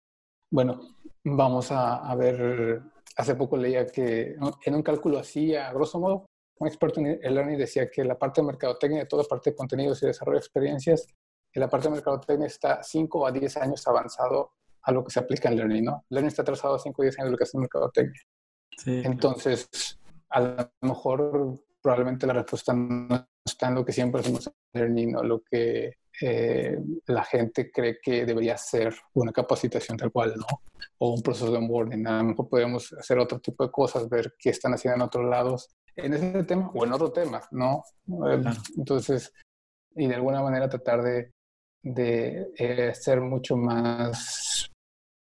bueno, 0.52 0.80
vamos 1.24 1.72
a, 1.72 1.96
a 1.96 2.14
ver, 2.14 2.82
hace 3.18 3.34
poco 3.34 3.56
leía 3.56 3.84
que 3.86 4.36
en 4.64 4.74
un 4.74 4.82
cálculo 4.82 5.18
así, 5.18 5.54
a 5.54 5.72
grosso 5.72 5.98
modo, 5.98 6.26
un 6.60 6.68
experto 6.68 7.00
en 7.00 7.34
learning 7.34 7.58
decía 7.58 7.90
que 7.90 8.04
la 8.04 8.16
parte 8.16 8.40
de 8.40 8.46
mercadotecnia, 8.46 9.06
toda 9.06 9.24
parte 9.24 9.50
de 9.50 9.56
contenidos 9.56 10.02
y 10.02 10.06
desarrollo 10.06 10.38
de 10.38 10.44
experiencias, 10.44 11.06
que 11.52 11.60
la 11.60 11.68
parte 11.68 11.88
de 11.88 11.94
mercadotecnia 11.94 12.46
está 12.46 12.82
5 12.82 13.26
a 13.26 13.32
10 13.32 13.56
años 13.58 13.86
avanzado 13.86 14.52
a 14.82 14.92
lo 14.92 15.04
que 15.04 15.10
se 15.10 15.20
aplica 15.20 15.48
en 15.48 15.56
Learning, 15.56 15.84
¿no? 15.84 16.04
Learning 16.10 16.28
está 16.28 16.42
atrasado 16.42 16.76
a 16.76 16.78
5 16.78 17.00
o 17.00 17.02
10 17.02 17.18
años 17.18 17.26
de 17.26 17.30
lo 17.32 17.36
que 17.36 17.44
hace 17.44 17.58
mercadotecnia. 17.58 18.20
Sí, 18.76 19.02
Entonces, 19.04 19.68
a 20.30 20.40
lo 20.40 20.70
mejor 20.82 21.60
probablemente 21.82 22.26
la 22.26 22.34
respuesta 22.34 22.72
no 22.72 23.26
está 23.44 23.68
en 23.68 23.74
lo 23.74 23.84
que 23.84 23.92
siempre 23.92 24.20
hacemos 24.20 24.46
en 24.46 24.80
Learning 24.80 25.16
o 25.16 25.22
lo 25.24 25.42
que 25.42 25.94
eh, 26.20 26.78
la 27.06 27.24
gente 27.24 27.70
cree 27.70 27.98
que 28.02 28.26
debería 28.26 28.56
ser 28.56 28.94
una 29.14 29.32
capacitación 29.32 29.96
tal 29.96 30.10
cual, 30.10 30.34
¿no? 30.36 30.46
O 30.98 31.14
un 31.14 31.22
proceso 31.22 31.50
de 31.50 31.58
onboarding. 31.58 32.06
A 32.06 32.18
lo 32.18 32.24
mejor 32.24 32.48
podemos 32.48 32.92
hacer 32.92 33.18
otro 33.18 33.40
tipo 33.40 33.64
de 33.64 33.70
cosas, 33.70 34.08
ver 34.08 34.34
qué 34.38 34.50
están 34.50 34.74
haciendo 34.74 34.96
en 34.96 35.02
otros 35.02 35.24
lados 35.24 35.68
en 35.96 36.14
ese 36.14 36.44
tema 36.44 36.70
o 36.74 36.84
en 36.84 36.92
otro 36.92 37.12
tema, 37.12 37.42
¿no? 37.50 37.84
Eh, 38.30 38.42
entonces, 38.76 39.32
y 39.96 40.06
de 40.06 40.14
alguna 40.14 40.42
manera 40.42 40.68
tratar 40.68 41.02
de, 41.02 41.32
de 41.82 42.52
eh, 42.56 42.94
ser 42.94 43.20
mucho 43.20 43.56
más 43.56 44.70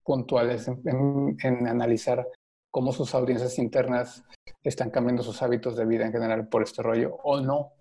puntuales 0.04 0.68
en, 0.68 1.66
analizar 1.66 2.26
cómo 2.70 2.92
sus 2.92 3.14
audiencias 3.14 3.58
internas 3.58 4.22
están 4.62 4.90
cambiando 4.90 5.22
sus 5.22 5.42
hábitos 5.42 5.76
de 5.76 5.86
vida 5.86 6.06
en 6.06 6.12
general 6.12 6.48
por 6.48 6.62
este 6.62 6.82
rollo 6.82 7.16
o 7.22 7.40
no, 7.40 7.72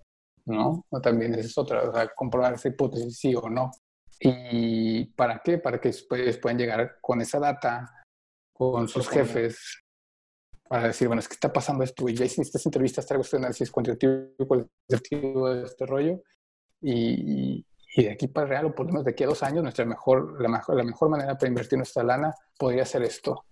¿no? 0.46 0.86
O 0.90 1.02
también 1.02 1.36
es 1.36 1.58
otra, 1.58 1.90
o 1.90 1.94
sea, 1.94 2.08
comprobar 2.16 2.54
esa 2.54 2.70
hipótesis 2.70 3.18
sí 3.18 3.36
o 3.36 3.50
no. 3.50 3.72
¿Y 4.20 5.06
para 5.14 5.42
qué? 5.44 5.58
Para 5.58 5.80
que 5.80 5.90
después 5.90 6.38
puedan 6.38 6.58
llegar 6.58 6.98
con 7.02 7.22
esa 7.22 7.40
data, 7.40 7.86
con 8.52 8.88
sus 8.88 9.08
jefes, 9.08 9.82
para 10.68 10.88
decir, 10.88 11.08
bueno, 11.08 11.20
es 11.20 11.28
que 11.28 11.34
está 11.34 11.52
pasando 11.52 11.84
esto, 11.84 12.08
y 12.10 12.16
ya 12.16 12.26
hiciste 12.26 12.44
estas 12.44 12.66
entrevistas, 12.66 13.06
traigo 13.06 13.24
este 13.24 13.38
análisis 13.38 13.72
cuantitativo 13.72 14.28
cualitativo 14.48 15.50
de 15.50 15.66
este 15.66 15.86
rollo, 15.86 16.22
y, 16.82 17.66
y, 17.96 18.04
de 18.04 18.12
aquí 18.12 18.28
para 18.28 18.48
real, 18.48 18.66
o 18.66 18.76
por 18.76 18.86
lo 18.86 18.92
menos 18.92 19.06
de 19.06 19.12
aquí 19.12 19.24
a 19.24 19.28
dos 19.28 19.42
años, 19.42 19.64
nuestra 19.64 19.86
mejor, 19.86 20.42
la, 20.42 20.48
mejor, 20.48 20.76
la 20.76 20.84
mejor 20.84 21.10
manera 21.10 21.38
para 21.38 21.50
invertir 21.50 21.78
nuestra 21.78 22.04
lana 22.04 22.36
podría 22.58 22.86
ser 22.86 23.04
esto. 23.04 23.46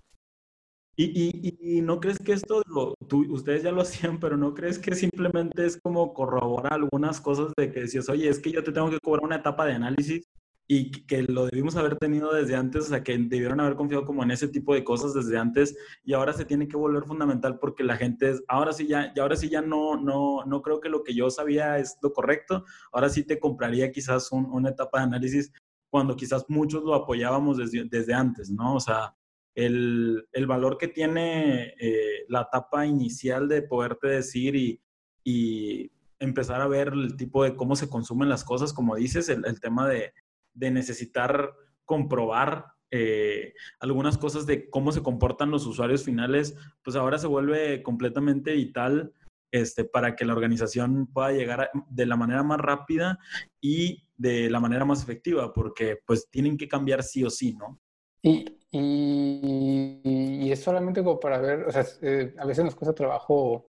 Y, 1.00 1.82
no 1.84 2.00
crees 2.00 2.18
que 2.18 2.34
esto, 2.34 2.64
tú, 3.08 3.32
ustedes 3.32 3.62
ya 3.62 3.72
lo 3.72 3.82
hacían, 3.84 4.20
pero 4.20 4.36
no 4.36 4.54
crees 4.56 4.80
que 4.80 4.96
simplemente 4.96 5.66
es 5.66 5.80
como 5.80 6.14
corroborar 6.14 6.74
algunas 6.74 7.22
cosas 7.22 7.54
de 7.56 7.72
que 7.72 7.82
decías, 7.82 8.10
oye, 8.10 8.28
es 8.28 8.40
que 8.40 8.52
yo 8.52 8.64
te 8.64 8.72
tengo 8.72 8.90
que 8.90 9.00
cobrar 9.00 9.24
una 9.24 9.36
etapa 9.36 9.66
de 9.66 9.74
análisis 9.74 10.28
y 10.70 10.92
que 11.06 11.22
lo 11.22 11.46
debimos 11.46 11.78
haber 11.78 11.98
tenido 11.98 12.34
desde 12.34 12.56
antes, 12.56 12.86
o 12.86 12.90
sea, 12.90 13.04
que 13.04 13.18
debieron 13.18 13.60
haber 13.60 13.76
confiado 13.76 14.06
como 14.06 14.24
en 14.24 14.32
ese 14.32 14.50
tipo 14.50 14.74
de 14.74 14.84
cosas 14.84 15.14
desde 15.14 15.38
antes 15.38 15.78
y 16.04 16.14
ahora 16.14 16.34
se 16.34 16.46
tiene 16.46 16.68
que 16.68 16.76
volver 16.76 17.04
fundamental 17.06 17.60
porque 17.60 17.84
la 17.84 17.96
gente 17.96 18.32
es, 18.32 18.44
ahora 18.48 18.74
sí 18.74 18.88
ya, 18.88 19.14
y 19.16 19.20
ahora 19.20 19.38
sí 19.38 19.50
ya 19.50 19.62
no, 19.62 19.96
no, 19.96 20.44
no 20.46 20.62
creo 20.62 20.82
que 20.82 20.90
lo 20.90 21.04
que 21.04 21.16
yo 21.16 21.30
sabía 21.30 21.78
es 21.78 21.98
lo 22.02 22.12
correcto, 22.12 22.66
ahora 22.92 23.08
sí 23.08 23.24
te 23.24 23.40
compraría 23.40 23.92
quizás 23.92 24.30
una 24.32 24.70
etapa 24.70 25.00
de 25.00 25.06
análisis 25.06 25.54
cuando 25.90 26.16
quizás 26.16 26.46
muchos 26.50 26.84
lo 26.84 26.96
apoyábamos 26.96 27.58
desde, 27.58 27.86
desde 27.86 28.14
antes, 28.14 28.50
¿no? 28.50 28.76
O 28.76 28.80
sea, 28.82 29.16
el, 29.58 30.28
el 30.34 30.46
valor 30.46 30.78
que 30.78 30.88
tiene 30.88 31.74
eh, 31.80 32.26
la 32.30 32.42
etapa 32.42 32.86
inicial 32.86 33.50
de 33.50 33.64
poderte 33.64 34.08
decir 34.08 34.56
y, 34.56 34.80
y 35.24 35.92
empezar 36.20 36.62
a 36.62 36.68
ver 36.68 36.90
el 36.90 37.18
tipo 37.18 37.44
de 37.44 37.56
cómo 37.56 37.76
se 37.76 37.90
consumen 37.90 38.30
las 38.30 38.44
cosas, 38.44 38.72
como 38.72 38.96
dices, 38.96 39.30
el, 39.30 39.60
tema 39.60 39.90
de, 39.90 40.14
de 40.54 40.70
necesitar 40.70 41.54
comprobar 41.86 42.68
eh, 42.92 43.56
algunas 43.80 44.20
cosas 44.20 44.46
de 44.46 44.70
cómo 44.70 44.92
se 44.92 45.02
comportan 45.02 45.50
los 45.50 45.66
usuarios 45.66 46.04
finales, 46.04 46.56
pues 46.84 46.96
ahora 46.96 47.18
se 47.18 47.26
vuelve 47.26 47.82
completamente 47.82 48.54
vital 48.54 49.12
este, 49.50 49.86
para 49.86 50.16
que 50.16 50.26
la 50.26 50.34
organización 50.34 51.08
pueda 51.08 51.32
llegar 51.32 51.72
de 51.90 52.06
la 52.06 52.16
manera 52.16 52.44
más 52.44 52.60
rápida 52.60 53.18
y 53.60 54.04
de 54.18 54.52
la 54.52 54.60
manera 54.60 54.86
más 54.86 55.02
efectiva, 55.02 55.52
porque 55.52 55.98
pues 56.06 56.30
tienen 56.30 56.58
que 56.58 56.68
cambiar 56.68 57.02
sí 57.02 57.24
o 57.24 57.32
sí, 57.32 57.56
¿no? 57.56 57.80
Y, 58.22 58.57
y, 58.72 60.52
es 60.52 60.62
solamente 60.64 61.04
como 61.04 61.20
para 61.20 61.40
ver, 61.40 61.66
o 61.66 61.72
sea, 61.72 61.86
eh, 62.02 62.34
a 62.38 62.46
veces 62.46 62.66
nos 62.66 62.76
cuesta 62.76 62.96
trabajo 62.96 63.68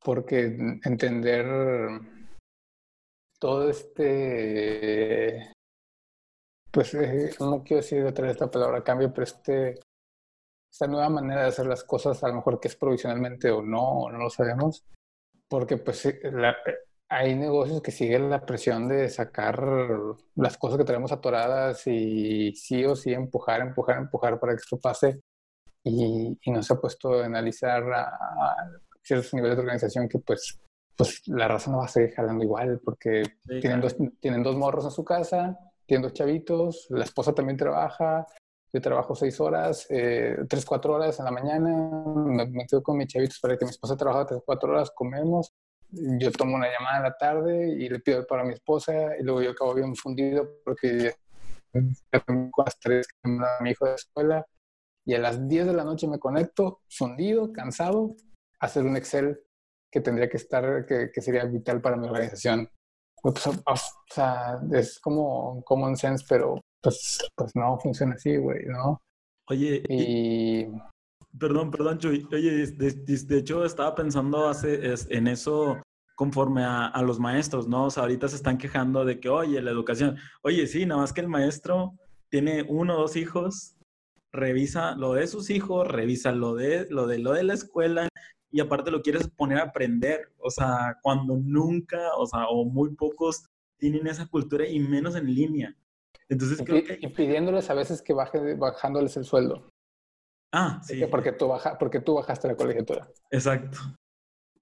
porque 0.00 0.44
entender 0.84 1.46
todo 3.38 3.70
este 3.70 5.52
pues 6.70 6.94
eh, 6.94 7.30
no 7.40 7.62
quiero 7.64 7.82
decir 7.82 8.04
otra 8.04 8.26
vez 8.26 8.32
esta 8.32 8.50
palabra 8.50 8.84
cambio, 8.84 9.12
pero 9.12 9.24
este, 9.24 9.80
esta 10.70 10.86
nueva 10.86 11.08
manera 11.08 11.42
de 11.42 11.48
hacer 11.48 11.66
las 11.66 11.82
cosas, 11.84 12.22
a 12.22 12.28
lo 12.28 12.34
mejor 12.34 12.60
que 12.60 12.68
es 12.68 12.76
provisionalmente 12.76 13.50
o 13.50 13.62
no, 13.62 14.08
no 14.10 14.18
lo 14.18 14.30
sabemos, 14.30 14.84
porque 15.48 15.78
pues 15.78 16.06
hay 17.10 17.34
negocios 17.34 17.80
que 17.80 17.90
siguen 17.90 18.28
la 18.28 18.44
presión 18.44 18.88
de 18.88 19.08
sacar 19.08 19.62
las 20.34 20.58
cosas 20.58 20.78
que 20.78 20.84
tenemos 20.84 21.10
atoradas 21.10 21.86
y 21.86 22.54
sí 22.54 22.84
o 22.84 22.94
sí 22.94 23.12
empujar, 23.12 23.60
empujar, 23.60 23.98
empujar 23.98 24.38
para 24.38 24.52
que 24.52 24.60
esto 24.60 24.78
pase 24.78 25.22
y, 25.82 26.38
y 26.42 26.50
no 26.50 26.62
se 26.62 26.74
ha 26.74 26.76
puesto 26.76 27.14
a 27.14 27.26
analizar 27.26 27.82
a, 27.92 28.10
ciertos 29.02 29.32
niveles 29.32 29.56
de 29.56 29.62
organización 29.62 30.08
que 30.08 30.18
pues 30.18 30.60
pues 30.98 31.22
la 31.28 31.46
raza 31.46 31.70
no 31.70 31.78
va 31.78 31.84
a 31.84 31.88
seguir 31.88 32.12
jalando 32.12 32.42
igual 32.42 32.80
porque 32.84 33.22
tienen, 33.60 33.80
dos, 33.80 33.96
tienen 34.20 34.42
dos 34.42 34.56
morros 34.56 34.84
en 34.84 34.90
su 34.90 35.04
casa, 35.04 35.56
tienen 35.86 36.10
chavitos, 36.10 36.88
la 36.90 37.04
esposa 37.04 37.32
también 37.32 37.56
trabaja, 37.56 38.26
yo 38.72 38.80
trabajo 38.80 39.14
seis 39.14 39.40
horas, 39.40 39.86
eh, 39.90 40.36
tres, 40.48 40.66
cuatro 40.66 40.94
horas 40.94 41.16
en 41.20 41.24
la 41.24 41.30
mañana, 41.30 41.70
me, 42.50 42.66
quedo 42.66 42.82
con 42.82 42.96
mis 42.96 43.06
chavitos 43.06 43.38
para 43.38 43.56
que 43.56 43.64
mi 43.64 43.70
esposa 43.70 43.96
trabaje 43.96 44.26
tres, 44.28 44.42
cuatro 44.44 44.72
horas, 44.72 44.90
comemos, 44.90 45.52
yo 45.90 46.30
tomo 46.32 46.56
una 46.56 46.68
llamada 46.70 46.98
en 46.98 47.02
la 47.04 47.16
tarde 47.16 47.68
y 47.68 47.88
le 47.88 48.00
pido 48.00 48.26
para 48.26 48.44
mi 48.44 48.54
esposa 48.54 49.16
y 49.18 49.22
luego 49.22 49.42
yo 49.42 49.50
acabo 49.50 49.74
bien 49.74 49.94
fundido 49.96 50.48
porque 50.64 51.14
con 52.26 52.50
las 52.64 52.78
tres 52.78 53.06
que 53.08 53.30
me 53.30 53.46
mi 53.60 53.70
hijo 53.70 53.86
de 53.86 53.94
escuela 53.94 54.46
y 55.04 55.14
a 55.14 55.18
las 55.18 55.48
10 55.48 55.66
de 55.66 55.72
la 55.72 55.84
noche 55.84 56.06
me 56.06 56.18
conecto, 56.18 56.82
fundido, 56.90 57.50
cansado, 57.50 58.14
a 58.60 58.66
hacer 58.66 58.84
un 58.84 58.96
Excel 58.96 59.40
que 59.90 60.02
tendría 60.02 60.28
que 60.28 60.36
estar, 60.36 60.84
que, 60.84 61.10
que 61.10 61.22
sería 61.22 61.46
vital 61.46 61.80
para 61.80 61.96
mi 61.96 62.06
organización. 62.06 62.68
Pues, 63.22 63.46
o 63.46 63.54
sea, 64.10 64.60
es 64.72 64.98
como 65.00 65.62
common 65.64 65.96
sense, 65.96 66.26
pero 66.28 66.60
pues, 66.82 67.18
pues 67.34 67.52
no 67.56 67.78
funciona 67.80 68.16
así, 68.16 68.36
güey, 68.36 68.66
¿no? 68.66 69.00
Oye, 69.48 69.82
y... 69.88 70.66
Perdón, 71.36 71.70
perdón, 71.70 71.98
Chuy. 71.98 72.26
Oye, 72.32 72.66
de, 72.66 73.38
hecho 73.38 73.64
estaba 73.64 73.94
pensando 73.94 74.48
hace, 74.48 74.94
en 75.10 75.26
eso 75.26 75.82
conforme 76.14 76.64
a, 76.64 76.86
a, 76.86 77.02
los 77.02 77.20
maestros, 77.20 77.68
¿no? 77.68 77.86
O 77.86 77.90
sea, 77.90 78.04
ahorita 78.04 78.28
se 78.28 78.36
están 78.36 78.58
quejando 78.58 79.04
de 79.04 79.20
que, 79.20 79.28
oye, 79.28 79.60
la 79.62 79.70
educación, 79.70 80.16
oye, 80.42 80.66
sí, 80.66 80.84
nada 80.84 81.02
más 81.02 81.12
que 81.12 81.20
el 81.20 81.28
maestro 81.28 81.94
tiene 82.28 82.64
uno 82.68 82.96
o 82.96 83.00
dos 83.02 83.16
hijos, 83.16 83.76
revisa 84.32 84.94
lo 84.96 85.14
de 85.14 85.26
sus 85.26 85.50
hijos, 85.50 85.86
revisa 85.86 86.32
lo 86.32 86.54
de 86.54 86.86
lo 86.90 87.06
de, 87.06 87.18
lo 87.18 87.32
de 87.32 87.44
la 87.44 87.54
escuela 87.54 88.08
y 88.50 88.60
aparte 88.60 88.90
lo 88.90 89.02
quieres 89.02 89.28
poner 89.28 89.58
a 89.58 89.64
aprender, 89.64 90.32
o 90.38 90.50
sea, 90.50 90.98
cuando 91.02 91.36
nunca, 91.36 91.98
o 92.16 92.26
sea, 92.26 92.48
o 92.48 92.64
muy 92.64 92.94
pocos 92.94 93.44
tienen 93.76 94.06
esa 94.06 94.26
cultura 94.26 94.66
y 94.66 94.80
menos 94.80 95.16
en 95.16 95.34
línea. 95.34 95.76
Entonces 96.28 96.60
y, 96.60 96.64
creo 96.64 96.84
que... 96.84 96.98
Y 97.00 97.08
pidiéndoles 97.08 97.68
a 97.70 97.74
veces 97.74 98.02
que 98.02 98.12
baje, 98.12 98.54
bajándoles 98.54 99.16
el 99.16 99.24
sueldo. 99.24 99.70
Ah, 100.52 100.80
sí. 100.82 101.02
Porque 101.10 101.32
tú, 101.32 101.48
baja, 101.48 101.78
porque 101.78 102.00
tú 102.00 102.14
bajaste 102.14 102.48
la 102.48 102.56
colegiatura. 102.56 103.08
Exacto. 103.30 103.78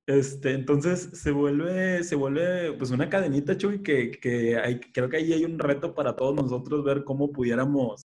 Este, 0.07 0.53
entonces 0.53 1.11
se 1.21 1.33
vuelve, 1.33 2.05
se 2.05 2.15
vuelve 2.15 2.73
pues 2.75 2.93
una 2.93 3.09
cadenita, 3.09 3.57
Chuy, 3.57 3.83
que, 3.83 4.13
que 4.13 4.57
hay, 4.57 4.79
creo 4.79 5.09
que 5.09 5.17
ahí 5.17 5.33
hay 5.33 5.45
un 5.45 5.59
reto 5.59 5.95
para 5.95 6.15
todos 6.15 6.35
nosotros 6.35 6.85
ver 6.85 7.03
cómo 7.03 7.33
pudiéramos 7.33 8.07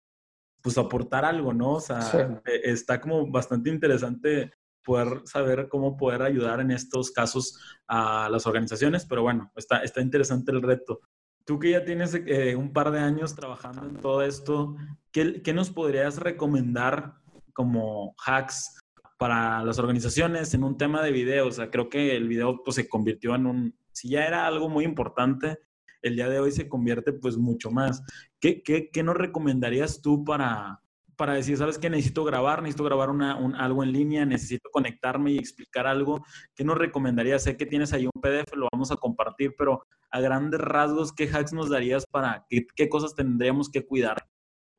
pues 0.62 0.78
aportar 0.78 1.24
algo, 1.24 1.52
¿no? 1.52 1.74
O 1.74 1.80
sea, 1.80 2.42
e, 2.46 2.70
está 2.70 3.00
como 3.00 3.28
bastante 3.30 3.70
interesante 3.70 4.52
poder 4.84 5.22
saber 5.24 5.68
cómo 5.68 5.96
poder 5.96 6.22
ayudar 6.22 6.60
en 6.60 6.70
estos 6.70 7.10
casos 7.10 7.58
a 7.86 8.28
las 8.30 8.46
organizaciones, 8.46 9.04
pero 9.04 9.22
bueno, 9.22 9.50
está, 9.56 9.82
está 9.82 10.00
interesante 10.00 10.52
el 10.52 10.62
reto. 10.62 11.00
Tú 11.44 11.58
que 11.58 11.70
ya 11.70 11.84
tienes 11.84 12.14
eh, 12.14 12.54
un 12.54 12.72
par 12.72 12.90
de 12.90 13.00
años 13.00 13.34
trabajando 13.34 13.86
en 13.86 13.96
todo 13.96 14.22
esto, 14.22 14.76
¿qué, 15.10 15.42
¿qué, 15.42 15.52
nos 15.52 15.70
podrías 15.70 16.18
recomendar 16.18 17.19
como 17.60 18.14
hacks 18.24 18.80
para 19.18 19.62
las 19.64 19.78
organizaciones 19.78 20.54
en 20.54 20.64
un 20.64 20.78
tema 20.78 21.02
de 21.02 21.12
video? 21.12 21.48
O 21.48 21.52
sea, 21.52 21.70
creo 21.70 21.90
que 21.90 22.16
el 22.16 22.26
video 22.26 22.62
pues, 22.64 22.76
se 22.76 22.88
convirtió 22.88 23.34
en 23.34 23.44
un, 23.44 23.78
si 23.92 24.08
ya 24.08 24.24
era 24.24 24.46
algo 24.46 24.70
muy 24.70 24.84
importante, 24.84 25.58
el 26.00 26.16
día 26.16 26.30
de 26.30 26.40
hoy 26.40 26.52
se 26.52 26.70
convierte 26.70 27.12
pues 27.12 27.36
mucho 27.36 27.70
más. 27.70 28.02
¿Qué, 28.40 28.62
qué, 28.62 28.88
qué 28.90 29.02
nos 29.02 29.14
recomendarías 29.14 30.00
tú 30.00 30.24
para, 30.24 30.80
para 31.16 31.34
decir, 31.34 31.58
sabes 31.58 31.78
que 31.78 31.90
necesito 31.90 32.24
grabar, 32.24 32.62
necesito 32.62 32.84
grabar 32.84 33.10
una, 33.10 33.36
un, 33.36 33.54
algo 33.56 33.84
en 33.84 33.92
línea, 33.92 34.24
necesito 34.24 34.70
conectarme 34.72 35.32
y 35.32 35.38
explicar 35.38 35.86
algo, 35.86 36.24
¿qué 36.54 36.64
nos 36.64 36.78
recomendaría? 36.78 37.38
Sé 37.38 37.58
que 37.58 37.66
tienes 37.66 37.92
ahí 37.92 38.06
un 38.06 38.22
PDF, 38.22 38.56
lo 38.56 38.68
vamos 38.72 38.90
a 38.90 38.96
compartir, 38.96 39.54
pero 39.58 39.84
a 40.10 40.20
grandes 40.22 40.62
rasgos, 40.62 41.12
¿qué 41.12 41.28
hacks 41.30 41.52
nos 41.52 41.68
darías 41.68 42.06
para 42.06 42.46
qué 42.48 42.88
cosas 42.88 43.14
tendríamos 43.14 43.70
que 43.70 43.84
cuidar? 43.84 44.16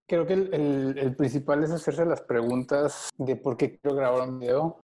Creo 0.07 0.25
que 0.25 0.33
el, 0.33 0.53
el, 0.53 0.97
el, 0.97 1.15
principal 1.15 1.63
es 1.63 1.71
hacerse 1.71 2.05
las 2.05 2.21
preguntas 2.21 3.09
de 3.17 3.35
por 3.35 3.55
qué 3.55 3.77
quiero 3.77 3.95
grabar 3.95 4.27
un 4.27 4.39
video. 4.39 4.81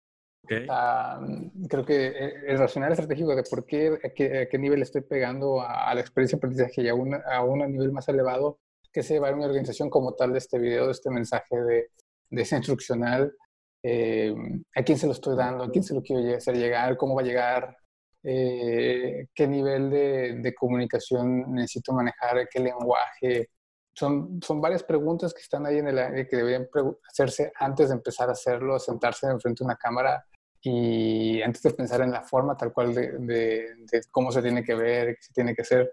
Okay. 0.44 0.66
Uh, 0.66 1.68
creo 1.68 1.85
que 1.85 2.09
el 2.46 2.59
racional 2.59 2.92
estratégico 2.92 3.37
de 3.37 3.42
por 3.42 3.66
qué, 3.66 3.99
a 4.03 4.09
qué, 4.09 4.38
a 4.38 4.49
qué 4.49 4.59
nivel 4.59 4.81
estoy 4.81 5.03
pegando 5.03 5.61
a, 5.61 5.90
a, 5.90 5.94
la 5.94 6.01
experiencia 6.01 6.37
de 6.37 6.38
aprendizaje 6.38 6.83
y 6.83 6.88
a, 6.88 6.94
un 6.94 7.14
a 7.14 7.44
un 7.44 7.59
nivel 7.70 7.92
más 7.92 8.09
elevado 8.09 8.59
que 8.92 9.03
se 9.03 9.18
va 9.18 9.29
a 9.29 9.35
una 9.35 9.46
organización 9.46 9.90
como 9.90 10.14
tal 10.14 10.33
de 10.33 10.38
este 10.38 10.59
video, 10.59 10.87
de 10.87 10.92
este 10.92 11.11
mensaje 11.11 11.57
de, 11.57 11.90
de 12.31 12.42
ese 12.42 12.57
instruccional, 12.57 13.35
eh, 13.83 14.35
a 14.75 14.83
quién 14.83 14.99
se 14.99 15.07
lo 15.07 15.12
estoy 15.12 15.37
dando, 15.37 15.64
a 15.64 15.70
quién 15.70 15.85
se 15.85 15.94
lo 15.94 16.03
quiero 16.03 16.37
hacer 16.37 16.57
llegar, 16.57 16.96
cómo 16.96 17.14
va 17.14 17.23
a 17.23 17.25
llegar, 17.25 17.77
eh, 18.23 19.27
qué 19.35 19.46
nivel 19.46 19.90
de, 19.90 20.35
de, 20.40 20.55
comunicación 20.55 21.55
necesito 21.55 21.92
manejar, 21.92 22.49
qué 22.51 22.61
lenguaje. 22.61 23.49
Son, 23.92 24.40
son 24.42 24.61
varias 24.61 24.83
preguntas 24.83 25.35
que 25.35 25.42
están 25.42 25.66
ahí 25.66 25.79
en 25.79 25.88
el 25.88 25.98
aire 25.98 26.29
que 26.29 26.37
deberían 26.37 26.68
hacerse 27.09 27.53
antes 27.57 27.88
de 27.88 27.96
empezar 27.96 28.29
a 28.29 28.33
hacerlo, 28.33 28.79
sentarse 28.79 29.26
enfrente 29.26 29.62
de 29.62 29.66
una 29.66 29.76
cámara 29.76 30.24
y 30.62 31.42
antes 31.42 31.62
de 31.62 31.70
pensar 31.72 32.00
en 32.03 32.12
la 32.12 32.22
forma 32.22 32.57
tal 32.57 32.72
cual 32.72 32.94
de, 32.94 33.12
de, 33.18 33.74
de 33.90 34.03
cómo 34.11 34.31
se 34.31 34.42
tiene 34.42 34.62
que 34.62 34.74
ver, 34.74 35.16
qué 35.16 35.22
se 35.22 35.33
tiene 35.33 35.55
que 35.55 35.62
hacer, 35.62 35.92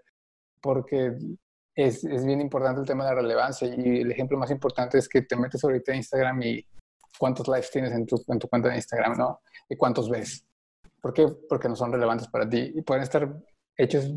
porque 0.60 1.16
es, 1.74 2.04
es, 2.04 2.24
bien 2.24 2.40
importante 2.40 2.80
el 2.80 2.86
tema 2.86 3.04
de 3.04 3.14
la 3.14 3.22
relevancia 3.22 3.68
y 3.68 4.00
el 4.00 4.10
ejemplo 4.10 4.36
más 4.36 4.50
importante 4.50 4.98
es 4.98 5.08
que 5.08 5.22
te 5.22 5.36
metes 5.36 5.62
ahorita 5.62 5.92
a 5.92 5.96
Instagram 5.96 6.42
y 6.42 6.66
cuántos 7.18 7.48
likes 7.48 7.68
tienes 7.72 7.92
en 7.92 8.06
tu, 8.06 8.22
en 8.28 8.38
tu 8.38 8.48
cuenta 8.48 8.68
de 8.68 8.76
Instagram, 8.76 9.16
¿no? 9.16 9.40
Y 9.68 9.76
cuántos 9.76 10.10
ves. 10.10 10.44
¿Por 11.00 11.12
qué? 11.12 11.28
Porque 11.48 11.68
no 11.68 11.76
son 11.76 11.92
relevantes 11.92 12.28
para 12.28 12.48
ti 12.48 12.72
y 12.74 12.82
pueden 12.82 13.04
estar 13.04 13.32
hechos 13.76 14.10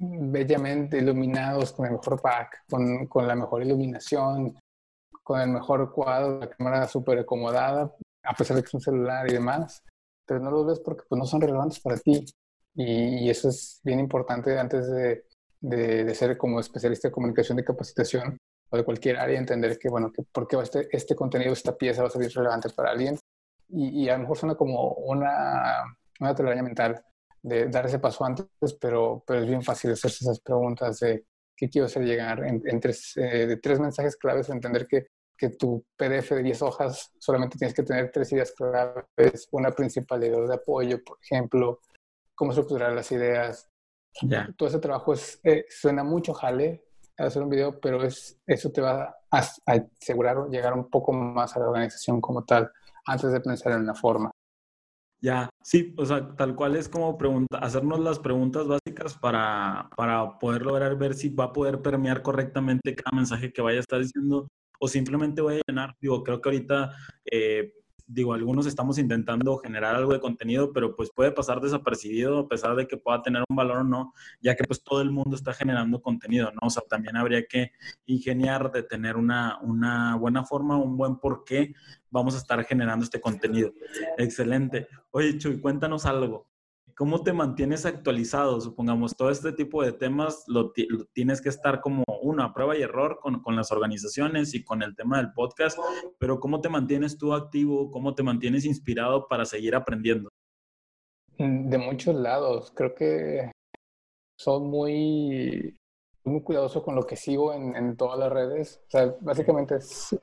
bellamente 0.00 0.98
iluminados 0.98 1.72
con 1.72 1.86
el 1.86 1.92
mejor 1.92 2.20
pack, 2.20 2.64
con, 2.70 3.06
con 3.06 3.26
la 3.26 3.36
mejor 3.36 3.62
iluminación, 3.62 4.58
con 5.22 5.40
el 5.40 5.50
mejor 5.50 5.92
cuadro, 5.92 6.40
la 6.40 6.48
cámara 6.48 6.88
súper 6.88 7.18
acomodada, 7.18 7.94
a 8.24 8.34
pesar 8.34 8.56
de 8.56 8.62
que 8.62 8.68
es 8.68 8.74
un 8.74 8.80
celular 8.80 9.28
y 9.28 9.34
demás, 9.34 9.82
pero 10.26 10.40
no 10.40 10.50
los 10.50 10.66
ves 10.66 10.80
porque 10.80 11.04
pues, 11.08 11.18
no 11.18 11.26
son 11.26 11.42
relevantes 11.42 11.80
para 11.80 11.98
ti. 11.98 12.24
Y, 12.74 13.28
eso 13.28 13.48
es 13.50 13.80
bien 13.84 14.00
importante 14.00 14.58
antes 14.58 14.90
de, 14.90 15.24
de, 15.60 16.14
ser 16.14 16.38
como 16.38 16.60
especialista 16.60 17.08
de 17.08 17.12
comunicación 17.12 17.56
de 17.56 17.64
capacitación 17.64 18.38
o 18.70 18.76
de 18.76 18.84
cualquier 18.84 19.18
área, 19.18 19.38
entender 19.38 19.78
que, 19.78 19.90
bueno, 19.90 20.10
que 20.12 20.22
por 20.32 20.46
qué 20.46 20.56
este, 20.60 20.88
este 20.92 21.14
contenido, 21.14 21.52
esta 21.52 21.76
pieza 21.76 22.02
va 22.02 22.08
a 22.08 22.10
ser 22.10 22.22
relevante 22.32 22.70
para 22.70 22.92
alguien. 22.92 23.18
Y, 23.68 24.04
y 24.04 24.08
a 24.08 24.14
lo 24.14 24.20
mejor 24.20 24.38
suena 24.38 24.54
como 24.54 24.94
una, 24.94 25.84
una 26.20 26.34
telaraña 26.34 26.62
mental 26.62 27.04
de 27.42 27.68
dar 27.68 27.86
ese 27.86 27.98
paso 27.98 28.24
antes, 28.24 28.46
pero, 28.80 29.22
pero 29.26 29.40
es 29.40 29.46
bien 29.46 29.62
fácil 29.62 29.92
hacerse 29.92 30.24
esas 30.24 30.40
preguntas 30.40 31.00
de 31.00 31.24
qué 31.56 31.68
quiero 31.68 31.86
hacer 31.86 32.04
llegar 32.04 32.42
en, 32.44 32.80
tres, 32.80 33.16
eh, 33.16 33.46
de 33.46 33.56
tres 33.56 33.80
mensajes 33.80 34.16
claves, 34.16 34.48
entender 34.48 34.86
que, 34.86 35.08
que 35.36 35.50
tu 35.50 35.84
PDF 35.96 36.30
de 36.30 36.42
10 36.42 36.62
hojas 36.62 37.12
solamente 37.18 37.58
tienes 37.58 37.74
que 37.74 37.82
tener 37.82 38.10
tres 38.10 38.32
ideas 38.32 38.52
claves, 38.52 39.48
una 39.52 39.70
principal 39.70 40.22
idea 40.22 40.40
de 40.40 40.54
apoyo, 40.54 41.02
por 41.04 41.18
ejemplo, 41.22 41.80
cómo 42.34 42.52
estructurar 42.52 42.92
las 42.92 43.10
ideas. 43.12 43.68
Todo 44.56 44.68
ese 44.68 44.78
trabajo 44.78 45.12
es, 45.12 45.40
eh, 45.44 45.66
suena 45.68 46.02
mucho 46.02 46.34
jale 46.34 46.84
hacer 47.16 47.42
un 47.42 47.50
video, 47.50 47.78
pero 47.78 48.02
es, 48.02 48.38
eso 48.46 48.70
te 48.72 48.80
va 48.80 49.14
a, 49.30 49.38
a 49.38 49.86
asegurar 50.00 50.48
llegar 50.48 50.72
un 50.72 50.88
poco 50.88 51.12
más 51.12 51.54
a 51.56 51.60
la 51.60 51.68
organización 51.68 52.20
como 52.20 52.44
tal, 52.44 52.70
antes 53.06 53.30
de 53.32 53.40
pensar 53.40 53.72
en 53.72 53.86
la 53.86 53.94
forma. 53.94 54.30
Ya, 55.22 55.50
sí, 55.62 55.94
o 55.98 56.06
sea, 56.06 56.34
tal 56.34 56.54
cual 56.54 56.76
es 56.76 56.88
como 56.88 57.18
pregunta, 57.18 57.58
hacernos 57.58 58.00
las 58.00 58.18
preguntas 58.18 58.66
básicas 58.66 59.18
para, 59.18 59.90
para 59.94 60.38
poder 60.38 60.62
lograr 60.62 60.96
ver 60.96 61.12
si 61.14 61.28
va 61.28 61.44
a 61.44 61.52
poder 61.52 61.82
permear 61.82 62.22
correctamente 62.22 62.94
cada 62.94 63.14
mensaje 63.14 63.52
que 63.52 63.60
vaya 63.60 63.78
a 63.78 63.80
estar 63.80 64.00
diciendo 64.00 64.48
o 64.78 64.88
simplemente 64.88 65.42
voy 65.42 65.56
a 65.58 65.62
llenar. 65.66 65.94
Digo, 66.00 66.24
creo 66.24 66.40
que 66.40 66.48
ahorita 66.48 66.94
eh, 67.30 67.70
digo, 68.10 68.34
algunos 68.34 68.66
estamos 68.66 68.98
intentando 68.98 69.56
generar 69.58 69.94
algo 69.94 70.12
de 70.12 70.20
contenido, 70.20 70.72
pero 70.72 70.96
pues 70.96 71.10
puede 71.14 71.30
pasar 71.30 71.60
desapercibido 71.60 72.40
a 72.40 72.48
pesar 72.48 72.74
de 72.74 72.88
que 72.88 72.96
pueda 72.96 73.22
tener 73.22 73.44
un 73.48 73.54
valor 73.56 73.78
o 73.78 73.84
no, 73.84 74.12
ya 74.40 74.56
que 74.56 74.64
pues 74.64 74.82
todo 74.82 75.00
el 75.00 75.10
mundo 75.12 75.36
está 75.36 75.54
generando 75.54 76.02
contenido, 76.02 76.50
¿no? 76.52 76.66
O 76.66 76.70
sea, 76.70 76.82
también 76.88 77.16
habría 77.16 77.46
que 77.46 77.70
ingeniar 78.06 78.72
de 78.72 78.82
tener 78.82 79.16
una, 79.16 79.58
una 79.62 80.16
buena 80.16 80.44
forma, 80.44 80.76
un 80.76 80.96
buen 80.96 81.18
por 81.18 81.44
qué 81.44 81.72
vamos 82.10 82.34
a 82.34 82.38
estar 82.38 82.62
generando 82.64 83.04
este 83.04 83.20
contenido. 83.20 83.72
Excelente. 84.18 84.88
Oye, 85.10 85.38
Chuy, 85.38 85.60
cuéntanos 85.60 86.06
algo. 86.06 86.50
¿Cómo 86.96 87.22
te 87.22 87.32
mantienes 87.32 87.86
actualizado? 87.86 88.60
Supongamos, 88.60 89.16
todo 89.16 89.30
este 89.30 89.52
tipo 89.52 89.82
de 89.82 89.92
temas 89.92 90.44
lo, 90.48 90.72
tienes 91.14 91.40
que 91.40 91.48
estar 91.48 91.80
como 91.80 92.04
uno, 92.20 92.42
a 92.42 92.52
prueba 92.52 92.76
y 92.76 92.82
error 92.82 93.18
con, 93.22 93.40
con, 93.40 93.56
las 93.56 93.72
organizaciones 93.72 94.52
y 94.52 94.62
con 94.62 94.82
el 94.82 94.94
tema 94.94 95.16
del 95.16 95.32
podcast, 95.32 95.78
pero 96.18 96.40
¿cómo 96.40 96.60
te 96.60 96.68
mantienes 96.68 97.16
tú 97.16 97.32
activo? 97.32 97.90
¿Cómo 97.90 98.14
te 98.14 98.22
mantienes 98.22 98.66
inspirado 98.66 99.28
para 99.28 99.46
seguir 99.46 99.74
aprendiendo? 99.74 100.28
De 101.38 101.78
muchos 101.78 102.14
lados. 102.14 102.70
Creo 102.76 102.94
que 102.94 103.50
soy 104.38 104.60
muy, 104.60 105.76
muy 106.24 106.42
cuidadoso 106.42 106.82
con 106.82 106.96
lo 106.96 107.06
que 107.06 107.16
sigo 107.16 107.54
en, 107.54 107.76
en 107.76 107.96
todas 107.96 108.18
las 108.18 108.30
redes. 108.30 108.82
O 108.88 108.90
sea, 108.90 109.16
básicamente 109.22 109.76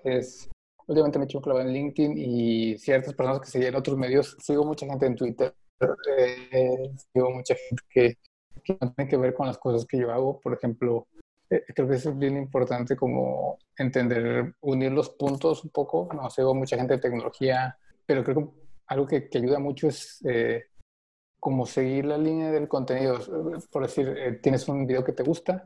es 0.04 0.48
últimamente 0.88 1.20
me 1.20 1.26
he 1.26 1.28
hecho 1.28 1.38
un 1.38 1.44
clavo 1.44 1.60
en 1.60 1.72
LinkedIn 1.72 2.18
y 2.18 2.78
ciertas 2.78 3.14
personas 3.14 3.42
que 3.42 3.48
siguen 3.48 3.76
otros 3.76 3.98
medios. 3.98 4.36
Sigo 4.40 4.66
mucha 4.66 4.86
gente 4.86 5.06
en 5.06 5.16
Twitter 5.16 5.54
eh, 6.52 6.92
digo, 7.14 7.32
mucha 7.32 7.56
gente 7.56 7.84
que, 7.90 8.18
no 8.82 8.92
tiene 8.94 9.10
que 9.10 9.18
ver 9.18 9.34
con 9.34 9.48
las 9.48 9.58
cosas 9.58 9.86
que 9.86 9.98
yo 9.98 10.12
hago. 10.12 10.40
Por 10.40 10.54
ejemplo, 10.54 11.08
eh, 11.50 11.64
creo 11.74 11.88
que 11.88 11.96
es 11.96 12.18
bien 12.18 12.38
importante 12.38 12.96
como 12.96 13.58
entender, 13.78 14.56
unir 14.62 14.92
los 14.92 15.10
puntos 15.10 15.64
un 15.64 15.70
poco. 15.70 16.10
No 16.14 16.30
sigo 16.30 16.54
mucha 16.54 16.78
gente 16.78 16.96
de 16.96 17.00
tecnología, 17.00 17.78
pero 18.06 18.24
creo 18.24 18.36
que 18.36 18.50
algo 18.88 19.06
que, 19.06 19.30
que 19.30 19.38
ayuda 19.38 19.60
mucho 19.60 19.88
es 19.88 20.20
eh, 20.26 20.66
como 21.40 21.66
seguir 21.66 22.06
la 22.06 22.18
línea 22.18 22.52
del 22.52 22.68
contenido. 22.68 23.20
Por 23.72 23.84
decir, 23.84 24.10
eh, 24.18 24.34
tienes 24.42 24.68
un 24.68 24.86
video 24.86 25.04
que 25.04 25.14
te 25.14 25.24
gusta, 25.24 25.64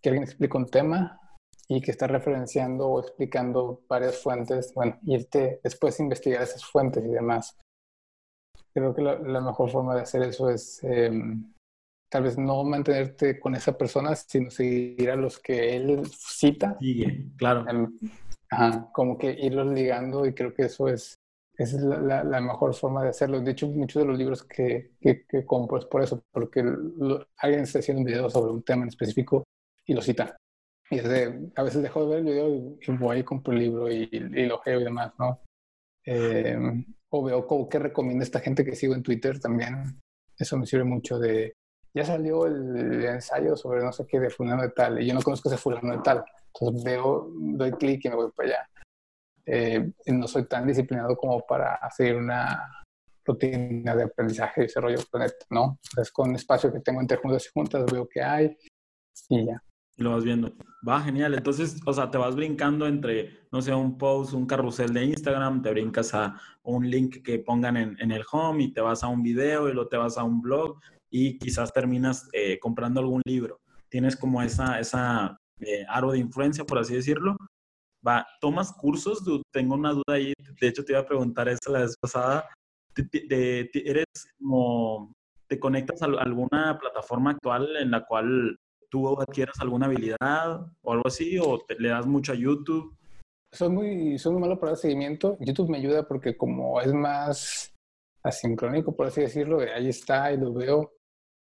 que 0.00 0.08
alguien 0.08 0.24
explica 0.24 0.58
un 0.58 0.66
tema 0.66 1.21
y 1.68 1.80
que 1.80 1.90
está 1.90 2.06
referenciando 2.06 2.88
o 2.88 3.00
explicando 3.00 3.82
varias 3.88 4.22
fuentes, 4.22 4.72
bueno, 4.74 4.98
irte 5.04 5.60
después 5.62 6.00
investigar 6.00 6.42
esas 6.42 6.64
fuentes 6.64 7.04
y 7.04 7.08
demás 7.08 7.56
creo 8.72 8.94
que 8.94 9.02
la, 9.02 9.40
mejor 9.40 9.70
forma 9.70 9.94
de 9.94 10.02
hacer 10.02 10.22
eso 10.22 10.50
es 10.50 10.82
em, 10.82 11.52
tal 12.10 12.24
vez 12.24 12.38
no 12.38 12.64
mantenerte 12.64 13.38
con 13.38 13.54
esa 13.54 13.76
persona, 13.76 14.14
sino 14.14 14.50
seguir 14.50 15.10
a 15.10 15.16
los 15.16 15.38
que 15.38 15.76
él 15.76 16.02
cita. 16.06 16.76
Sigue, 16.78 17.26
claro. 17.36 17.68
Em, 17.68 17.98
ajá, 18.50 18.90
como 18.92 19.18
que 19.18 19.30
irlos 19.30 19.72
ligando 19.72 20.26
y 20.26 20.34
creo 20.34 20.54
que 20.54 20.62
eso 20.62 20.88
es, 20.88 21.14
es 21.56 21.74
la, 21.74 22.24
la, 22.24 22.40
mejor 22.40 22.74
forma 22.74 23.02
de 23.02 23.10
hacerlo. 23.10 23.40
De 23.40 23.52
hecho, 23.52 23.68
muchos 23.68 24.02
de 24.02 24.08
los 24.08 24.18
libros 24.18 24.42
que, 24.42 24.92
que, 25.00 25.24
que 25.26 25.44
compro 25.44 25.78
es 25.78 25.86
por 25.86 26.02
eso, 26.02 26.22
porque 26.32 26.60
alguien 27.38 27.62
está 27.62 27.78
haciendo 27.78 28.00
un 28.00 28.06
video 28.06 28.30
sobre 28.30 28.52
un 28.52 28.62
tema 28.62 28.82
en 28.82 28.88
específico 28.88 29.44
y 29.86 29.94
lo 29.94 30.02
cita. 30.02 30.36
Y 30.92 30.96
desde, 30.96 31.50
a 31.56 31.62
veces 31.62 31.82
dejo 31.82 32.04
de 32.04 32.06
ver 32.06 32.18
el 32.18 32.24
video 32.24 32.76
y 32.78 32.98
voy 32.98 33.18
y 33.20 33.24
compro 33.24 33.54
el 33.54 33.60
libro 33.60 33.90
y, 33.90 34.10
y 34.12 34.44
lo 34.44 34.58
geo 34.58 34.78
y 34.78 34.84
demás, 34.84 35.14
¿no? 35.18 35.40
Eh, 36.04 36.54
o 37.08 37.24
veo 37.24 37.46
como 37.46 37.66
que 37.66 37.78
recomienda 37.78 38.22
esta 38.22 38.40
gente 38.40 38.62
que 38.62 38.76
sigo 38.76 38.94
en 38.94 39.02
Twitter 39.02 39.40
también. 39.40 39.98
Eso 40.36 40.58
me 40.58 40.66
sirve 40.66 40.84
mucho 40.84 41.18
de, 41.18 41.54
ya 41.94 42.04
salió 42.04 42.44
el 42.44 43.02
ensayo 43.06 43.56
sobre 43.56 43.82
no 43.82 43.90
sé 43.90 44.04
qué 44.06 44.20
de 44.20 44.28
fulano 44.28 44.60
de 44.60 44.68
tal, 44.68 45.00
y 45.00 45.06
yo 45.06 45.14
no 45.14 45.22
conozco 45.22 45.48
ese 45.48 45.56
fulano 45.56 45.96
de 45.96 46.02
tal. 46.02 46.26
Entonces 46.54 46.84
veo, 46.84 47.26
doy 47.38 47.72
clic 47.72 48.04
y 48.04 48.08
me 48.10 48.16
voy 48.16 48.30
para 48.36 48.48
allá. 48.50 48.70
Eh, 49.46 49.92
no 50.08 50.28
soy 50.28 50.44
tan 50.44 50.66
disciplinado 50.66 51.16
como 51.16 51.40
para 51.46 51.76
hacer 51.76 52.16
una 52.16 52.84
rutina 53.24 53.96
de 53.96 54.02
aprendizaje 54.02 54.60
y 54.60 54.64
desarrollo 54.64 54.98
planeta, 55.10 55.46
¿no? 55.48 55.78
Entonces 55.88 56.12
con 56.12 56.28
un 56.28 56.36
espacio 56.36 56.70
que 56.70 56.80
tengo 56.80 57.00
entre 57.00 57.16
juntas 57.16 57.46
y 57.46 57.50
juntas 57.50 57.86
veo 57.90 58.06
que 58.06 58.20
hay 58.20 58.54
y 59.30 59.46
ya 59.46 59.62
lo 60.02 60.12
vas 60.12 60.24
viendo. 60.24 60.52
Va, 60.86 61.00
genial. 61.00 61.34
Entonces, 61.34 61.80
o 61.86 61.92
sea, 61.92 62.10
te 62.10 62.18
vas 62.18 62.34
brincando 62.34 62.86
entre, 62.86 63.46
no 63.52 63.62
sé, 63.62 63.74
un 63.74 63.96
post, 63.96 64.32
un 64.34 64.46
carrusel 64.46 64.92
de 64.92 65.04
Instagram, 65.04 65.62
te 65.62 65.70
brincas 65.70 66.12
a 66.14 66.40
un 66.62 66.90
link 66.90 67.22
que 67.22 67.38
pongan 67.38 67.76
en, 67.76 68.10
el 68.10 68.24
home 68.30 68.64
y 68.64 68.72
te 68.72 68.80
vas 68.80 69.04
a 69.04 69.08
un 69.08 69.22
video 69.22 69.68
y 69.68 69.72
luego 69.72 69.88
te 69.88 69.96
vas 69.96 70.18
a 70.18 70.24
un 70.24 70.42
blog 70.42 70.78
y 71.10 71.38
quizás 71.38 71.72
terminas 71.72 72.28
eh, 72.32 72.58
comprando 72.58 73.00
algún 73.00 73.22
libro. 73.24 73.60
Tienes 73.88 74.16
como 74.16 74.42
esa, 74.42 74.80
esa 74.80 75.38
eh, 75.60 75.84
aro 75.88 76.12
de 76.12 76.18
influencia, 76.18 76.64
por 76.64 76.78
así 76.78 76.94
decirlo. 76.94 77.36
Va, 78.06 78.26
¿tomas 78.40 78.72
cursos? 78.72 79.22
Tengo 79.52 79.74
una 79.74 79.92
duda 79.92 80.14
ahí. 80.14 80.32
De 80.60 80.68
hecho, 80.68 80.84
te 80.84 80.92
iba 80.92 81.00
a 81.00 81.06
preguntar 81.06 81.48
eso 81.48 81.70
la 81.70 81.80
vez 81.80 81.96
pasada. 81.96 82.48
¿Eres 83.12 84.06
como, 84.38 85.12
te 85.46 85.60
conectas 85.60 86.02
a 86.02 86.06
alguna 86.06 86.78
plataforma 86.78 87.30
actual 87.30 87.76
en 87.76 87.90
la 87.90 88.04
cual 88.04 88.58
tú 88.92 89.18
adquieras 89.18 89.58
alguna 89.58 89.86
habilidad 89.86 90.66
o 90.82 90.92
algo 90.92 91.08
así, 91.08 91.38
o 91.38 91.58
le 91.78 91.88
das 91.88 92.06
mucho 92.06 92.32
a 92.32 92.36
YouTube? 92.36 92.94
Soy 93.50 93.70
muy, 93.70 94.18
soy 94.18 94.32
muy 94.32 94.42
malo 94.42 94.60
para 94.60 94.72
el 94.72 94.78
seguimiento. 94.78 95.38
YouTube 95.40 95.70
me 95.70 95.78
ayuda 95.78 96.06
porque 96.06 96.36
como 96.36 96.78
es 96.80 96.92
más 96.92 97.74
asincrónico, 98.22 98.94
por 98.94 99.06
así 99.06 99.22
decirlo, 99.22 99.60
ahí 99.60 99.88
está 99.88 100.30
y 100.30 100.36
lo 100.36 100.52
veo. 100.52 100.92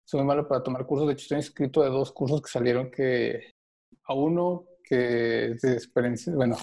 Soy 0.07 0.21
muy 0.21 0.29
malo 0.29 0.47
para 0.47 0.63
tomar 0.63 0.87
cursos. 0.87 1.07
De 1.07 1.15
hecho, 1.15 1.23
estoy 1.23 1.39
inscrito 1.39 1.83
de 1.83 1.89
dos 1.89 2.13
cursos 2.13 2.43
que 2.43 2.51
salieron 2.51 2.91
que 2.91 3.53
a 4.05 4.15
uno 4.15 4.67
que 4.85 5.53
es 5.53 5.61
de 5.61 5.73
experiencia, 5.73 6.35
bueno, 6.35 6.57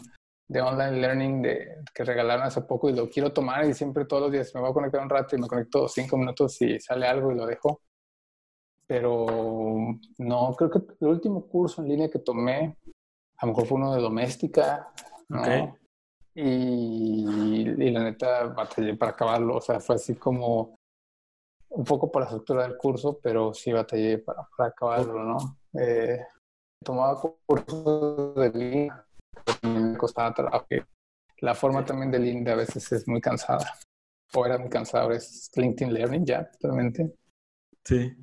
de 0.47 0.61
online 0.61 0.99
learning 0.99 1.41
de, 1.41 1.67
que 1.93 2.03
regalaron 2.03 2.45
hace 2.45 2.61
poco 2.61 2.89
y 2.89 2.95
lo 2.95 3.09
quiero 3.09 3.33
tomar 3.33 3.65
y 3.65 3.73
siempre 3.73 4.05
todos 4.05 4.23
los 4.23 4.31
días 4.31 4.53
me 4.53 4.61
voy 4.61 4.69
a 4.69 4.73
conectar 4.73 5.01
un 5.01 5.09
rato 5.09 5.35
y 5.35 5.41
me 5.41 5.47
conecto 5.47 5.87
cinco 5.87 6.17
minutos 6.17 6.59
y 6.61 6.79
sale 6.79 7.07
algo 7.07 7.31
y 7.31 7.35
lo 7.35 7.45
dejo 7.45 7.81
pero 8.87 9.25
no, 10.17 10.53
creo 10.55 10.69
que 10.69 10.79
el 11.01 11.07
último 11.07 11.47
curso 11.47 11.81
en 11.81 11.89
línea 11.89 12.09
que 12.09 12.19
tomé, 12.19 12.77
a 13.37 13.45
lo 13.45 13.51
mejor 13.51 13.67
fue 13.67 13.77
uno 13.77 13.95
de 13.95 14.01
doméstica, 14.01 14.91
¿no? 15.29 15.77
Y, 16.33 17.61
y, 17.61 17.91
la 17.91 18.03
neta 18.03 18.43
batallé 18.47 18.95
para 18.95 19.13
acabarlo, 19.13 19.55
o 19.55 19.61
sea, 19.61 19.79
fue 19.79 19.95
así 19.95 20.15
como 20.15 20.75
un 21.69 21.83
poco 21.83 22.11
por 22.11 22.21
la 22.21 22.27
estructura 22.27 22.63
del 22.63 22.77
curso, 22.77 23.19
pero 23.21 23.53
sí 23.53 23.71
batallé 23.71 24.19
para, 24.19 24.47
para 24.55 24.69
acabarlo, 24.69 25.23
¿no? 25.23 25.37
Eh, 25.79 26.19
tomaba 26.83 27.19
cursos 27.45 28.35
de 28.35 28.51
línea, 28.51 29.05
me 29.63 29.97
costaba 29.97 30.33
trabajo. 30.33 30.65
La 31.39 31.55
forma 31.55 31.83
también 31.83 32.11
de 32.11 32.19
línea 32.19 32.53
a 32.53 32.57
veces 32.57 32.91
es 32.91 33.07
muy 33.07 33.21
cansada, 33.21 33.73
o 34.33 34.45
era 34.45 34.57
muy 34.57 34.69
cansada, 34.69 35.03
ahora 35.03 35.17
es 35.17 35.49
LinkedIn 35.55 35.93
Learning 35.93 36.25
ya, 36.25 36.49
totalmente. 36.51 37.13
Sí, 37.85 38.17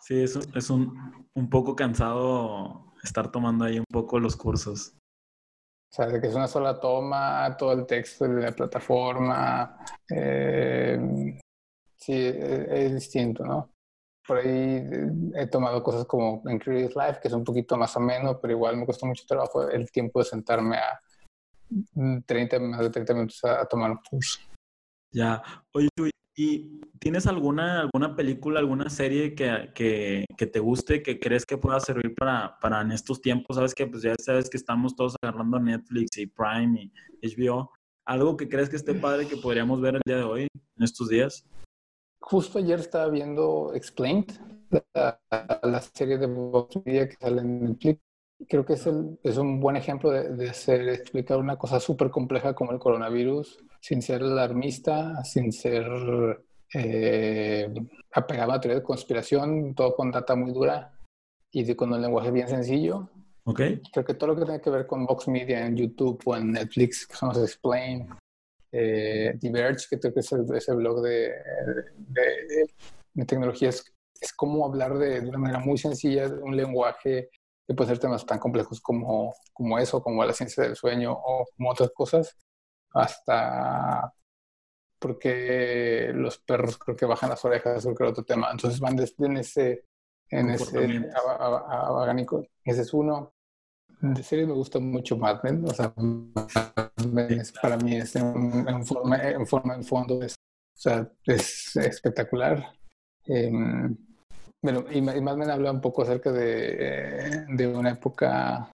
sí, 0.00 0.22
es, 0.22 0.36
es 0.36 0.70
un, 0.70 1.26
un 1.34 1.50
poco 1.50 1.76
cansado 1.76 2.94
estar 3.02 3.30
tomando 3.30 3.64
ahí 3.64 3.78
un 3.78 3.84
poco 3.92 4.18
los 4.18 4.36
cursos. 4.36 4.94
O 5.92 5.94
sea, 5.94 6.06
de 6.06 6.20
que 6.20 6.28
es 6.28 6.34
una 6.34 6.48
sola 6.48 6.80
toma, 6.80 7.56
todo 7.56 7.72
el 7.72 7.86
texto 7.86 8.26
de 8.26 8.42
la 8.42 8.52
plataforma. 8.52 9.78
Eh, 10.10 11.38
sí, 11.96 12.12
e, 12.12 12.86
es, 12.86 12.94
distinto, 12.94 13.44
¿no? 13.44 13.70
Por 14.26 14.38
ahí 14.38 14.48
eh, 14.48 15.10
he 15.36 15.46
tomado 15.46 15.82
cosas 15.82 16.06
como 16.06 16.42
en 16.46 16.58
Creative 16.58 16.94
Life, 17.06 17.20
que 17.20 17.28
es 17.28 17.34
un 17.34 17.44
poquito 17.44 17.76
más 17.76 17.94
o 17.96 18.00
menos, 18.00 18.38
pero 18.40 18.54
igual 18.54 18.76
me 18.76 18.86
costó 18.86 19.06
mucho 19.06 19.24
trabajo 19.26 19.68
el 19.68 19.90
tiempo 19.90 20.20
de 20.20 20.24
sentarme 20.24 20.78
a 20.78 21.00
30, 22.26 22.60
más 22.60 22.80
de 22.80 22.90
30 22.90 23.14
minutos 23.14 23.44
a, 23.44 23.60
a 23.60 23.66
tomar 23.66 23.90
un 23.90 24.00
curso. 24.08 24.40
Ya. 25.12 25.42
Oye, 25.72 25.88
¿y 26.36 26.80
tienes 26.98 27.26
alguna, 27.26 27.80
alguna 27.80 28.14
película, 28.14 28.60
alguna 28.60 28.90
serie 28.90 29.34
que, 29.34 29.72
que, 29.74 30.46
te 30.46 30.60
guste, 30.60 31.02
que 31.02 31.18
crees 31.18 31.46
que 31.46 31.56
pueda 31.56 31.80
servir 31.80 32.14
para, 32.14 32.58
para 32.60 32.82
en 32.82 32.92
estos 32.92 33.22
tiempos? 33.22 33.56
Sabes 33.56 33.74
que 33.74 33.86
pues 33.86 34.02
ya 34.02 34.14
sabes 34.18 34.50
que 34.50 34.58
estamos 34.58 34.94
todos 34.94 35.16
agarrando 35.22 35.58
Netflix 35.58 36.18
y 36.18 36.26
Prime 36.26 36.90
y 37.22 37.26
HBO. 37.26 37.70
¿Algo 38.04 38.36
que 38.36 38.48
crees 38.48 38.68
que 38.68 38.76
esté 38.76 38.94
padre 38.94 39.26
que 39.26 39.36
podríamos 39.38 39.80
ver 39.80 39.96
el 39.96 40.02
día 40.04 40.18
de 40.18 40.24
hoy, 40.24 40.42
en 40.42 40.84
estos 40.84 41.08
días? 41.08 41.44
Justo 42.20 42.58
ayer 42.58 42.80
estaba 42.80 43.08
viendo 43.08 43.72
Explained, 43.74 44.32
la, 44.92 45.20
la 45.62 45.80
serie 45.80 46.18
de 46.18 46.26
Vox 46.26 46.78
Media 46.84 47.08
que 47.08 47.16
sale 47.16 47.40
en 47.40 47.64
Netflix 47.64 48.00
creo 48.48 48.66
que 48.66 48.74
es, 48.74 48.86
el, 48.86 49.18
es 49.22 49.38
un 49.38 49.60
buen 49.60 49.76
ejemplo 49.76 50.10
de, 50.10 50.28
de 50.36 50.50
hacer, 50.50 50.86
explicar 50.88 51.38
una 51.38 51.56
cosa 51.56 51.80
súper 51.80 52.10
compleja 52.10 52.54
como 52.54 52.72
el 52.72 52.78
coronavirus, 52.78 53.64
sin 53.86 54.02
ser 54.02 54.20
alarmista, 54.20 55.22
sin 55.22 55.52
ser 55.52 55.86
eh, 56.74 57.72
apegado 58.12 58.50
a 58.50 58.60
teoría 58.60 58.80
de 58.80 58.84
conspiración, 58.84 59.76
todo 59.76 59.94
con 59.94 60.10
data 60.10 60.34
muy 60.34 60.50
dura 60.52 60.92
y 61.52 61.62
de, 61.62 61.76
con 61.76 61.92
un 61.92 62.02
lenguaje 62.02 62.32
bien 62.32 62.48
sencillo. 62.48 63.08
Okay. 63.44 63.80
Creo 63.92 64.04
que 64.04 64.14
todo 64.14 64.30
lo 64.30 64.36
que 64.36 64.44
tiene 64.44 64.60
que 64.60 64.70
ver 64.70 64.88
con 64.88 65.06
Vox 65.06 65.28
Media 65.28 65.64
en 65.64 65.76
YouTube 65.76 66.20
o 66.24 66.36
en 66.36 66.50
Netflix, 66.50 67.06
que 67.06 67.14
son 67.14 67.28
los 67.28 67.38
Explain, 67.38 68.08
eh, 68.72 69.34
Diverge, 69.40 69.86
que 69.88 70.00
creo 70.00 70.12
que 70.12 70.18
es 70.18 70.32
el, 70.32 70.44
ese 70.56 70.74
blog 70.74 71.00
de, 71.02 71.30
de, 71.96 72.66
de 73.14 73.24
tecnologías, 73.24 73.84
es 74.20 74.32
como 74.32 74.66
hablar 74.66 74.98
de, 74.98 75.20
de, 75.20 75.28
una 75.28 75.38
manera 75.38 75.60
muy 75.60 75.78
sencilla, 75.78 76.28
de 76.28 76.42
un 76.42 76.56
lenguaje 76.56 77.30
que 77.64 77.74
puede 77.74 77.90
ser 77.90 78.00
temas 78.00 78.26
tan 78.26 78.40
complejos 78.40 78.80
como, 78.80 79.32
como 79.52 79.78
eso, 79.78 80.02
como 80.02 80.24
la 80.24 80.32
ciencia 80.32 80.64
del 80.64 80.74
sueño 80.74 81.12
o 81.12 81.46
como 81.56 81.70
otras 81.70 81.92
cosas, 81.94 82.36
hasta 82.92 84.12
porque 84.98 86.10
los 86.14 86.38
perros 86.38 86.78
creo 86.78 86.96
que 86.96 87.06
bajan 87.06 87.30
las 87.30 87.44
orejas 87.44 87.86
creo 87.96 88.10
otro 88.10 88.24
tema. 88.24 88.50
Entonces 88.50 88.80
van 88.80 88.96
desde 88.96 89.26
en 89.26 89.36
ese, 89.36 89.84
en 90.30 90.50
ese 90.50 91.10
agánico. 91.14 92.46
Ese 92.64 92.82
es 92.82 92.94
uno. 92.94 93.32
De 94.00 94.22
serie 94.22 94.46
me 94.46 94.52
gusta 94.52 94.78
mucho 94.78 95.16
Mad 95.16 95.42
Men, 95.42 95.64
o 95.64 95.72
sea, 95.72 95.92
para 97.62 97.76
mí 97.78 97.96
es 97.96 98.14
en, 98.16 98.68
en, 98.68 98.84
forma, 98.84 99.16
en 99.16 99.46
forma, 99.46 99.74
en 99.74 99.84
fondo, 99.84 100.22
es, 100.22 100.34
o 100.34 100.78
sea, 100.78 101.10
es 101.24 101.76
espectacular. 101.76 102.62
Eh, 103.26 103.50
bueno, 104.62 104.84
y, 104.90 105.00
más 105.00 105.36
me 105.36 105.50
habla 105.50 105.72
un 105.72 105.80
poco 105.80 106.02
acerca 106.02 106.30
de, 106.30 107.46
de 107.48 107.66
una 107.66 107.90
época, 107.90 108.70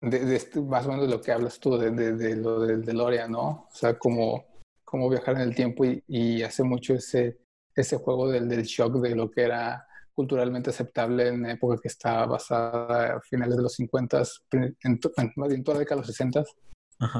de, 0.00 0.18
de 0.20 0.36
este, 0.36 0.60
más 0.60 0.86
o 0.86 0.90
menos 0.90 1.08
lo 1.08 1.20
que 1.20 1.32
hablas 1.32 1.58
tú, 1.58 1.76
de, 1.78 1.90
de, 1.90 2.12
de 2.12 2.36
lo 2.36 2.60
del 2.60 2.84
DeLorean, 2.84 3.30
¿no? 3.32 3.68
O 3.70 3.74
sea, 3.74 3.98
como, 3.98 4.44
como 4.84 5.08
viajar 5.08 5.36
en 5.36 5.42
el 5.42 5.54
tiempo 5.54 5.84
y, 5.84 6.02
y 6.06 6.42
hace 6.42 6.62
mucho 6.62 6.94
ese, 6.94 7.38
ese 7.74 7.96
juego 7.98 8.30
del, 8.30 8.48
del 8.48 8.62
shock 8.62 8.96
de 9.00 9.14
lo 9.14 9.30
que 9.30 9.42
era 9.42 9.86
culturalmente 10.14 10.70
aceptable 10.70 11.28
en 11.28 11.44
época 11.44 11.78
que 11.80 11.88
estaba 11.88 12.24
basada 12.24 13.16
a 13.16 13.20
finales 13.20 13.56
de 13.56 13.62
los 13.62 13.74
50, 13.74 14.22
en, 14.52 14.76
en, 14.82 15.00
más 15.36 15.48
bien 15.48 15.62
toda 15.62 15.74
la 15.74 15.80
década 15.80 16.00
de 16.00 16.06
los 16.06 16.16
60, 16.16 16.44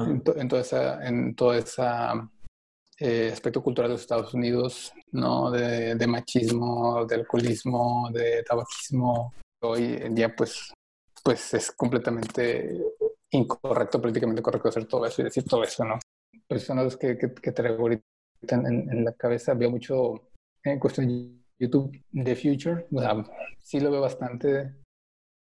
en, 0.07 0.21
to, 0.23 0.35
en, 0.35 0.47
toda 0.47 0.61
esa, 0.61 1.07
en 1.07 1.35
toda 1.35 1.57
esa 1.57 2.29
eh, 2.99 3.29
aspecto 3.31 3.61
cultural 3.61 3.89
de 3.89 3.93
los 3.93 4.01
Estados 4.01 4.33
Unidos, 4.33 4.91
¿no? 5.11 5.51
De, 5.51 5.93
de, 5.93 6.07
machismo, 6.07 7.05
de 7.05 7.15
alcoholismo, 7.15 8.09
de 8.11 8.43
tabaquismo. 8.43 9.33
Hoy 9.61 9.99
en 10.01 10.15
día, 10.15 10.35
pues, 10.35 10.73
pues 11.27 11.53
es 11.55 11.73
completamente 11.73 12.81
incorrecto, 13.31 13.99
políticamente 13.99 14.41
correcto 14.41 14.69
hacer 14.69 14.85
todo 14.85 15.05
eso 15.05 15.21
y 15.21 15.25
decir 15.25 15.43
todo 15.43 15.61
eso, 15.61 15.83
¿no? 15.83 15.99
Pues 16.47 16.63
son 16.63 16.77
los 16.77 16.95
que, 16.95 17.17
que, 17.17 17.33
que 17.33 17.51
traigo 17.51 17.81
ahorita 17.81 18.01
en, 18.51 18.89
en, 18.89 19.03
la 19.03 19.11
cabeza. 19.11 19.53
Veo 19.53 19.69
mucho 19.69 20.29
en 20.63 20.79
cuestión 20.79 21.09
de 21.09 21.37
YouTube 21.59 22.01
The 22.13 22.33
Future, 22.33 22.87
o 22.93 23.01
sea, 23.01 23.25
sí 23.59 23.81
lo 23.81 23.91
veo 23.91 23.99
bastante. 23.99 24.73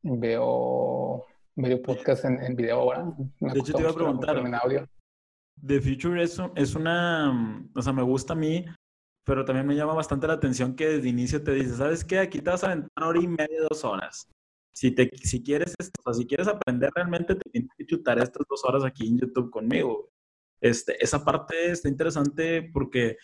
Veo, 0.03 1.25
veo 1.57 1.81
podcast 1.81 2.23
en, 2.23 2.41
en 2.41 2.55
video 2.55 2.79
ahora. 2.79 3.03
Me 3.41 3.51
de 3.51 3.59
hecho, 3.59 3.73
te 3.73 3.81
iba 3.81 3.91
a 3.91 3.93
preguntar. 3.93 4.37
En 4.37 4.55
audio. 4.55 4.87
The 5.67 5.81
Future 5.81 6.23
es, 6.23 6.41
es 6.55 6.75
una, 6.75 7.67
o 7.75 7.81
sea, 7.81 7.91
me 7.91 8.03
gusta 8.03 8.31
a 8.31 8.37
mí, 8.37 8.63
pero 9.25 9.43
también 9.43 9.67
me 9.67 9.75
llama 9.75 9.95
bastante 9.95 10.27
la 10.27 10.35
atención 10.35 10.77
que 10.77 10.87
desde 10.87 11.09
inicio 11.09 11.43
te 11.43 11.51
dice, 11.51 11.75
¿sabes 11.75 12.05
qué? 12.05 12.19
Aquí 12.19 12.39
te 12.39 12.51
vas 12.51 12.63
a 12.63 12.67
aventar 12.67 12.89
una 12.95 13.07
hora 13.07 13.19
y 13.19 13.27
media, 13.27 13.63
dos 13.69 13.83
horas. 13.83 14.29
Si, 14.73 14.91
te, 14.91 15.09
si, 15.21 15.43
quieres, 15.43 15.75
esto, 15.77 16.01
o 16.03 16.13
sea, 16.13 16.19
si 16.19 16.27
quieres 16.27 16.47
aprender 16.47 16.91
realmente, 16.95 17.35
te 17.35 17.49
tienes 17.49 17.69
que 17.77 17.85
chutar 17.85 18.17
estas 18.17 18.45
dos 18.49 18.63
horas 18.65 18.83
aquí 18.83 19.07
en 19.07 19.19
YouTube 19.19 19.51
conmigo. 19.51 20.09
Este, 20.59 21.01
esa 21.03 21.23
parte 21.23 21.71
está 21.71 21.89
interesante 21.89 22.69
porque 22.73 23.17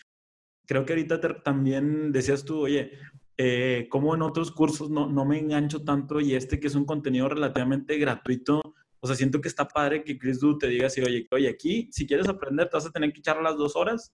creo 0.66 0.84
que 0.84 0.92
ahorita 0.92 1.20
te, 1.20 1.34
también 1.42 2.12
decías 2.12 2.44
tú, 2.44 2.60
oye, 2.60 2.92
eh, 3.36 3.88
como 3.90 4.14
en 4.14 4.22
otros 4.22 4.52
cursos 4.52 4.90
no, 4.90 5.08
no 5.08 5.24
me 5.24 5.38
engancho 5.38 5.82
tanto 5.82 6.20
y 6.20 6.34
este 6.34 6.60
que 6.60 6.68
es 6.68 6.74
un 6.74 6.84
contenido 6.84 7.28
relativamente 7.28 7.98
gratuito, 7.98 8.74
o 9.00 9.06
sea, 9.06 9.16
siento 9.16 9.40
que 9.40 9.48
está 9.48 9.66
padre 9.66 10.04
que 10.04 10.18
Chris 10.18 10.40
Du 10.40 10.58
te 10.58 10.68
diga 10.68 10.86
así, 10.86 11.00
oye, 11.00 11.26
oye, 11.30 11.48
aquí, 11.48 11.88
si 11.90 12.06
quieres 12.06 12.28
aprender, 12.28 12.68
te 12.68 12.76
vas 12.76 12.86
a 12.86 12.90
tener 12.90 13.12
que 13.12 13.20
echar 13.20 13.40
las 13.42 13.56
dos 13.56 13.74
horas. 13.74 14.12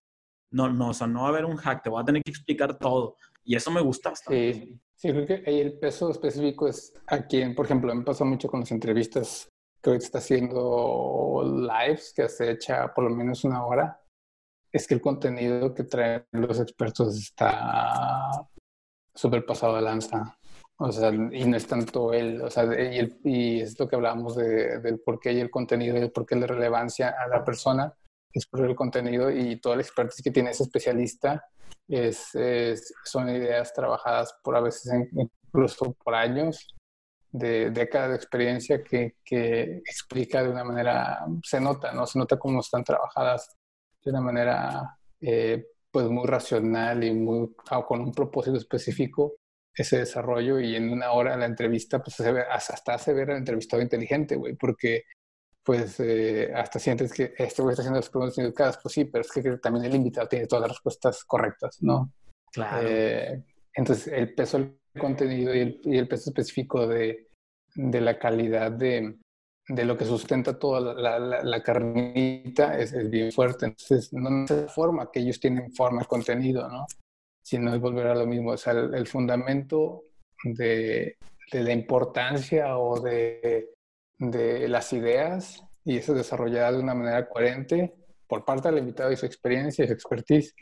No, 0.49 0.69
no, 0.71 0.89
o 0.89 0.93
sea, 0.93 1.07
no 1.07 1.23
va 1.23 1.25
a 1.27 1.29
haber 1.29 1.43
un 1.43 1.57
hack, 1.57 1.83
te 1.83 1.89
voy 1.89 2.01
a 2.01 2.05
tener 2.05 2.23
que 2.23 2.31
explicar 2.31 2.79
todo. 2.79 3.17
Y 3.43 3.55
eso 3.55 3.69
me 3.69 3.81
gusta 3.81 4.11
bastante. 4.11 4.53
Sí, 4.53 4.79
sí 4.97 5.09
creo 5.09 5.25
que 5.25 5.43
ahí 5.45 5.59
el 5.61 5.77
peso 5.77 6.09
específico 6.09 6.67
es 6.67 6.93
a 7.07 7.25
quien, 7.25 7.55
por 7.55 7.65
ejemplo, 7.65 7.93
me 7.93 8.03
pasa 8.03 8.25
mucho 8.25 8.47
con 8.47 8.61
las 8.61 8.71
entrevistas 8.71 9.49
que 9.81 9.91
hoy 9.91 9.97
está 9.97 10.17
haciendo 10.17 11.43
lives, 11.45 12.13
que 12.15 12.27
se 12.27 12.51
echa 12.51 12.93
por 12.93 13.03
lo 13.05 13.11
menos 13.11 13.43
una 13.43 13.65
hora. 13.65 14.01
Es 14.71 14.87
que 14.87 14.95
el 14.95 15.01
contenido 15.01 15.73
que 15.73 15.83
traen 15.83 16.25
los 16.31 16.59
expertos 16.59 17.15
está 17.17 18.31
súper 19.13 19.45
pasado 19.45 19.75
de 19.75 19.83
lanza. 19.83 20.37
O 20.79 20.91
sea, 20.91 21.09
y 21.09 21.45
no 21.45 21.57
es 21.57 21.65
tanto 21.65 22.13
él, 22.13 22.41
o 22.41 22.51
sea, 22.51 22.65
y, 22.65 22.99
el, 22.99 23.19
y 23.23 23.61
es 23.61 23.79
lo 23.79 23.87
que 23.87 23.95
hablábamos 23.95 24.35
de, 24.35 24.79
del 24.79 24.99
por 24.99 25.19
qué 25.19 25.33
y 25.33 25.39
el 25.39 25.49
contenido 25.49 25.97
y 25.97 26.01
el 26.01 26.11
por 26.11 26.25
qué 26.25 26.35
la 26.35 26.45
relevancia 26.45 27.15
a 27.17 27.27
la 27.27 27.43
persona, 27.43 27.95
es 28.31 28.45
por 28.45 28.63
el 28.63 28.75
contenido 28.75 29.31
y 29.31 29.59
toda 29.59 29.75
la 29.75 29.81
expertise 29.81 30.21
que 30.21 30.29
tiene 30.29 30.51
ese 30.51 30.63
especialista 30.63 31.43
es, 31.87 32.31
son 33.03 33.29
ideas 33.29 33.73
trabajadas 33.73 34.33
por 34.43 34.55
a 34.55 34.61
veces 34.61 34.91
incluso 35.11 35.93
por 36.03 36.15
años, 36.15 36.67
de 37.31 37.71
décadas 37.71 38.09
de 38.09 38.15
experiencia 38.15 38.83
que, 38.83 39.15
que 39.23 39.77
explica 39.85 40.43
de 40.43 40.49
una 40.49 40.63
manera, 40.63 41.25
se 41.43 41.59
nota, 41.59 41.91
¿no? 41.91 42.07
Se 42.07 42.17
nota 42.17 42.37
cómo 42.39 42.61
están 42.61 42.83
trabajadas 42.83 43.55
de 44.03 44.11
una 44.11 44.21
manera 44.21 44.97
eh, 45.21 45.65
pues 45.91 46.07
muy 46.07 46.25
racional 46.25 47.03
y 47.03 47.13
muy, 47.13 47.53
con 47.87 48.01
un 48.01 48.11
propósito 48.11 48.57
específico 48.57 49.35
ese 49.73 49.99
desarrollo 49.99 50.59
y 50.59 50.75
en 50.75 50.89
una 50.91 51.11
hora 51.11 51.37
la 51.37 51.45
entrevista, 51.45 52.01
pues 52.01 52.19
hasta 52.19 52.95
hace 52.95 53.13
ver 53.13 53.31
al 53.31 53.37
entrevistado 53.37 53.81
inteligente, 53.81 54.35
güey, 54.35 54.55
porque 54.55 55.03
pues 55.67 55.99
eh, 55.99 56.49
hasta 56.55 56.79
sientes 56.79 57.11
que 57.11 57.33
este 57.37 57.61
güey 57.61 57.73
está 57.73 57.81
haciendo 57.81 57.99
las 57.99 58.09
preguntas 58.09 58.37
indicadas, 58.37 58.79
pues 58.81 58.93
sí, 58.93 59.03
pero 59.03 59.21
es 59.21 59.29
que 59.29 59.57
también 59.57 59.83
el 59.83 59.95
invitado 59.95 60.25
tiene 60.25 60.47
todas 60.47 60.61
las 60.61 60.71
respuestas 60.71 61.25
correctas, 61.25 61.79
¿no? 61.81 62.09
Claro. 62.53 62.87
Eh, 62.87 63.43
entonces, 63.73 64.07
el 64.13 64.33
peso 64.33 64.59
del 64.59 64.79
contenido 64.97 65.53
y 65.53 65.59
el, 65.59 65.81
y 65.83 65.97
el 65.97 66.07
peso 66.07 66.29
específico 66.29 66.87
de, 66.87 67.27
de 67.75 67.99
la 67.99 68.17
calidad 68.17 68.71
de, 68.71 69.17
de, 69.67 69.83
lo 69.83 69.97
que 69.97 70.05
sustenta 70.05 70.57
toda 70.57 70.79
la, 70.79 71.19
la, 71.19 71.43
la 71.43 71.61
carnita 71.61 72.79
es, 72.79 72.93
es, 72.93 73.09
bien 73.09 73.33
fuerte. 73.33 73.65
Entonces, 73.65 74.13
no 74.13 74.45
es 74.45 74.49
la 74.49 74.69
forma 74.69 75.11
que 75.11 75.19
ellos 75.19 75.37
tienen 75.37 75.73
forma 75.73 75.99
el 75.99 76.07
contenido, 76.07 76.69
¿no? 76.69 76.85
sino 77.43 77.75
es 77.75 77.81
volver 77.81 78.07
a 78.07 78.15
lo 78.15 78.25
mismo. 78.25 78.51
O 78.51 78.57
sea, 78.57 78.71
el, 78.71 78.95
el 78.95 79.05
fundamento 79.05 80.05
de, 80.45 81.17
de, 81.51 81.61
la 81.61 81.73
importancia 81.73 82.77
o 82.77 83.01
de, 83.01 83.73
de, 84.17 84.67
las 84.67 84.93
ideas 84.93 85.63
y 85.83 85.97
eso 85.97 86.13
desarrollado 86.13 86.77
de 86.77 86.83
una 86.83 86.93
manera 86.93 87.27
coherente 87.27 87.93
por 88.27 88.43
parte 88.43 88.69
del 88.69 88.79
invitado 88.79 89.11
y 89.11 89.17
su 89.17 89.25
experiencia 89.25 89.85
y 89.85 89.87
su 89.87 89.93
expertise 89.93 90.53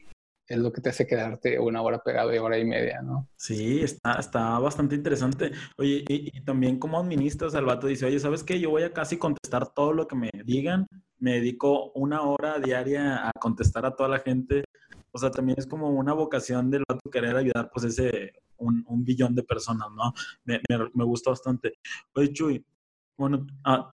es 0.48 0.58
lo 0.60 0.72
que 0.72 0.82
te 0.82 0.89
hace 0.89 1.08
quedarte 1.08 1.60
una 1.60 1.82
hora 1.82 2.03
pegado 2.03 2.34
y 2.34 2.38
hora 2.38 2.60
y 2.60 2.66
media, 2.66 3.01
¿no? 3.01 3.28
Sí, 3.36 3.82
está, 3.82 4.20
está 4.20 4.60
bastante 4.60 4.93
interesante. 4.93 5.51
Oye, 5.76 6.06
y, 6.08 6.41
también 6.41 6.78
como 6.78 6.99
administras, 6.99 7.56
el 7.56 7.66
vato 7.66 7.88
dice, 7.88 8.06
oye, 8.06 8.20
¿sabes 8.20 8.43
qué? 8.43 8.60
Yo 8.60 8.70
voy 8.70 8.84
a 8.84 8.93
casi 8.93 9.18
contestar 9.18 9.74
todo 9.74 9.91
lo 9.93 10.08
que 10.08 10.16
me 10.16 10.30
digan. 10.45 10.86
Me 11.18 11.36
dedico 11.36 11.91
una 11.93 12.22
hora 12.22 12.60
diaria 12.60 13.28
a 13.28 13.32
contestar 13.39 13.88
a 13.88 13.95
toda 13.95 14.10
la 14.10 14.20
gente 14.20 14.64
o 15.16 15.18
sea, 15.18 15.32
también 15.32 15.58
es 15.58 15.66
como 15.66 15.89
una 15.91 16.12
vocación 16.12 16.70
del 16.70 16.84
vato 16.86 17.10
querer 17.10 17.38
ayudar, 17.38 17.70
pues, 17.72 17.86
ese, 17.86 18.34
un, 18.58 18.84
un 18.86 19.06
billón 19.06 19.34
de 19.34 19.43
personas, 19.43 19.88
¿no? 19.95 20.14
Me, 20.43 20.60
me, 20.68 20.89
me, 20.93 21.06
gusta 21.06 21.30
bastante. 21.30 21.76
Oye, 22.16 22.34
Chuy, 22.34 22.66
bueno, 23.18 23.45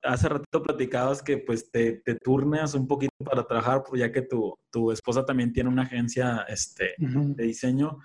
hace 0.04 0.30
ratito 0.30 0.64
platicabas 0.64 1.22
que, 1.22 1.38
pues, 1.38 1.70
te, 1.72 2.02
te 2.06 2.16
turneas 2.16 2.74
un 2.74 2.88
poquito 2.88 3.14
para 3.24 3.44
trabajar, 3.44 3.84
pues, 3.88 4.00
ya 4.00 4.12
que 4.12 4.22
tu, 4.22 4.56
tu 4.72 4.92
esposa 4.92 5.26
también 5.26 5.52
tiene 5.52 5.70
una 5.70 5.84
agencia 5.84 6.46
este, 6.48 6.96
uh 7.00 7.04
-huh. 7.06 7.36
de 7.36 7.44
diseño. 7.44 8.00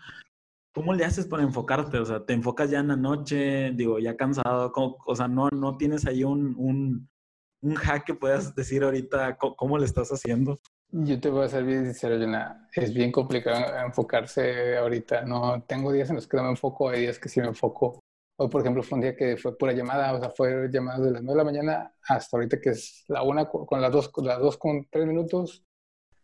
¿Cómo 0.74 0.92
le 0.92 1.04
haces 1.04 1.26
para 1.26 1.44
enfocarte? 1.44 1.98
O 1.98 2.04
sea, 2.04 2.24
¿te 2.24 2.32
enfocas 2.32 2.68
ya 2.70 2.80
en 2.80 2.88
la 2.88 2.96
noche? 2.96 3.70
Digo, 3.74 4.00
ya 4.00 4.16
cansado, 4.16 4.72
¿cómo, 4.72 4.96
o 5.06 5.14
sea, 5.14 5.28
no, 5.28 5.48
no 5.50 5.76
tienes 5.76 6.04
ahí 6.04 6.24
un, 6.24 6.54
un, 6.58 7.08
un 7.62 7.74
hack 7.76 8.04
que 8.04 8.14
puedas 8.14 8.54
decir 8.56 8.82
ahorita 8.82 9.36
cómo, 9.36 9.54
cómo 9.54 9.78
le 9.78 9.84
estás 9.84 10.10
haciendo? 10.10 10.58
Yo 10.90 11.20
te 11.20 11.28
voy 11.28 11.44
a 11.44 11.48
ser 11.48 11.64
bien 11.64 11.84
sincero, 11.84 12.18
Jonah. 12.18 12.68
Es 12.72 12.92
bien 12.92 13.10
complicado 13.10 13.84
enfocarse 13.84 14.76
ahorita. 14.76 15.22
No 15.22 15.62
tengo 15.66 15.92
días 15.92 16.08
en 16.10 16.16
los 16.16 16.26
que 16.26 16.36
no 16.36 16.44
me 16.44 16.50
enfoco, 16.50 16.88
hay 16.88 17.00
días 17.00 17.18
que 17.18 17.28
sí 17.28 17.40
me 17.40 17.48
enfoco. 17.48 18.03
Hoy, 18.36 18.48
por 18.48 18.60
ejemplo, 18.60 18.82
fue 18.82 18.96
un 18.96 19.02
día 19.02 19.16
que 19.16 19.36
fue 19.36 19.56
pura 19.56 19.72
llamada, 19.72 20.12
o 20.12 20.20
sea, 20.20 20.30
fue 20.30 20.68
llamada 20.70 21.04
de 21.04 21.12
las 21.12 21.22
9 21.22 21.38
de 21.38 21.44
la 21.44 21.44
mañana 21.44 21.94
hasta 22.02 22.36
ahorita 22.36 22.60
que 22.60 22.70
es 22.70 23.04
la 23.08 23.22
una 23.22 23.48
con 23.48 23.80
las 23.80 23.92
dos, 23.92 24.08
con 24.08 24.26
las 24.26 24.40
dos 24.40 24.58
con 24.58 24.86
tres 24.90 25.06
minutos. 25.06 25.64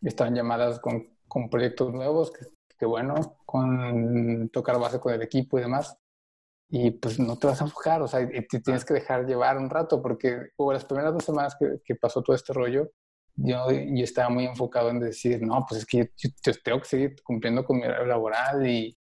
Estaban 0.02 0.34
llamadas 0.34 0.80
con, 0.80 1.16
con 1.28 1.48
proyectos 1.50 1.92
nuevos, 1.92 2.32
que, 2.32 2.46
que 2.78 2.86
bueno, 2.86 3.36
con 3.46 4.48
tocar 4.50 4.78
base 4.80 4.98
con 4.98 5.14
el 5.14 5.22
equipo 5.22 5.58
y 5.58 5.62
demás 5.62 5.96
y 6.70 6.92
pues 6.92 7.18
no 7.18 7.36
te 7.36 7.48
vas 7.48 7.60
a 7.60 7.64
enfocar, 7.64 8.00
o 8.00 8.06
sea, 8.08 8.26
te 8.28 8.60
tienes 8.60 8.84
que 8.84 8.94
dejar 8.94 9.26
llevar 9.26 9.58
un 9.58 9.68
rato, 9.68 10.00
porque 10.00 10.50
hubo 10.56 10.72
las 10.72 10.84
primeras 10.84 11.12
dos 11.12 11.24
semanas 11.24 11.56
que, 11.58 11.80
que, 11.84 11.96
pasó 11.96 12.22
todo 12.22 12.36
este 12.36 12.52
rollo, 12.52 12.92
yo, 13.34 13.70
yo 13.70 14.04
estaba 14.04 14.28
muy 14.28 14.44
enfocado 14.46 14.90
en 14.90 15.00
decir, 15.00 15.42
no, 15.42 15.66
pues 15.68 15.80
es 15.80 15.86
que 15.86 16.12
yo, 16.16 16.30
tengo 16.62 16.80
que 16.80 16.88
seguir 16.88 17.16
cumpliendo 17.24 17.64
con 17.64 17.78
mi 17.78 17.84
horario 17.84 18.06
laboral 18.06 18.66
y, 18.66 18.96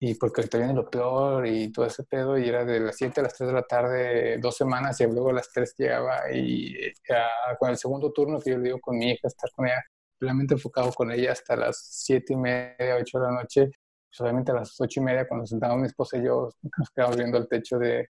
y 0.00 0.14
porque 0.14 0.40
ahorita 0.40 0.58
viene 0.58 0.74
lo 0.74 0.90
peor 0.90 1.46
y 1.46 1.70
todo 1.72 1.86
ese 1.86 2.04
pedo, 2.04 2.38
y 2.38 2.48
era 2.48 2.64
de 2.64 2.80
las 2.80 2.96
7 2.96 3.20
a 3.20 3.24
las 3.24 3.34
3 3.34 3.48
de 3.48 3.54
la 3.54 3.62
tarde, 3.62 4.38
dos 4.38 4.56
semanas, 4.56 5.00
y 5.00 5.04
luego 5.06 5.30
a 5.30 5.34
las 5.34 5.50
3 5.52 5.74
llegaba 5.78 6.32
y 6.32 6.74
ya, 7.08 7.28
con 7.58 7.70
el 7.70 7.76
segundo 7.76 8.12
turno 8.12 8.40
que 8.40 8.50
yo 8.50 8.58
le 8.58 8.64
digo 8.64 8.80
con 8.80 8.98
mi 8.98 9.10
hija, 9.10 9.28
estar 9.28 9.50
con 9.54 9.66
ella, 9.66 9.82
plenamente 10.18 10.54
enfocado 10.54 10.92
con 10.92 11.12
ella 11.12 11.32
hasta 11.32 11.56
las 11.56 11.78
7 12.06 12.32
y 12.32 12.36
media, 12.36 12.96
8 12.98 13.18
de 13.20 13.24
la 13.26 13.32
noche, 13.32 13.70
pues 14.10 14.20
obviamente 14.22 14.50
a 14.52 14.56
las 14.56 14.80
ocho 14.80 15.00
y 15.00 15.04
media 15.04 15.28
cuando 15.28 15.46
sentamos 15.46 15.78
mi 15.78 15.86
esposa 15.86 16.18
y 16.18 16.24
yo 16.24 16.50
nos 16.78 16.90
quedamos 16.90 17.16
viendo 17.16 17.38
el 17.38 17.48
techo 17.48 17.78
de 17.78 18.08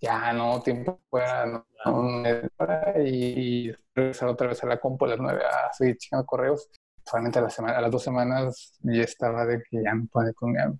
ya 0.00 0.32
no, 0.32 0.62
tiempo 0.62 1.00
fuera, 1.10 1.46
no, 1.46 1.64
y, 3.04 3.72
regresar 3.94 4.28
otra 4.28 4.48
vez 4.48 4.62
a 4.62 4.66
la 4.66 4.78
compu 4.80 5.04
a 5.06 5.08
las 5.08 5.18
nueve 5.20 5.42
a 5.44 5.72
seguir 5.72 5.96
chingando 5.98 6.26
correos. 6.26 6.68
Solamente 7.06 7.38
a, 7.38 7.42
la 7.42 7.50
semana, 7.50 7.78
a 7.78 7.80
las 7.82 7.90
dos 7.90 8.02
semanas 8.02 8.78
ya 8.82 9.02
estaba 9.02 9.44
de 9.46 9.62
que 9.62 9.82
ya 9.82 9.94
no 9.94 10.06
puede 10.10 10.34
conmigo. 10.34 10.78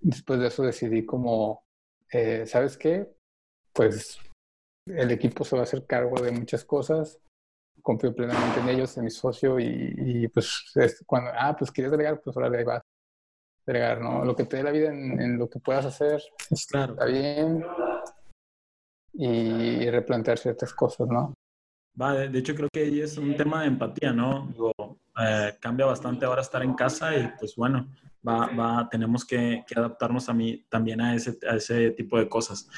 Después 0.00 0.40
de 0.40 0.48
eso 0.48 0.62
decidí 0.62 1.04
como, 1.04 1.64
eh, 2.12 2.46
¿sabes 2.46 2.76
qué? 2.76 3.10
Pues 3.72 4.18
el 4.86 5.10
equipo 5.10 5.44
se 5.44 5.56
va 5.56 5.62
a 5.62 5.64
hacer 5.64 5.86
cargo 5.86 6.20
de 6.22 6.30
muchas 6.30 6.64
cosas. 6.64 7.20
Confío 7.82 8.14
plenamente 8.14 8.60
en 8.60 8.68
ellos, 8.68 8.96
en 8.96 9.04
mi 9.04 9.10
socio 9.10 9.58
y, 9.58 10.28
pues 10.28 10.72
es 10.74 11.02
cuando, 11.06 11.30
ah, 11.34 11.56
pues 11.56 11.70
quieres 11.70 11.90
delegar, 11.90 12.20
pues 12.20 12.36
ahora 12.36 12.58
ahí 12.58 12.64
vas 12.64 12.82
¿no? 14.00 14.24
Lo 14.24 14.34
que 14.34 14.44
te 14.44 14.56
dé 14.56 14.62
la 14.62 14.70
vida 14.70 14.90
en, 14.90 15.38
lo 15.38 15.48
que 15.48 15.58
puedas 15.58 15.84
hacer 15.84 16.22
claro. 16.70 16.94
está 16.94 17.04
bien 17.04 17.64
y 19.12 19.90
replantear 19.90 20.38
ciertas 20.38 20.72
cosas, 20.72 21.08
¿no? 21.08 21.34
Va, 22.00 22.14
de, 22.14 22.38
hecho 22.38 22.54
creo 22.54 22.68
que 22.72 22.84
ahí 22.84 23.00
es 23.00 23.18
un 23.18 23.36
tema 23.36 23.62
de 23.62 23.68
empatía, 23.68 24.12
¿no? 24.12 24.46
Digo, 24.46 24.72
eh, 25.20 25.56
cambia 25.60 25.86
bastante 25.86 26.24
ahora 26.24 26.42
estar 26.42 26.62
en 26.62 26.74
casa 26.74 27.14
y 27.16 27.28
pues 27.38 27.56
bueno, 27.56 27.88
va, 28.28 28.46
va, 28.54 28.88
tenemos 28.90 29.24
que, 29.24 29.64
que, 29.66 29.78
adaptarnos 29.78 30.28
a 30.28 30.34
mí 30.34 30.66
también 30.68 31.00
a 31.00 31.14
ese, 31.14 31.38
a 31.48 31.56
ese 31.56 31.92
tipo 31.92 32.18
de 32.18 32.28
cosas. 32.28 32.68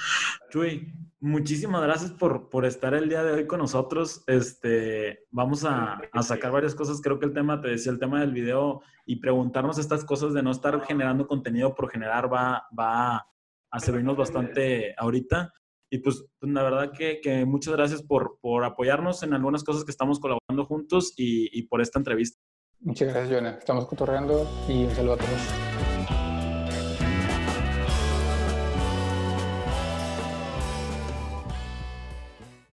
Chuy, 0.51 0.93
muchísimas 1.21 1.83
gracias 1.83 2.13
por, 2.13 2.49
por 2.49 2.65
estar 2.65 2.95
el 2.95 3.09
día 3.09 3.25
de 3.25 3.33
hoy 3.33 3.47
con 3.47 3.59
nosotros. 3.59 4.23
Este, 4.27 5.27
vamos 5.31 5.65
a, 5.65 6.01
a, 6.13 6.23
sacar 6.23 6.53
varias 6.53 6.75
cosas. 6.75 7.01
Creo 7.01 7.19
que 7.19 7.27
el 7.27 7.35
tema, 7.35 7.61
te 7.61 7.69
decía, 7.69 7.93
el 7.93 7.99
tema 7.99 8.21
del 8.21 8.33
video 8.33 8.83
y 9.05 9.17
preguntarnos 9.17 9.79
estas 9.79 10.05
cosas 10.05 10.33
de 10.33 10.43
no 10.43 10.53
estar 10.53 10.81
generando 10.83 11.27
contenido 11.27 11.75
por 11.75 11.91
generar 11.91 12.33
va, 12.33 12.67
va 12.79 13.27
a 13.71 13.81
servirnos 13.81 14.17
bastante 14.17 14.95
ahorita. 14.97 15.53
Y 15.93 15.99
pues, 15.99 16.25
pues, 16.39 16.53
la 16.53 16.63
verdad 16.63 16.93
que, 16.97 17.21
que 17.21 17.45
muchas 17.45 17.75
gracias 17.75 18.03
por, 18.03 18.39
por, 18.41 18.65
apoyarnos 18.65 19.25
en 19.25 19.35
algunas 19.35 19.65
cosas 19.65 19.85
que 19.85 19.91
estamos 19.91 20.21
colaborando 20.21 20.65
juntos 20.65 21.13
y, 21.17 21.49
y 21.59 21.65
por 21.65 21.81
esta 21.81 21.99
entrevista. 21.99 22.41
Muchas 22.83 23.09
gracias, 23.09 23.31
Joana. 23.31 23.59
Estamos 23.59 23.87
cotorreando 23.87 24.47
y 24.67 24.85
un 24.85 24.95
saludo 24.95 25.15
a 25.15 25.17
todos. 25.19 25.80